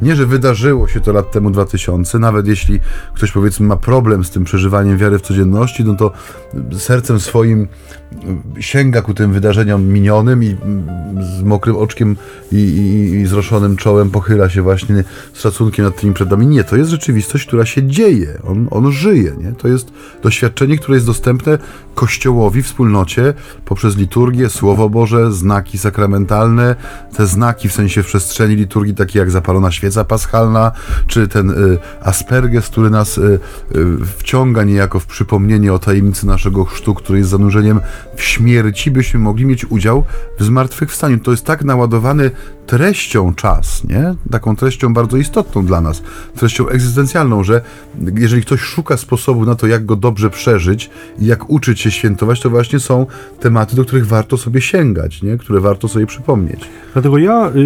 nie, 0.02 0.16
że 0.16 0.26
wydarzyło 0.26 0.88
się 0.88 1.00
to 1.00 1.14
lat 1.14 1.32
temu 1.32 1.52
2000, 1.52 2.20
nawet 2.20 2.48
jeśli 2.48 2.80
ktoś 3.14 3.32
powiedzmy 3.32 3.68
ma 3.68 3.78
problem 3.78 4.24
z 4.24 4.30
tym 4.30 4.43
przeżywaniem 4.43 4.98
wiary 4.98 5.20
w 5.20 5.22
codzienności, 5.22 5.84
no 5.86 5.95
to 5.95 6.12
sercem 6.78 7.20
swoim 7.20 7.68
sięga 8.60 9.01
ku 9.01 9.14
tym 9.14 9.34
wydarzeniom 9.34 9.88
minionym 9.88 10.43
i 10.43 10.55
z 11.38 11.43
mokrym 11.43 11.76
oczkiem 11.76 12.16
i, 12.51 12.55
i, 12.55 13.16
i 13.16 13.28
zroszonym 13.28 13.78
czołem 13.78 14.10
pochyla 14.10 14.49
się 14.49 14.62
właśnie 14.62 15.03
z 15.34 15.39
szacunkiem 15.39 15.86
nad 15.86 16.01
tymi 16.01 16.14
przedami. 16.14 16.47
Nie, 16.47 16.64
to 16.64 16.76
jest 16.76 16.91
rzeczywistość, 16.91 17.45
która 17.45 17.66
się 17.66 17.88
dzieje. 17.88 18.39
On, 18.47 18.68
on 18.72 18.91
żyje, 18.91 19.34
nie? 19.38 19.51
To 19.51 19.68
jest 19.68 19.91
doświadczenie, 20.24 20.78
które 20.78 20.95
jest 20.95 21.08
dostępne 21.08 21.58
Kościołowi, 21.95 22.64
wspólnocie 22.64 23.34
poprzez 23.66 23.97
liturgię, 23.97 24.49
Słowo 24.49 24.89
Boże, 24.89 25.32
znaki 25.32 25.78
sakramentalne, 25.78 26.76
te 27.16 27.28
znaki 27.28 27.70
w 27.70 27.74
sensie 27.74 28.03
w 28.03 28.05
przestrzeni 28.05 28.55
liturgii, 28.55 28.95
takie 28.95 29.20
jak 29.20 29.32
zapalona 29.32 29.72
świeca 29.72 30.03
paschalna, 30.03 30.72
czy 31.08 31.28
ten 31.28 31.49
y, 31.49 31.78
asperges, 32.01 32.68
który 32.68 32.89
nas 32.89 33.18
y, 33.18 33.39
y, 33.76 34.05
wciąga 34.18 34.64
niejako 34.64 34.99
w 34.99 35.05
przypomnienie 35.05 35.74
o 35.74 35.80
tajemnicy 35.80 36.28
naszego 36.28 36.66
chrztu, 36.66 36.93
który 36.93 37.20
jest 37.20 37.30
zanurzeniem 37.30 37.80
w 38.16 38.24
śmierci, 38.24 38.91
byśmy 38.91 39.20
mogli 39.20 39.45
mieć 39.45 39.66
udział 39.66 40.04
w 40.39 40.43
zmartwychwstaniu. 40.43 41.20
To 41.20 41.32
jest 41.32 41.45
tak 41.45 41.64
naładowany 41.64 42.32
treścią 42.68 43.34
czas, 43.34 43.84
nie? 43.84 44.16
Taką 44.32 44.56
treścią 44.56 44.93
bardzo 44.93 45.18
istotną 45.18 45.66
dla 45.66 45.82
nas, 45.82 46.04
treścią 46.36 46.68
egzystencjalną, 46.68 47.43
że 47.43 47.62
jeżeli 48.16 48.41
ktoś 48.41 48.62
szuka 48.62 48.98
sposobu 48.98 49.45
na 49.45 49.56
to, 49.56 49.68
jak 49.68 49.86
go 49.86 49.95
dobrze 49.95 50.30
przeżyć 50.30 50.89
i 51.20 51.26
jak 51.26 51.50
uczyć 51.50 51.80
się 51.80 51.91
świętować, 51.91 52.41
to 52.41 52.50
właśnie 52.50 52.80
są 52.80 53.06
tematy, 53.39 53.76
do 53.76 53.86
których 53.86 54.08
warto 54.08 54.38
sobie 54.38 54.62
sięgać, 54.62 55.22
nie? 55.22 55.38
które 55.38 55.60
warto 55.60 55.88
sobie 55.88 56.06
przypomnieć. 56.06 56.60
Dlatego 56.93 57.18
ja 57.18 57.48
y, 57.48 57.60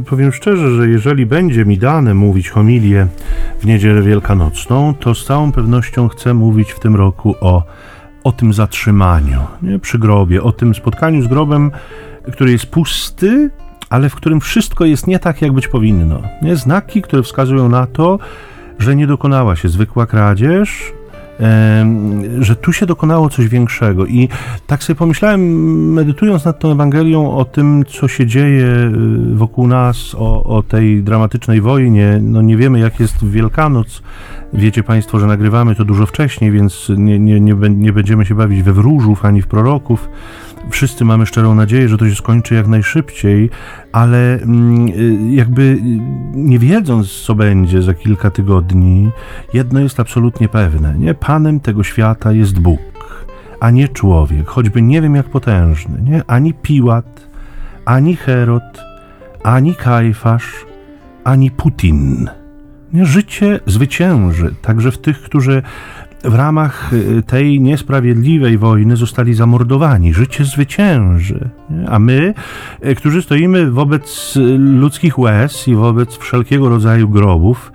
y, 0.00 0.04
powiem 0.06 0.32
szczerze, 0.32 0.76
że 0.76 0.88
jeżeli 0.88 1.26
będzie 1.26 1.64
mi 1.64 1.78
dane 1.78 2.14
mówić 2.14 2.50
homilię 2.50 3.06
w 3.60 3.66
niedzielę 3.66 4.02
wielkanocną, 4.02 4.94
to 4.94 5.14
z 5.14 5.24
całą 5.24 5.52
pewnością 5.52 6.08
chcę 6.08 6.34
mówić 6.34 6.72
w 6.72 6.80
tym 6.80 6.96
roku 6.96 7.34
o, 7.40 7.62
o 8.26 8.32
tym 8.32 8.52
zatrzymaniu 8.52 9.40
nie? 9.62 9.78
przy 9.78 9.98
grobie, 9.98 10.42
o 10.42 10.52
tym 10.52 10.74
spotkaniu 10.74 11.22
z 11.22 11.26
grobem, 11.26 11.70
który 12.32 12.52
jest 12.52 12.66
pusty, 12.66 13.50
ale 13.90 14.08
w 14.08 14.14
którym 14.14 14.40
wszystko 14.40 14.84
jest 14.84 15.06
nie 15.06 15.18
tak, 15.18 15.42
jak 15.42 15.52
być 15.52 15.68
powinno. 15.68 16.22
Nie? 16.42 16.56
Znaki, 16.56 17.02
które 17.02 17.22
wskazują 17.22 17.68
na 17.68 17.86
to, 17.86 18.18
że 18.78 18.96
nie 18.96 19.06
dokonała 19.06 19.56
się 19.56 19.68
zwykła 19.68 20.06
kradzież, 20.06 20.92
że 22.40 22.56
tu 22.56 22.72
się 22.72 22.86
dokonało 22.86 23.28
coś 23.28 23.48
większego. 23.48 24.06
I 24.06 24.28
tak 24.66 24.82
sobie 24.82 24.96
pomyślałem, 24.96 25.92
medytując 25.92 26.44
nad 26.44 26.58
tą 26.58 26.72
Ewangelią, 26.72 27.30
o 27.30 27.44
tym, 27.44 27.84
co 27.88 28.08
się 28.08 28.26
dzieje 28.26 28.66
y, 28.66 29.34
wokół 29.34 29.66
nas, 29.66 30.14
o, 30.18 30.44
o 30.44 30.62
tej 30.62 31.02
dramatycznej 31.02 31.60
wojnie. 31.60 32.18
No 32.22 32.42
nie 32.42 32.56
wiemy, 32.56 32.78
jak 32.78 33.00
jest 33.00 33.24
Wielkanoc. 33.24 34.02
Wiecie 34.52 34.82
Państwo, 34.82 35.18
że 35.20 35.26
nagrywamy 35.26 35.74
to 35.74 35.84
dużo 35.84 36.06
wcześniej, 36.06 36.50
więc 36.50 36.92
nie, 36.96 37.18
nie, 37.18 37.40
nie, 37.40 37.54
nie 37.70 37.92
będziemy 37.92 38.26
się 38.26 38.34
bawić 38.34 38.62
we 38.62 38.72
wróżów 38.72 39.24
ani 39.24 39.42
w 39.42 39.46
proroków 39.46 40.08
wszyscy 40.70 41.04
mamy 41.04 41.26
szczerą 41.26 41.54
nadzieję, 41.54 41.88
że 41.88 41.98
to 41.98 42.08
się 42.08 42.14
skończy 42.14 42.54
jak 42.54 42.66
najszybciej, 42.66 43.50
ale 43.92 44.34
mm, 44.34 44.88
y, 44.88 45.34
jakby 45.34 45.78
nie 46.34 46.58
wiedząc, 46.58 47.12
co 47.12 47.34
będzie 47.34 47.82
za 47.82 47.94
kilka 47.94 48.30
tygodni, 48.30 49.10
jedno 49.54 49.80
jest 49.80 50.00
absolutnie 50.00 50.48
pewne, 50.48 50.94
nie? 50.98 51.14
Panem 51.14 51.60
tego 51.60 51.82
świata 51.84 52.32
jest 52.32 52.58
Bóg, 52.58 53.26
a 53.60 53.70
nie 53.70 53.88
człowiek, 53.88 54.46
choćby 54.46 54.82
nie 54.82 55.02
wiem 55.02 55.14
jak 55.14 55.28
potężny, 55.28 56.02
nie? 56.02 56.22
Ani 56.26 56.54
Piłat, 56.54 57.28
ani 57.84 58.16
Herod, 58.16 58.84
ani 59.42 59.74
Kajfasz, 59.74 60.66
ani 61.24 61.50
Putin. 61.50 62.28
Życie 62.94 63.60
zwycięży 63.66 64.54
także 64.62 64.90
w 64.90 64.98
tych, 64.98 65.22
którzy 65.22 65.62
w 66.26 66.34
ramach 66.34 66.92
y, 66.92 67.22
tej 67.22 67.60
niesprawiedliwej 67.60 68.58
wojny 68.58 68.96
zostali 68.96 69.34
zamordowani. 69.34 70.14
Życie 70.14 70.44
zwycięży. 70.44 71.48
A 71.88 71.98
my, 71.98 72.34
y, 72.86 72.94
którzy 72.94 73.22
stoimy 73.22 73.70
wobec 73.70 74.36
y, 74.36 74.40
ludzkich 74.58 75.18
łez 75.18 75.68
i 75.68 75.74
wobec 75.74 76.16
wszelkiego 76.16 76.68
rodzaju 76.68 77.08
grobów, 77.08 77.72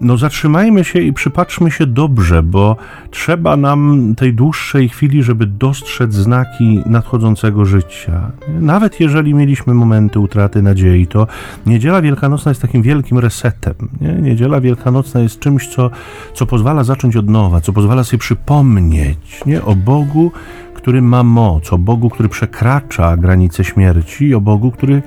no 0.00 0.16
zatrzymajmy 0.16 0.84
się 0.84 1.00
i 1.00 1.12
przypatrzmy 1.12 1.70
się 1.70 1.86
dobrze, 1.86 2.42
bo 2.42 2.76
trzeba 3.10 3.56
nam 3.56 4.14
tej 4.16 4.34
dłuższej 4.34 4.88
chwili, 4.88 5.22
żeby 5.22 5.46
dostrzec 5.46 6.14
znaki 6.14 6.82
nadchodzącego 6.86 7.64
życia. 7.64 8.30
Nawet 8.60 9.00
jeżeli 9.00 9.34
mieliśmy 9.34 9.74
momenty 9.74 10.18
utraty 10.18 10.62
nadziei, 10.62 11.06
to 11.06 11.26
Niedziela 11.66 12.02
Wielkanocna 12.02 12.50
jest 12.50 12.62
takim 12.62 12.82
wielkim 12.82 13.18
resetem. 13.18 13.74
Nie? 14.00 14.12
Niedziela 14.12 14.60
Wielkanocna 14.60 15.20
jest 15.20 15.40
czymś, 15.40 15.68
co, 15.68 15.90
co 16.34 16.46
pozwala 16.46 16.84
zacząć 16.84 17.16
od 17.16 17.28
nowa, 17.28 17.60
co 17.60 17.72
pozwala 17.72 18.04
sobie 18.04 18.18
przypomnieć 18.18 19.40
nie? 19.46 19.64
o 19.64 19.74
Bogu, 19.74 20.32
który 20.74 21.02
ma 21.02 21.22
moc, 21.22 21.72
o 21.72 21.78
Bogu, 21.78 22.10
który 22.10 22.28
przekracza 22.28 23.16
granice 23.16 23.64
śmierci, 23.64 24.34
o 24.34 24.40
Bogu, 24.40 24.70
który, 24.70 25.02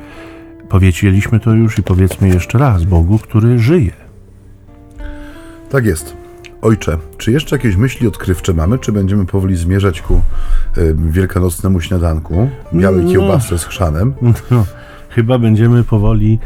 powiedzieliśmy 0.69 1.39
to 1.39 1.53
już 1.53 1.79
i 1.79 1.83
powiedzmy 1.83 2.27
jeszcze 2.27 2.57
raz, 2.57 2.83
Bogu, 2.83 3.19
który 3.19 3.59
żyje. 3.59 4.02
Tak 5.73 5.85
jest. 5.85 6.15
Ojcze, 6.61 6.97
czy 7.17 7.31
jeszcze 7.31 7.55
jakieś 7.55 7.75
myśli 7.75 8.07
odkrywcze 8.07 8.53
mamy, 8.53 8.79
czy 8.79 8.91
będziemy 8.91 9.25
powoli 9.25 9.55
zmierzać 9.55 10.01
ku 10.01 10.21
y, 10.77 10.95
wielkanocnemu 10.97 11.81
śniadanku, 11.81 12.49
białej 12.73 13.05
no, 13.05 13.11
kiełbasce 13.11 13.57
z 13.57 13.65
chrzanem? 13.65 14.13
No, 14.51 14.65
chyba 15.09 15.39
będziemy 15.39 15.83
powoli 15.83 16.39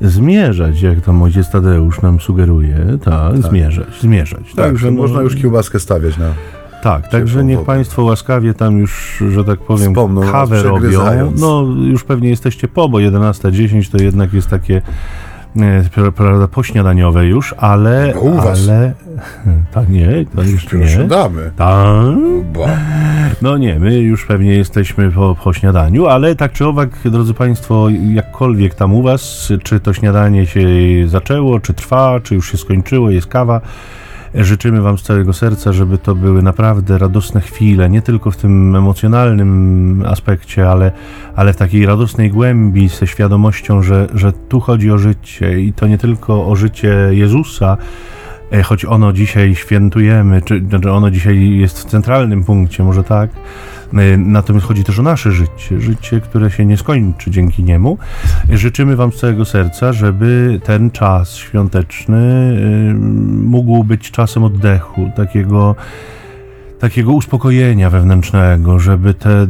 zmierzać, 0.00 0.82
jak 0.82 1.00
tam 1.00 1.22
ojciec 1.22 1.50
Tadeusz 1.50 2.02
nam 2.02 2.20
sugeruje, 2.20 2.98
tak, 3.04 3.32
tak. 3.32 3.50
zmierzać, 3.50 4.00
zmierzać. 4.00 4.44
Tak, 4.46 4.54
także 4.56 4.90
no, 4.90 5.02
można 5.02 5.22
już 5.22 5.36
kiełbaskę 5.36 5.80
stawiać 5.80 6.18
na... 6.18 6.34
Tak, 6.82 7.08
także 7.08 7.44
niech 7.44 7.64
Państwo 7.64 8.02
łaskawie 8.02 8.54
tam 8.54 8.78
już, 8.78 9.22
że 9.30 9.44
tak 9.44 9.58
powiem, 9.58 9.92
Wspomną 9.92 10.32
kawę 10.32 10.62
robią. 10.62 11.32
No, 11.36 11.66
już 11.82 12.04
pewnie 12.04 12.28
jesteście 12.28 12.68
po, 12.68 12.88
bo 12.88 12.98
11.10 12.98 13.90
to 13.90 14.02
jednak 14.02 14.32
jest 14.32 14.48
takie 14.48 14.82
prawda, 16.16 16.48
pośniadaniowe 16.48 17.26
już, 17.26 17.54
ale... 17.58 18.12
No 18.14 18.20
u 18.20 18.36
was. 18.36 18.68
Ale... 18.68 18.92
Ta, 19.72 19.84
nie, 19.88 20.24
to 20.36 20.42
już 20.42 20.72
nie. 20.72 21.04
damy. 21.04 21.50
Tak. 21.56 21.76
No 23.42 23.58
nie, 23.58 23.78
my 23.78 23.98
już 23.98 24.26
pewnie 24.26 24.54
jesteśmy 24.54 25.10
po, 25.10 25.36
po 25.44 25.52
śniadaniu, 25.52 26.06
ale 26.06 26.36
tak 26.36 26.52
czy 26.52 26.66
owak, 26.66 26.88
drodzy 27.04 27.34
Państwo, 27.34 27.86
jakkolwiek 28.12 28.74
tam 28.74 28.94
u 28.94 29.02
Was, 29.02 29.52
czy 29.62 29.80
to 29.80 29.92
śniadanie 29.92 30.46
się 30.46 30.68
zaczęło, 31.06 31.60
czy 31.60 31.74
trwa, 31.74 32.20
czy 32.22 32.34
już 32.34 32.50
się 32.50 32.58
skończyło, 32.58 33.10
jest 33.10 33.26
kawa, 33.26 33.60
Życzymy 34.34 34.80
Wam 34.80 34.98
z 34.98 35.02
całego 35.02 35.32
serca, 35.32 35.72
żeby 35.72 35.98
to 35.98 36.14
były 36.14 36.42
naprawdę 36.42 36.98
radosne 36.98 37.40
chwile, 37.40 37.90
nie 37.90 38.02
tylko 38.02 38.30
w 38.30 38.36
tym 38.36 38.76
emocjonalnym 38.76 40.04
aspekcie, 40.06 40.70
ale, 40.70 40.92
ale 41.36 41.52
w 41.52 41.56
takiej 41.56 41.86
radosnej 41.86 42.30
głębi, 42.30 42.88
ze 42.88 43.06
świadomością, 43.06 43.82
że, 43.82 44.06
że 44.14 44.32
tu 44.32 44.60
chodzi 44.60 44.90
o 44.90 44.98
życie. 44.98 45.60
I 45.60 45.72
to 45.72 45.86
nie 45.86 45.98
tylko 45.98 46.46
o 46.46 46.56
życie 46.56 47.08
Jezusa, 47.10 47.76
e, 48.52 48.62
choć 48.62 48.84
ono 48.84 49.12
dzisiaj 49.12 49.54
świętujemy, 49.54 50.42
czy, 50.42 50.62
czy 50.82 50.92
ono 50.92 51.10
dzisiaj 51.10 51.58
jest 51.58 51.78
w 51.78 51.84
centralnym 51.84 52.44
punkcie, 52.44 52.84
może 52.84 53.04
tak, 53.04 53.30
natomiast 54.18 54.66
chodzi 54.66 54.84
też 54.84 54.98
o 54.98 55.02
nasze 55.02 55.32
życie, 55.32 55.80
życie, 55.80 56.20
które 56.20 56.50
się 56.50 56.64
nie 56.66 56.76
skończy 56.76 57.30
dzięki 57.30 57.64
niemu. 57.64 57.98
Życzymy 58.50 58.96
Wam 58.96 59.12
z 59.12 59.16
całego 59.16 59.44
serca, 59.44 59.92
żeby 59.92 60.60
ten 60.64 60.90
czas 60.90 61.36
świąteczny 61.36 62.18
e, 62.90 62.94
mógł 63.44 63.84
być 63.84 64.10
czasem 64.10 64.44
oddechu, 64.44 65.10
takiego 65.16 65.76
takiego 66.78 67.12
uspokojenia 67.12 67.90
wewnętrznego, 67.90 68.78
żeby 68.78 69.14
te 69.14 69.46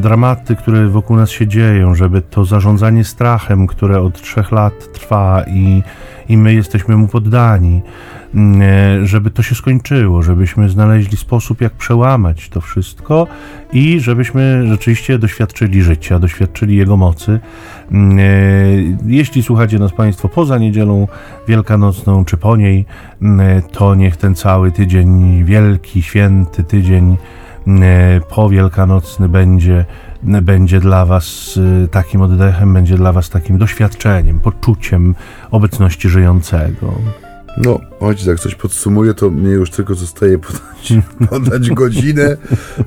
dramaty, 0.00 0.56
które 0.56 0.88
wokół 0.88 1.16
nas 1.16 1.30
się 1.30 1.46
dzieją, 1.46 1.94
żeby 1.94 2.22
to 2.22 2.44
zarządzanie 2.44 3.04
strachem, 3.04 3.66
które 3.66 4.00
od 4.00 4.22
trzech 4.22 4.52
lat 4.52 4.92
trwa 4.92 5.44
i, 5.46 5.82
i 6.28 6.36
my 6.36 6.54
jesteśmy 6.54 6.96
mu 6.96 7.08
poddani, 7.08 7.82
Mm, 8.34 8.62
e, 8.62 9.06
żeby 9.06 9.30
to 9.30 9.42
się 9.42 9.54
skończyło, 9.54 10.22
żebyśmy 10.22 10.68
znaleźli 10.68 11.16
sposób, 11.16 11.60
jak 11.60 11.72
przełamać 11.72 12.48
to 12.48 12.60
wszystko 12.60 13.26
i 13.72 14.00
żebyśmy 14.00 14.66
rzeczywiście 14.66 15.18
doświadczyli 15.18 15.82
życia, 15.82 16.18
doświadczyli 16.18 16.76
Jego 16.76 16.96
mocy. 16.96 17.40
Mm, 17.92 18.18
e, 18.18 18.22
jeśli 19.06 19.42
słuchacie 19.42 19.78
nas 19.78 19.92
Państwo 19.92 20.28
poza 20.28 20.58
niedzielą 20.58 21.08
wielkanocną 21.48 22.24
czy 22.24 22.36
po 22.36 22.56
niej, 22.56 22.84
mm, 23.22 23.40
e, 23.40 23.62
to 23.62 23.94
niech 23.94 24.16
ten 24.16 24.34
cały 24.34 24.72
tydzień, 24.72 25.44
wielki, 25.44 26.02
święty 26.02 26.64
tydzień 26.64 27.16
powielkanocny 28.30 29.28
będzie 29.28 29.84
będzie 30.22 30.80
dla 30.80 31.06
Was 31.06 31.58
takim 31.90 32.20
oddechem, 32.20 32.74
będzie 32.74 32.96
dla 32.96 33.12
Was 33.12 33.30
takim 33.30 33.58
doświadczeniem, 33.58 34.40
poczuciem 34.40 35.14
obecności 35.50 36.08
żyjącego. 36.08 36.94
No, 37.64 37.80
ojciec, 38.00 38.26
jak 38.26 38.40
coś 38.40 38.54
podsumuje, 38.54 39.14
to 39.14 39.30
mnie 39.30 39.50
już 39.50 39.70
tylko 39.70 39.94
zostaje 39.94 40.38
podać, 40.38 40.92
podać 41.30 41.70
godzinę, 41.70 42.36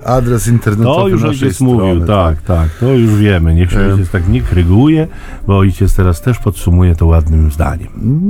adres 0.05 0.47
internetowy 0.47 1.01
To 1.01 1.07
już 1.07 1.23
ojciec 1.23 1.55
strony. 1.55 1.73
mówił, 1.73 2.07
tak, 2.07 2.41
tak, 2.41 2.69
to 2.79 2.93
już 2.93 3.15
wiemy. 3.15 3.55
Niech 3.55 3.71
się 3.71 3.93
ojciec 3.93 4.09
tak 4.09 4.27
nie 4.29 4.41
kryguje, 4.41 5.07
bo 5.47 5.57
ojciec 5.57 5.95
teraz 5.95 6.21
też 6.21 6.39
podsumuje 6.39 6.95
to 6.95 7.05
ładnym 7.05 7.51
zdaniem. 7.51 7.87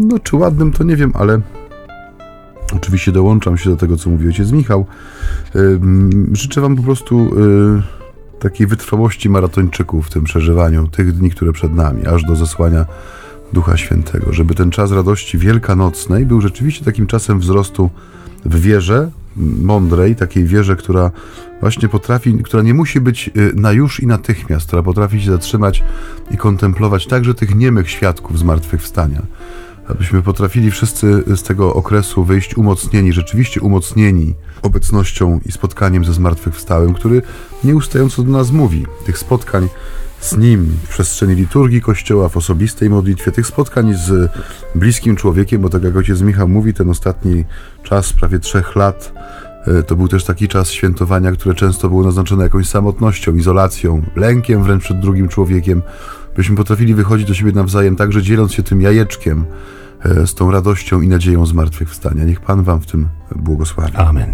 No, 0.07 0.19
czy 0.19 0.35
ładnym, 0.35 0.71
to 0.71 0.83
nie 0.83 0.95
wiem, 0.95 1.11
ale 1.15 1.41
oczywiście 2.75 3.11
dołączam 3.11 3.57
się 3.57 3.69
do 3.69 3.77
tego, 3.77 3.97
co 3.97 4.09
mówi 4.09 4.27
ojciec 4.27 4.51
Michał. 4.51 4.85
Życzę 6.33 6.61
wam 6.61 6.75
po 6.75 6.83
prostu 6.83 7.29
y, 7.39 8.00
takiej 8.41 8.67
wytrwałości 8.67 9.29
maratończyków 9.29 10.07
w 10.07 10.09
tym 10.09 10.23
przeżywaniu 10.23 10.87
tych 10.87 11.13
dni, 11.13 11.31
które 11.31 11.51
przed 11.51 11.73
nami, 11.73 12.07
aż 12.07 12.23
do 12.23 12.35
zesłania 12.35 12.85
Ducha 13.53 13.77
Świętego, 13.77 14.33
żeby 14.33 14.55
ten 14.55 14.71
czas 14.71 14.91
radości 14.91 15.37
wielkanocnej 15.37 16.25
był 16.25 16.41
rzeczywiście 16.41 16.85
takim 16.85 17.07
czasem 17.07 17.39
wzrostu 17.39 17.89
w 18.45 18.61
wierze 18.61 19.11
mądrej, 19.61 20.15
takiej 20.15 20.45
wierze, 20.45 20.75
która 20.75 21.11
właśnie 21.59 21.89
potrafi, 21.89 22.33
która 22.43 22.63
nie 22.63 22.73
musi 22.73 23.01
być 23.01 23.29
y, 23.37 23.51
na 23.55 23.71
już 23.71 23.99
i 23.99 24.07
natychmiast, 24.07 24.67
która 24.67 24.83
potrafi 24.83 25.21
się 25.21 25.31
zatrzymać 25.31 25.83
i 26.31 26.37
kontemplować 26.37 27.07
także 27.07 27.33
tych 27.33 27.55
niemych 27.55 27.89
świadków 27.89 28.39
zmartwychwstania. 28.39 29.21
Abyśmy 29.87 30.21
potrafili 30.21 30.71
wszyscy 30.71 31.23
z 31.35 31.43
tego 31.43 31.73
okresu 31.73 32.23
wyjść 32.23 32.57
umocnieni, 32.57 33.13
rzeczywiście 33.13 33.61
umocnieni 33.61 34.35
obecnością 34.61 35.39
i 35.45 35.51
spotkaniem 35.51 36.05
ze 36.05 36.13
zmartwychwstałym, 36.13 36.93
który 36.93 37.21
nieustająco 37.63 38.23
do 38.23 38.31
nas 38.31 38.51
mówi. 38.51 38.85
Tych 39.05 39.17
spotkań 39.17 39.67
z 40.21 40.37
Nim 40.37 40.77
w 40.83 40.89
przestrzeni 40.89 41.35
liturgii 41.35 41.81
Kościoła, 41.81 42.29
w 42.29 42.37
osobistej 42.37 42.89
modlitwie, 42.89 43.31
tych 43.31 43.47
spotkań 43.47 43.93
z 43.93 44.31
bliskim 44.75 45.15
człowiekiem, 45.15 45.61
bo 45.61 45.69
tak 45.69 45.83
jak 45.83 45.95
ojciec 45.95 46.21
Michał 46.21 46.47
mówi, 46.47 46.73
ten 46.73 46.89
ostatni 46.89 47.45
czas, 47.83 48.13
prawie 48.13 48.39
trzech 48.39 48.75
lat, 48.75 49.13
e, 49.67 49.83
to 49.83 49.95
był 49.95 50.07
też 50.07 50.23
taki 50.23 50.47
czas 50.47 50.71
świętowania, 50.71 51.31
które 51.31 51.55
często 51.55 51.89
było 51.89 52.03
naznaczone 52.03 52.43
jakąś 52.43 52.67
samotnością, 52.67 53.35
izolacją, 53.35 54.01
lękiem 54.15 54.63
wręcz 54.63 54.83
przed 54.83 54.99
drugim 54.99 55.29
człowiekiem, 55.29 55.81
byśmy 56.35 56.55
potrafili 56.55 56.93
wychodzić 56.93 57.27
do 57.27 57.33
siebie 57.33 57.51
nawzajem, 57.51 57.95
także 57.95 58.21
dzieląc 58.21 58.53
się 58.53 58.63
tym 58.63 58.81
jajeczkiem, 58.81 59.45
e, 60.05 60.27
z 60.27 60.35
tą 60.35 60.51
radością 60.51 61.01
i 61.01 61.07
nadzieją 61.07 61.45
zmartwychwstania. 61.45 62.23
Niech 62.23 62.41
Pan 62.41 62.63
Wam 62.63 62.81
w 62.81 62.85
tym 62.85 63.07
błogosławi. 63.35 63.95
Amen. 63.95 64.29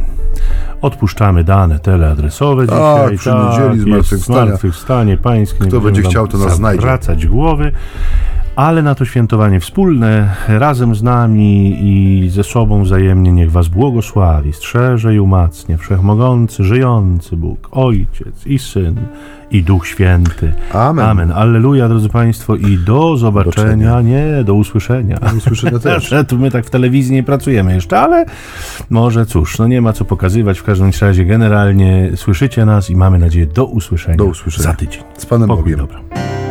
Odpuszczamy 0.81 1.43
dane 1.43 1.79
teleadresowe 1.79 2.67
tak, 2.67 2.77
dzisiaj. 2.77 3.17
Przy 3.17 3.29
tak, 3.29 3.59
niedzieli 3.59 3.79
zmartwychwstania. 3.79 4.45
zmartwychwstanie 4.45 5.17
pańskie. 5.17 5.65
Kto 5.65 5.81
będzie 5.81 6.01
chciał, 6.01 6.27
to 6.27 6.37
nas 6.37 6.55
znajdzie. 6.55 6.81
Wracać 6.81 7.27
głowy. 7.27 7.71
ale 8.55 8.83
na 8.83 8.95
to 8.95 9.05
świętowanie 9.05 9.59
wspólne, 9.59 10.35
razem 10.47 10.95
z 10.95 11.03
nami 11.03 11.77
i 11.81 12.29
ze 12.29 12.43
sobą 12.43 12.83
wzajemnie 12.83 13.31
niech 13.31 13.51
Was 13.51 13.67
błogosławi, 13.67 14.53
strzeże 14.53 15.15
i 15.15 15.19
umacnie 15.19 15.77
Wszechmogący, 15.77 16.63
żyjący 16.63 17.37
Bóg, 17.37 17.69
Ojciec 17.71 18.45
i 18.45 18.59
Syn 18.59 18.95
i 19.51 19.63
Duch 19.63 19.87
Święty. 19.87 20.53
Amen. 20.73 21.05
Amen. 21.05 21.31
Alleluja, 21.31 21.89
drodzy 21.89 22.09
Państwo, 22.09 22.55
i 22.55 22.77
do 22.77 23.17
zobaczenia, 23.17 23.53
zobaczenia. 23.87 24.01
nie, 24.01 24.43
do 24.43 24.53
usłyszenia. 24.53 25.17
Do 25.17 25.37
usłyszenia 25.37 25.79
też. 25.79 26.13
Tu 26.27 26.37
my 26.37 26.51
tak 26.51 26.65
w 26.65 26.69
telewizji 26.69 27.13
nie 27.15 27.23
pracujemy 27.23 27.73
jeszcze, 27.73 27.99
ale 27.99 28.25
może 28.89 29.25
cóż, 29.25 29.59
no 29.59 29.67
nie 29.67 29.81
ma 29.81 29.93
co 29.93 30.05
pokazywać. 30.05 30.59
W 30.59 30.63
każdym 30.63 30.91
razie 31.01 31.25
generalnie 31.25 32.11
słyszycie 32.15 32.65
nas 32.65 32.89
i 32.89 32.95
mamy 32.95 33.19
nadzieję 33.19 33.45
do 33.45 33.65
usłyszenia. 33.65 34.17
Do 34.17 34.25
usłyszenia. 34.25 34.63
Za 34.69 34.73
tydzień. 34.73 35.03
Z 35.17 35.25
Panem 35.25 35.47
Pokój, 35.47 35.63
Bogiem. 35.63 35.79
dobra. 35.79 36.46